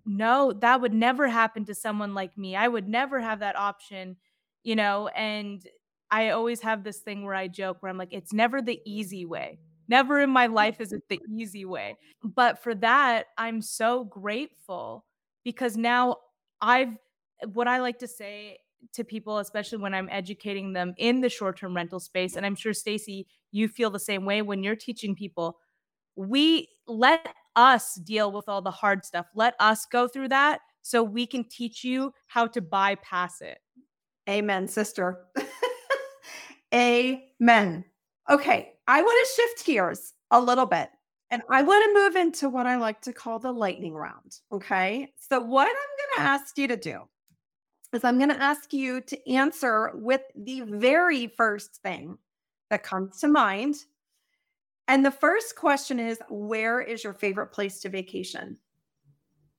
no, 0.05 0.53
that 0.53 0.81
would 0.81 0.93
never 0.93 1.27
happen 1.27 1.65
to 1.65 1.75
someone 1.75 2.13
like 2.13 2.37
me. 2.37 2.55
I 2.55 2.67
would 2.67 2.87
never 2.87 3.19
have 3.19 3.39
that 3.39 3.55
option, 3.55 4.17
you 4.63 4.75
know, 4.75 5.07
and 5.09 5.65
I 6.11 6.29
always 6.29 6.61
have 6.61 6.83
this 6.83 6.99
thing 6.99 7.23
where 7.23 7.35
I 7.35 7.47
joke 7.47 7.77
where 7.79 7.89
I'm 7.89 7.97
like, 7.97 8.13
it's 8.13 8.33
never 8.33 8.61
the 8.61 8.79
easy 8.85 9.25
way. 9.25 9.59
Never 9.87 10.21
in 10.21 10.29
my 10.29 10.47
life 10.47 10.81
is 10.81 10.91
it 10.91 11.03
the 11.09 11.19
easy 11.29 11.65
way. 11.65 11.97
But 12.23 12.61
for 12.61 12.73
that, 12.75 13.27
I'm 13.37 13.61
so 13.61 14.03
grateful 14.05 15.05
because 15.43 15.77
now 15.77 16.17
I've, 16.61 16.97
what 17.53 17.67
I 17.67 17.79
like 17.79 17.99
to 17.99 18.07
say 18.07 18.59
to 18.93 19.03
people, 19.03 19.39
especially 19.39 19.79
when 19.79 19.93
I'm 19.93 20.09
educating 20.11 20.73
them 20.73 20.93
in 20.97 21.21
the 21.21 21.29
short 21.29 21.57
term 21.57 21.75
rental 21.75 21.99
space, 21.99 22.35
and 22.35 22.45
I'm 22.45 22.55
sure, 22.55 22.73
Stacey, 22.73 23.27
you 23.51 23.67
feel 23.67 23.89
the 23.89 23.99
same 23.99 24.25
way 24.25 24.41
when 24.41 24.63
you're 24.63 24.75
teaching 24.75 25.15
people, 25.15 25.57
we 26.15 26.69
let 26.87 27.35
us 27.55 27.95
deal 27.95 28.31
with 28.31 28.47
all 28.47 28.61
the 28.61 28.71
hard 28.71 29.05
stuff. 29.05 29.27
Let 29.35 29.55
us 29.59 29.85
go 29.85 30.07
through 30.07 30.29
that 30.29 30.59
so 30.81 31.03
we 31.03 31.25
can 31.25 31.43
teach 31.49 31.83
you 31.83 32.13
how 32.27 32.47
to 32.47 32.61
bypass 32.61 33.41
it. 33.41 33.59
Amen, 34.29 34.67
sister. 34.67 35.25
Amen. 36.73 37.85
Okay, 38.29 38.73
I 38.87 39.01
want 39.01 39.27
to 39.27 39.33
shift 39.35 39.65
gears 39.65 40.13
a 40.31 40.41
little 40.41 40.65
bit 40.65 40.89
and 41.31 41.41
I 41.49 41.63
want 41.63 41.83
to 41.83 41.93
move 41.93 42.15
into 42.15 42.49
what 42.49 42.65
I 42.65 42.77
like 42.77 43.01
to 43.01 43.13
call 43.13 43.39
the 43.39 43.51
lightning 43.51 43.93
round. 43.93 44.39
Okay. 44.51 45.11
So, 45.17 45.39
what 45.39 45.67
I'm 45.67 45.73
going 45.73 46.15
to 46.17 46.21
ask 46.21 46.57
you 46.57 46.67
to 46.67 46.77
do 46.77 47.01
is 47.93 48.03
I'm 48.03 48.17
going 48.17 48.29
to 48.29 48.41
ask 48.41 48.73
you 48.73 49.01
to 49.01 49.31
answer 49.31 49.91
with 49.95 50.21
the 50.35 50.61
very 50.61 51.27
first 51.27 51.81
thing 51.81 52.17
that 52.69 52.83
comes 52.83 53.19
to 53.21 53.27
mind. 53.27 53.75
And 54.87 55.05
the 55.05 55.11
first 55.11 55.55
question 55.55 55.99
is 55.99 56.19
Where 56.29 56.81
is 56.81 57.03
your 57.03 57.13
favorite 57.13 57.47
place 57.47 57.79
to 57.81 57.89
vacation? 57.89 58.57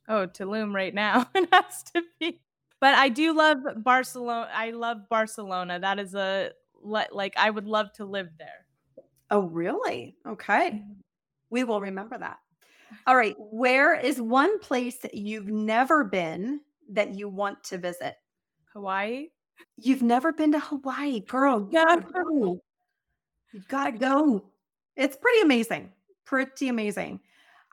Oh, 0.09 0.27
Tulum 0.27 0.75
right 0.75 0.95
now. 0.95 1.29
it 1.35 1.49
has 1.53 1.83
to 1.95 2.03
be. 2.21 2.41
But 2.81 2.95
I 2.95 3.09
do 3.09 3.35
love 3.35 3.59
Barcelona. 3.79 4.49
I 4.53 4.71
love 4.71 5.09
Barcelona. 5.09 5.81
That 5.81 5.99
is 5.99 6.15
a 6.15 6.51
like 6.83 7.35
I 7.37 7.51
would 7.51 7.67
love 7.67 7.93
to 7.95 8.05
live 8.05 8.29
there. 8.39 8.67
Oh, 9.31 9.41
really? 9.41 10.17
Okay. 10.27 10.71
Mm-hmm. 10.71 10.93
We 11.51 11.65
will 11.65 11.81
remember 11.81 12.17
that. 12.19 12.39
All 13.07 13.17
right. 13.17 13.35
Where 13.39 13.95
is 13.95 14.21
one 14.21 14.59
place 14.61 14.99
that 14.99 15.15
you've 15.15 15.49
never 15.49 16.05
been 16.05 16.61
that 16.91 17.15
you 17.15 17.29
want 17.29 17.65
to 17.65 17.79
visit? 17.79 18.15
Hawaii. 18.73 19.29
You've 19.79 20.03
never 20.03 20.33
been 20.33 20.53
to 20.53 20.61
Hawaii, 20.61 21.21
girl. 21.21 21.69
Yeah. 21.73 21.97
You've 23.53 23.69
got 23.69 23.85
to 23.85 23.93
go. 23.93 24.45
It's 24.97 25.17
pretty 25.17 25.41
amazing. 25.43 25.93
Pretty 26.25 26.69
amazing. 26.69 27.21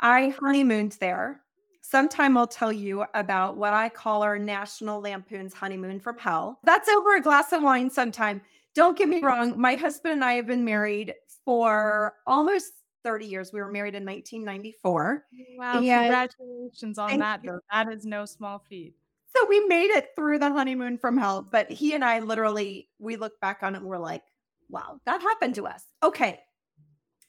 I 0.01 0.30
honeymooned 0.39 0.97
there. 0.99 1.41
Sometime 1.82 2.38
I'll 2.38 2.47
tell 2.47 2.71
you 2.71 3.05
about 3.13 3.57
what 3.57 3.74
I 3.74 3.89
call 3.89 4.24
our 4.24 4.39
National 4.39 5.01
Lampoon's 5.01 5.53
honeymoon 5.53 5.99
from 5.99 6.17
hell. 6.17 6.59
That's 6.63 6.89
over 6.89 7.15
a 7.15 7.21
glass 7.21 7.51
of 7.51 7.61
wine 7.61 7.89
sometime. 7.89 8.41
Don't 8.74 8.97
get 8.97 9.07
me 9.09 9.21
wrong. 9.21 9.59
My 9.59 9.76
husband 9.76 10.13
and 10.13 10.24
I 10.24 10.34
have 10.34 10.47
been 10.47 10.65
married 10.65 11.13
for 11.45 12.15
almost 12.26 12.74
30 13.03 13.26
years. 13.26 13.51
We 13.53 13.59
were 13.59 13.71
married 13.71 13.95
in 13.95 14.05
1994. 14.05 15.26
Wow. 15.57 15.74
And, 15.74 15.86
congratulations 15.86 16.97
on 16.97 17.19
that, 17.19 17.41
though. 17.43 17.59
That 17.71 17.91
is 17.91 18.05
no 18.05 18.26
small 18.26 18.63
feat. 18.69 18.95
So 19.36 19.45
we 19.47 19.65
made 19.67 19.91
it 19.91 20.09
through 20.15 20.39
the 20.39 20.49
honeymoon 20.51 20.97
from 20.97 21.17
hell. 21.17 21.47
But 21.49 21.69
he 21.69 21.93
and 21.93 22.03
I 22.03 22.19
literally, 22.19 22.89
we 22.97 23.15
look 23.15 23.39
back 23.41 23.59
on 23.61 23.76
it 23.76 23.80
and 23.80 23.88
we're 23.88 23.97
like, 23.97 24.24
wow, 24.69 24.99
that 25.05 25.21
happened 25.21 25.55
to 25.55 25.67
us. 25.67 25.84
Okay. 26.01 26.39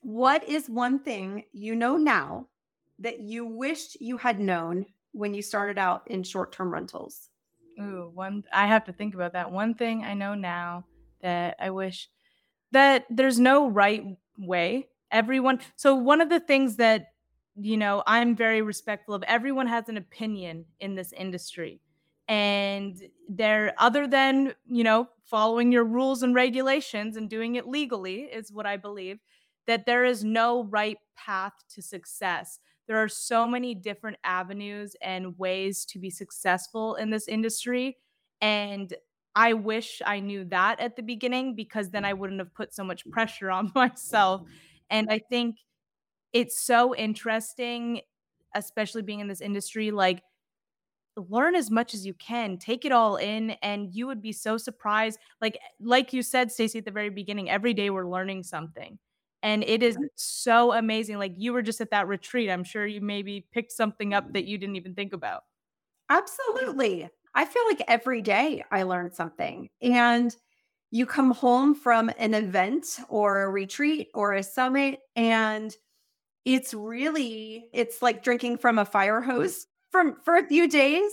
What 0.05 0.47
is 0.47 0.69
one 0.69 0.99
thing 0.99 1.45
you 1.53 1.75
know 1.75 1.97
now 1.97 2.49
that 2.99 3.21
you 3.21 3.47
wished 3.47 3.99
you 4.03 4.19
had 4.19 4.39
known 4.39 4.85
when 5.13 5.33
you 5.33 5.41
started 5.41 5.79
out 5.79 6.03
in 6.09 6.23
short 6.23 6.53
term 6.53 6.71
rentals? 6.71 7.31
Ooh, 7.81 8.11
one, 8.13 8.45
I 8.53 8.67
have 8.67 8.85
to 8.85 8.93
think 8.93 9.15
about 9.15 9.33
that. 9.33 9.51
One 9.51 9.73
thing 9.75 10.05
I 10.05 10.13
know 10.13 10.35
now 10.35 10.85
that 11.23 11.57
I 11.59 11.71
wish 11.71 12.11
that 12.73 13.07
there's 13.09 13.41
no 13.41 13.67
right 13.67 14.05
way. 14.37 14.89
Everyone, 15.11 15.61
so 15.75 15.95
one 15.95 16.21
of 16.21 16.29
the 16.29 16.41
things 16.41 16.77
that, 16.77 17.13
you 17.57 17.79
know, 17.79 18.03
I'm 18.07 18.37
very 18.37 18.61
respectful 18.61 19.15
of, 19.15 19.23
everyone 19.23 19.69
has 19.69 19.89
an 19.89 19.97
opinion 19.97 20.67
in 20.81 20.97
this 20.97 21.13
industry. 21.13 21.81
And 22.29 23.01
they're, 23.27 23.73
other 23.79 24.07
than, 24.07 24.55
you 24.69 24.85
know, 24.85 25.09
following 25.25 25.73
your 25.73 25.85
rules 25.85 26.23
and 26.23 26.35
regulations 26.35 27.17
and 27.17 27.31
doing 27.31 27.55
it 27.55 27.67
legally, 27.67 28.25
is 28.25 28.53
what 28.53 28.67
I 28.67 28.77
believe, 28.77 29.19
that 29.67 29.87
there 29.87 30.05
is 30.05 30.25
no 30.25 30.65
right 30.65 30.99
path 31.17 31.53
to 31.71 31.83
success 31.83 32.59
there 32.87 32.99
are 32.99 33.09
so 33.09 33.47
many 33.47 33.75
different 33.75 34.19
avenues 34.25 34.95
and 35.01 35.39
ways 35.39 35.85
to 35.87 35.99
be 35.99 36.11
successful 36.11 36.97
in 36.97 37.11
this 37.11 37.29
industry. 37.29 37.97
And 38.41 38.93
I 39.35 39.55
wish 39.55 40.03
I 40.05 40.21
knew 40.21 40.45
that 40.47 40.81
at 40.81 40.97
the 40.97 41.03
beginning 41.03 41.55
because 41.55 41.91
then 41.91 42.05
I 42.05 42.13
wouldn't 42.13 42.41
have 42.41 42.55
put 42.55 42.75
so 42.75 42.85
much 42.85 43.09
pressure 43.11 43.51
on 43.51 43.73
myself. 43.75 44.43
And 44.91 45.09
I 45.11 45.19
think 45.19 45.57
it's 46.33 46.61
so 46.61 46.95
interesting, 46.95 48.03
especially 48.55 49.03
being 49.03 49.21
in 49.21 49.29
this 49.29 49.41
industry. 49.41 49.91
Like, 49.91 50.23
learn 51.17 51.55
as 51.55 51.71
much 51.71 51.95
as 51.95 52.05
you 52.05 52.13
can 52.15 52.59
take 52.59 52.85
it 52.85 52.91
all 52.91 53.15
in 53.17 53.51
and 53.63 53.95
you 53.95 54.05
would 54.05 54.21
be 54.21 54.33
so 54.33 54.57
surprised 54.57 55.17
like 55.41 55.57
like 55.79 56.13
you 56.13 56.25
said 56.25 56.51
Stacey 56.51 56.81
at 56.81 56.85
the 56.85 56.91
very 56.91 57.09
beginning 57.09 57.49
every 57.49 57.73
day 57.73 57.89
we're 57.89 58.05
learning 58.05 58.43
something 58.43 58.99
and 59.45 59.63
it 59.63 59.83
is 59.83 59.97
so 60.17 60.73
amazing 60.73 61.19
like 61.19 61.35
you 61.37 61.53
were 61.53 61.63
just 61.63 61.81
at 61.81 61.91
that 61.91 62.09
retreat 62.09 62.51
i'm 62.51 62.65
sure 62.65 62.87
you 62.87 63.01
maybe 63.01 63.47
picked 63.53 63.71
something 63.71 64.13
up 64.13 64.33
that 64.33 64.47
you 64.47 64.59
didn't 64.59 64.77
even 64.77 64.95
think 64.95 65.13
about. 65.13 65.45
Absolutely 66.11 67.09
i 67.35 67.45
feel 67.45 67.63
like 67.69 67.83
every 67.87 68.21
day 68.21 68.65
i 68.73 68.83
learn 68.83 69.13
something 69.13 69.69
and 69.81 70.37
you 70.91 71.07
come 71.07 71.33
home 71.33 71.75
from 71.75 72.11
an 72.19 72.35
event 72.35 72.99
or 73.09 73.43
a 73.43 73.51
retreat 73.51 74.09
or 74.15 74.35
a 74.35 74.43
summit 74.43 75.01
and 75.17 75.77
it's 76.45 76.75
really 76.75 77.69
it's 77.73 78.03
like 78.03 78.23
drinking 78.23 78.59
from 78.59 78.79
a 78.79 78.85
fire 78.85 79.21
hose 79.21 79.67
from 79.91 80.17
for 80.25 80.37
a 80.37 80.47
few 80.47 80.69
days 80.69 81.11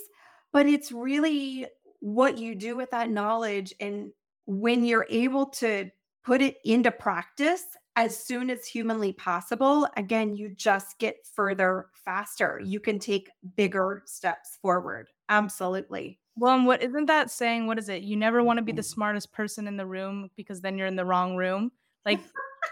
but 0.53 0.65
it's 0.65 0.91
really 0.91 1.65
what 2.01 2.37
you 2.37 2.53
do 2.55 2.75
with 2.75 2.91
that 2.91 3.09
knowledge 3.09 3.73
and 3.79 4.11
when 4.45 4.83
you're 4.83 5.07
able 5.09 5.45
to 5.45 5.89
put 6.23 6.41
it 6.41 6.57
into 6.65 6.91
practice 6.91 7.63
as 8.01 8.17
soon 8.17 8.49
as 8.49 8.65
humanly 8.65 9.13
possible, 9.13 9.87
again, 9.95 10.35
you 10.35 10.49
just 10.49 10.97
get 10.97 11.17
further 11.35 11.85
faster. 11.93 12.59
Mm. 12.61 12.67
You 12.67 12.79
can 12.79 12.97
take 12.97 13.29
bigger 13.55 14.01
steps 14.05 14.57
forward. 14.59 15.07
Absolutely. 15.29 16.17
Well, 16.35 16.55
and 16.55 16.65
what 16.65 16.81
isn't 16.81 17.05
that 17.05 17.29
saying? 17.29 17.67
What 17.67 17.77
is 17.77 17.89
it? 17.89 18.01
You 18.01 18.17
never 18.17 18.41
want 18.41 18.57
to 18.57 18.63
be 18.63 18.71
the 18.71 18.81
mm-hmm. 18.81 18.87
smartest 18.87 19.31
person 19.31 19.67
in 19.67 19.77
the 19.77 19.85
room 19.85 20.29
because 20.35 20.61
then 20.61 20.79
you're 20.79 20.87
in 20.87 20.95
the 20.95 21.05
wrong 21.05 21.35
room. 21.35 21.71
Like, 22.03 22.19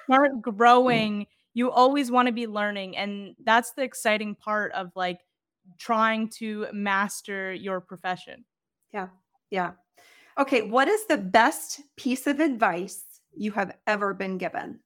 start 0.05 0.31
mm. 0.31 0.41
growing. 0.41 1.27
You 1.53 1.69
always 1.69 2.09
want 2.09 2.25
to 2.25 2.31
be 2.31 2.47
learning. 2.47 2.97
And 2.97 3.35
that's 3.43 3.73
the 3.73 3.83
exciting 3.83 4.33
part 4.33 4.71
of 4.71 4.89
like 4.95 5.19
trying 5.77 6.29
to 6.39 6.65
master 6.73 7.53
your 7.53 7.79
profession. 7.79 8.43
Yeah. 8.91 9.09
Yeah. 9.51 9.73
Okay. 10.39 10.63
What 10.63 10.87
is 10.87 11.05
the 11.05 11.17
best 11.17 11.81
piece 11.95 12.25
of 12.25 12.39
advice 12.39 13.03
you 13.35 13.51
have 13.51 13.77
ever 13.85 14.15
been 14.15 14.39
given? 14.39 14.79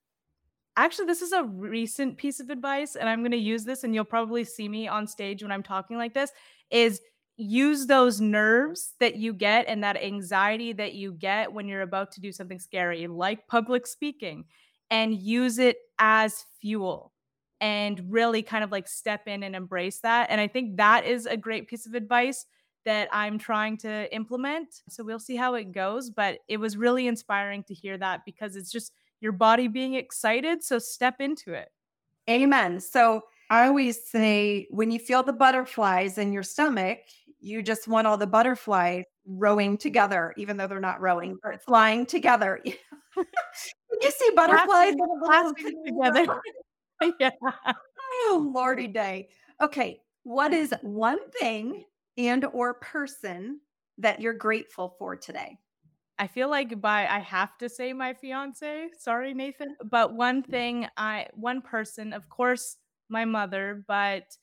Actually, 0.76 1.06
this 1.06 1.22
is 1.22 1.32
a 1.32 1.44
recent 1.44 2.18
piece 2.18 2.40
of 2.40 2.50
advice, 2.50 2.96
and 2.96 3.08
I'm 3.08 3.20
going 3.20 3.32
to 3.32 3.38
use 3.38 3.64
this, 3.64 3.84
and 3.84 3.94
you'll 3.94 4.06
probably 4.06 4.44
see 4.44 4.68
me 4.68 4.88
on 4.88 5.06
stage 5.06 5.44
when 5.44 5.52
I'm 5.52 5.62
talking 5.64 5.98
like 5.98 6.14
this. 6.14 6.32
Is 6.72 7.00
use 7.38 7.86
those 7.86 8.20
nerves 8.20 8.94
that 9.00 9.16
you 9.16 9.34
get 9.34 9.66
and 9.68 9.84
that 9.84 10.02
anxiety 10.02 10.74
that 10.74 10.94
you 10.94 11.14
get 11.14 11.52
when 11.52 11.68
you're 11.68 11.82
about 11.82 12.12
to 12.14 12.22
do 12.22 12.32
something 12.32 12.60
scary, 12.60 13.06
like 13.08 13.48
public 13.48 13.86
speaking, 13.86 14.46
and 14.90 15.14
use 15.16 15.60
it 15.60 15.78
as 16.00 16.46
fuel 16.60 17.12
and 17.62 18.04
really 18.10 18.42
kind 18.42 18.64
of 18.64 18.72
like 18.72 18.88
step 18.88 19.28
in 19.28 19.44
and 19.44 19.56
embrace 19.56 20.00
that. 20.00 20.28
And 20.30 20.42
I 20.42 20.48
think 20.48 20.78
that 20.78 21.06
is 21.06 21.26
a 21.26 21.38
great 21.38 21.68
piece 21.68 21.86
of 21.86 21.94
advice 21.94 22.46
that 22.86 23.08
I'm 23.12 23.38
trying 23.38 23.78
to 23.78 24.14
implement. 24.14 24.82
So 24.90 25.04
we'll 25.04 25.20
see 25.20 25.36
how 25.36 25.54
it 25.56 25.72
goes. 25.72 26.10
But 26.10 26.40
it 26.48 26.58
was 26.58 26.78
really 26.78 27.08
inspiring 27.08 27.64
to 27.66 27.74
hear 27.74 27.98
that 28.00 28.26
because 28.26 28.56
it's 28.56 28.72
just 28.72 28.92
your 29.24 29.32
body 29.32 29.70
being 29.70 29.96
excited. 29.96 30.62
So 30.62 30.78
step 30.78 31.16
into 31.22 31.54
it. 31.54 31.70
Amen. 32.30 32.80
So 32.82 33.22
I 33.50 33.68
always 33.68 34.06
say 34.06 34.68
when 34.70 34.92
you 34.92 35.00
feel 35.00 35.24
the 35.24 35.34
butterflies 35.34 36.18
in 36.18 36.34
your 36.34 36.44
stomach, 36.44 37.00
you 37.40 37.64
just 37.64 37.88
want 37.88 38.06
all 38.06 38.18
the 38.18 38.28
butterflies 38.28 39.06
rowing 39.26 39.78
together, 39.78 40.34
even 40.38 40.58
though 40.58 40.68
they're 40.68 40.80
not 40.80 41.02
rowing, 41.02 41.38
but 41.42 41.64
flying 41.64 42.06
together. 42.06 42.60
you 43.16 44.12
see 44.12 44.32
butterflies 44.36 44.94
together. 45.86 46.42
yeah. 47.20 47.32
Oh, 47.42 48.52
Lordy 48.54 48.88
day. 48.88 49.30
Okay. 49.62 50.02
What 50.24 50.54
is 50.54 50.74
one 50.82 51.30
thing 51.32 51.86
and 52.18 52.46
or 52.54 52.76
person 52.76 53.60
that 53.98 54.22
you're 54.22 54.34
grateful 54.34 54.96
for 55.00 55.16
today? 55.16 55.58
I 56.20 56.28
feel 56.28 56.50
like 56.50 56.80
by 56.80 57.08
I 57.08 57.20
have 57.20 57.58
to 57.58 57.70
say 57.70 57.92
my 57.94 58.14
fiance. 58.14 58.90
Sorry, 59.00 59.34
Nathan. 59.34 59.76
But 59.84 60.14
one 60.14 60.42
mm-hmm. 60.42 60.52
thing 60.52 60.88
I 60.98 61.28
one 61.34 61.62
person, 61.62 62.14
of 62.14 62.30
course, 62.30 62.78
my 63.10 63.26
mother, 63.26 63.84
but 63.88 64.38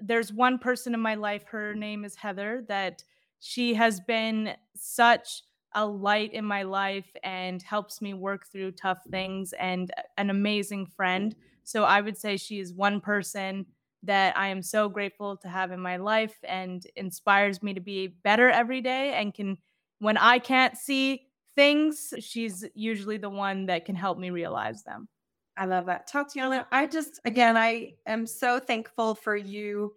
there's 0.00 0.32
one 0.32 0.58
person 0.58 0.94
in 0.94 1.00
my 1.00 1.14
life, 1.14 1.44
her 1.50 1.74
name 1.74 2.04
is 2.04 2.14
Heather, 2.16 2.64
that 2.68 3.02
she 3.40 3.74
has 3.74 4.00
been 4.00 4.54
such 4.74 5.42
a 5.74 5.86
light 5.86 6.32
in 6.32 6.44
my 6.44 6.62
life 6.62 7.08
and 7.22 7.62
helps 7.62 8.00
me 8.00 8.14
work 8.14 8.46
through 8.46 8.72
tough 8.72 9.00
things 9.10 9.52
and 9.54 9.92
an 10.16 10.30
amazing 10.30 10.86
friend. 10.86 11.34
So 11.64 11.84
I 11.84 12.00
would 12.00 12.16
say 12.16 12.36
she 12.36 12.60
is 12.60 12.72
one 12.72 13.00
person 13.00 13.66
that 14.02 14.36
I 14.38 14.48
am 14.48 14.62
so 14.62 14.88
grateful 14.88 15.36
to 15.38 15.48
have 15.48 15.72
in 15.72 15.80
my 15.80 15.96
life 15.96 16.36
and 16.44 16.86
inspires 16.96 17.62
me 17.62 17.74
to 17.74 17.80
be 17.80 18.06
better 18.06 18.48
every 18.48 18.80
day 18.80 19.14
and 19.14 19.34
can 19.34 19.58
when 19.98 20.16
I 20.16 20.38
can't 20.38 20.76
see 20.76 21.26
things, 21.54 22.12
she's 22.20 22.64
usually 22.74 23.16
the 23.16 23.30
one 23.30 23.66
that 23.66 23.84
can 23.84 23.94
help 23.94 24.18
me 24.18 24.30
realize 24.30 24.82
them. 24.82 25.08
I 25.56 25.64
love 25.64 25.86
that. 25.86 26.06
Talk 26.06 26.32
to 26.32 26.38
Tatianna, 26.38 26.66
I 26.70 26.86
just, 26.86 27.18
again, 27.24 27.56
I 27.56 27.94
am 28.06 28.26
so 28.26 28.60
thankful 28.60 29.14
for 29.14 29.34
you 29.34 29.94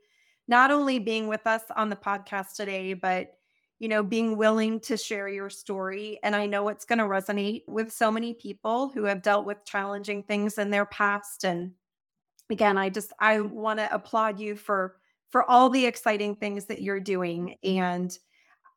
not 0.47 0.71
only 0.71 0.99
being 0.99 1.27
with 1.27 1.45
us 1.45 1.63
on 1.75 1.89
the 1.89 1.95
podcast 1.95 2.55
today, 2.55 2.93
but 2.93 3.33
you 3.79 3.87
know, 3.87 4.03
being 4.03 4.35
willing 4.35 4.79
to 4.81 4.97
share 4.97 5.29
your 5.29 5.49
story. 5.49 6.19
And 6.21 6.35
I 6.35 6.45
know 6.45 6.67
it's 6.67 6.83
going 6.83 6.99
to 6.99 7.05
resonate 7.05 7.61
with 7.65 7.91
so 7.91 8.11
many 8.11 8.33
people 8.33 8.89
who 8.89 9.05
have 9.05 9.21
dealt 9.21 9.45
with 9.45 9.63
challenging 9.65 10.23
things 10.23 10.57
in 10.57 10.69
their 10.69 10.85
past. 10.85 11.45
And 11.45 11.71
again, 12.49 12.77
I 12.77 12.89
just, 12.89 13.13
I 13.19 13.39
want 13.39 13.79
to 13.79 13.93
applaud 13.93 14.37
you 14.37 14.57
for, 14.57 14.97
for 15.29 15.49
all 15.49 15.69
the 15.69 15.85
exciting 15.85 16.35
things 16.35 16.65
that 16.65 16.81
you're 16.81 16.99
doing. 16.99 17.55
And 17.63 18.17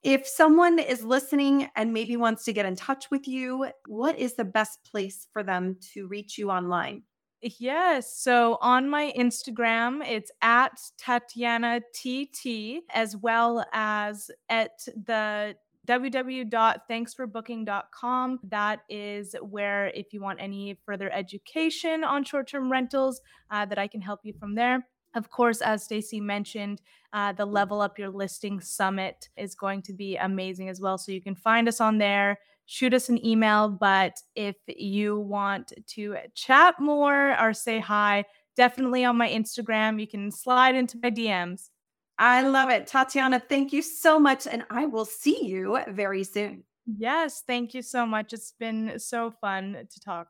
If 0.03 0.27
someone 0.27 0.81
is 0.81 1.05
listening 1.05 1.69
and 1.77 1.93
maybe 1.93 2.17
wants 2.17 2.45
to 2.45 2.53
get 2.53 2.67
in 2.67 2.75
touch 2.75 3.09
with 3.11 3.29
you, 3.29 3.69
what 3.87 4.19
is 4.19 4.35
the 4.35 4.45
best 4.45 4.81
place 4.91 5.29
for 5.33 5.45
them 5.45 5.77
to 5.95 6.09
reach 6.09 6.39
you 6.39 6.51
online? 6.51 7.05
Yes. 7.41 8.17
So 8.17 8.59
on 8.61 8.89
my 8.89 9.13
Instagram, 9.17 10.05
it's 10.07 10.31
at 10.43 10.81
Tatiana 10.99 11.81
TT, 11.93 12.83
as 12.95 13.17
well 13.17 13.65
as 13.73 14.31
at 14.49 14.79
the 14.87 15.57
www.thanksforbooking.com. 15.87 18.39
That 18.45 18.81
is 18.89 19.35
where, 19.43 19.89
if 19.89 20.13
you 20.13 20.21
want 20.21 20.41
any 20.41 20.79
further 20.87 21.13
education 21.13 22.05
on 22.05 22.23
short 22.23 22.47
term 22.49 22.71
rentals, 22.71 23.21
uh, 23.51 23.67
that 23.67 23.79
I 23.79 23.89
can 23.89 24.01
help 24.01 24.21
you 24.23 24.33
from 24.39 24.55
there. 24.55 24.87
Of 25.15 25.31
course, 25.31 25.61
as 25.61 25.85
Stacey 25.85 26.21
mentioned, 26.21 26.81
uh, 27.13 27.33
the 27.33 27.45
Level 27.45 27.81
Up 27.81 27.99
Your 27.99 28.09
Listing 28.09 28.61
Summit 28.61 29.29
is 29.37 29.55
going 29.55 29.83
to 29.83 29.93
be 29.93 30.17
amazing 30.17 30.69
as 30.69 30.81
well. 30.81 30.97
So 30.97 31.13
you 31.13 31.21
can 31.21 31.35
find 31.35 31.69
us 31.69 31.81
on 31.81 31.99
there, 31.99 32.39
shoot 32.67 32.95
us 32.95 33.09
an 33.09 33.25
email. 33.25 33.69
But 33.69 34.19
if 34.35 34.57
you 34.67 35.19
want 35.19 35.73
to 35.89 36.17
chat 36.35 36.81
more 36.81 37.39
or 37.39 37.53
say 37.53 37.79
hi, 37.79 38.25
definitely 38.57 39.05
on 39.05 39.17
my 39.17 39.29
Instagram, 39.29 40.01
you 40.01 40.07
can 40.07 40.31
slide 40.31 40.75
into 40.75 40.99
my 41.03 41.11
DMs. 41.11 41.69
I 42.19 42.43
love 42.43 42.71
it. 42.71 42.87
Tatianna, 42.87 43.43
thank 43.49 43.73
you 43.73 43.83
so 43.83 44.19
much. 44.19 44.47
And 44.47 44.65
I 44.71 44.87
will 44.87 45.05
see 45.05 45.45
you 45.45 45.79
very 45.89 46.25
soon. 46.25 46.65
Yes, 46.87 47.43
thank 47.47 47.75
you 47.75 47.83
so 47.83 48.05
much. 48.05 48.33
It's 48.33 48.53
been 48.59 48.99
so 48.99 49.31
fun 49.31 49.87
to 49.89 50.01
talk. 50.01 50.29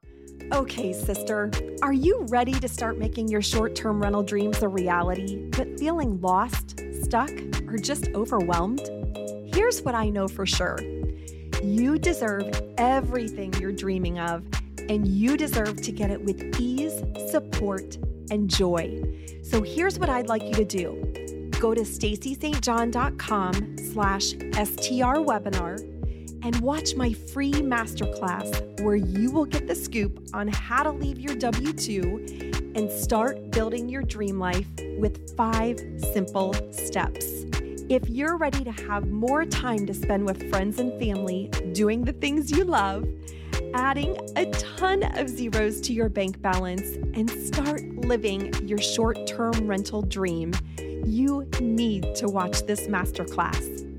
Okay, 0.52 0.92
sister, 0.92 1.50
are 1.82 1.94
you 1.94 2.26
ready 2.28 2.52
to 2.52 2.68
start 2.68 2.98
making 2.98 3.28
your 3.28 3.40
short 3.40 3.74
term 3.74 4.02
rental 4.02 4.22
dreams 4.22 4.62
a 4.62 4.68
reality, 4.68 5.48
but 5.56 5.78
feeling 5.78 6.20
lost, 6.20 6.80
stuck, 7.02 7.30
or 7.66 7.78
just 7.78 8.08
overwhelmed? 8.08 8.82
Here's 9.54 9.80
what 9.82 9.94
I 9.94 10.10
know 10.10 10.28
for 10.28 10.44
sure 10.44 10.78
you 11.62 11.96
deserve 11.96 12.50
everything 12.76 13.54
you're 13.54 13.72
dreaming 13.72 14.18
of, 14.18 14.44
and 14.88 15.06
you 15.06 15.36
deserve 15.36 15.80
to 15.80 15.92
get 15.92 16.10
it 16.10 16.22
with 16.22 16.60
ease, 16.60 17.02
support, 17.30 17.96
and 18.30 18.50
joy. 18.50 19.00
So 19.42 19.62
here's 19.62 19.98
what 19.98 20.08
I'd 20.10 20.28
like 20.28 20.42
you 20.42 20.54
to 20.54 20.64
do 20.64 21.08
go 21.60 21.72
to 21.74 21.82
stacystjohn.com 21.82 23.78
slash 23.78 24.30
STR 24.32 25.22
webinar 25.22 25.91
and 26.42 26.60
watch 26.60 26.94
my 26.96 27.12
free 27.12 27.52
masterclass 27.52 28.80
where 28.82 28.96
you 28.96 29.30
will 29.30 29.44
get 29.44 29.66
the 29.66 29.74
scoop 29.74 30.28
on 30.34 30.48
how 30.48 30.82
to 30.82 30.90
leave 30.90 31.18
your 31.18 31.34
W 31.36 31.72
2 31.72 32.72
and 32.74 32.90
start 32.90 33.50
building 33.50 33.88
your 33.88 34.02
dream 34.02 34.38
life 34.38 34.66
with 34.98 35.36
five 35.36 35.78
simple 36.12 36.54
steps. 36.72 37.44
If 37.88 38.08
you're 38.08 38.36
ready 38.36 38.64
to 38.64 38.72
have 38.72 39.08
more 39.08 39.44
time 39.44 39.86
to 39.86 39.94
spend 39.94 40.24
with 40.24 40.50
friends 40.50 40.78
and 40.78 40.98
family 40.98 41.50
doing 41.72 42.02
the 42.04 42.12
things 42.12 42.50
you 42.50 42.64
love, 42.64 43.06
adding 43.74 44.16
a 44.36 44.46
ton 44.50 45.02
of 45.18 45.28
zeros 45.28 45.80
to 45.82 45.92
your 45.92 46.08
bank 46.08 46.40
balance, 46.40 46.96
and 47.14 47.30
start 47.30 47.82
living 47.96 48.52
your 48.66 48.78
short 48.78 49.26
term 49.26 49.66
rental 49.66 50.02
dream, 50.02 50.52
you 51.04 51.48
need 51.60 52.14
to 52.14 52.28
watch 52.28 52.62
this 52.62 52.86
masterclass 52.86 53.91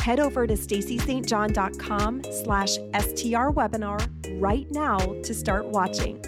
head 0.00 0.20
over 0.20 0.46
to 0.46 0.54
stacystjohn.com 0.54 2.22
slash 2.44 2.74
STR 2.74 3.50
webinar 3.50 4.08
right 4.40 4.70
now 4.70 4.98
to 4.98 5.34
start 5.34 5.66
watching. 5.66 6.20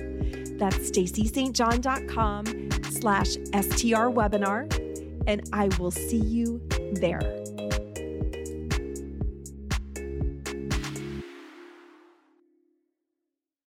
That's 0.58 0.90
stacystjohn.com 0.90 2.70
slash 2.90 3.30
STR 3.30 4.10
webinar, 4.10 5.24
and 5.26 5.48
I 5.52 5.68
will 5.78 5.90
see 5.90 6.18
you 6.18 6.60
there. 6.92 7.39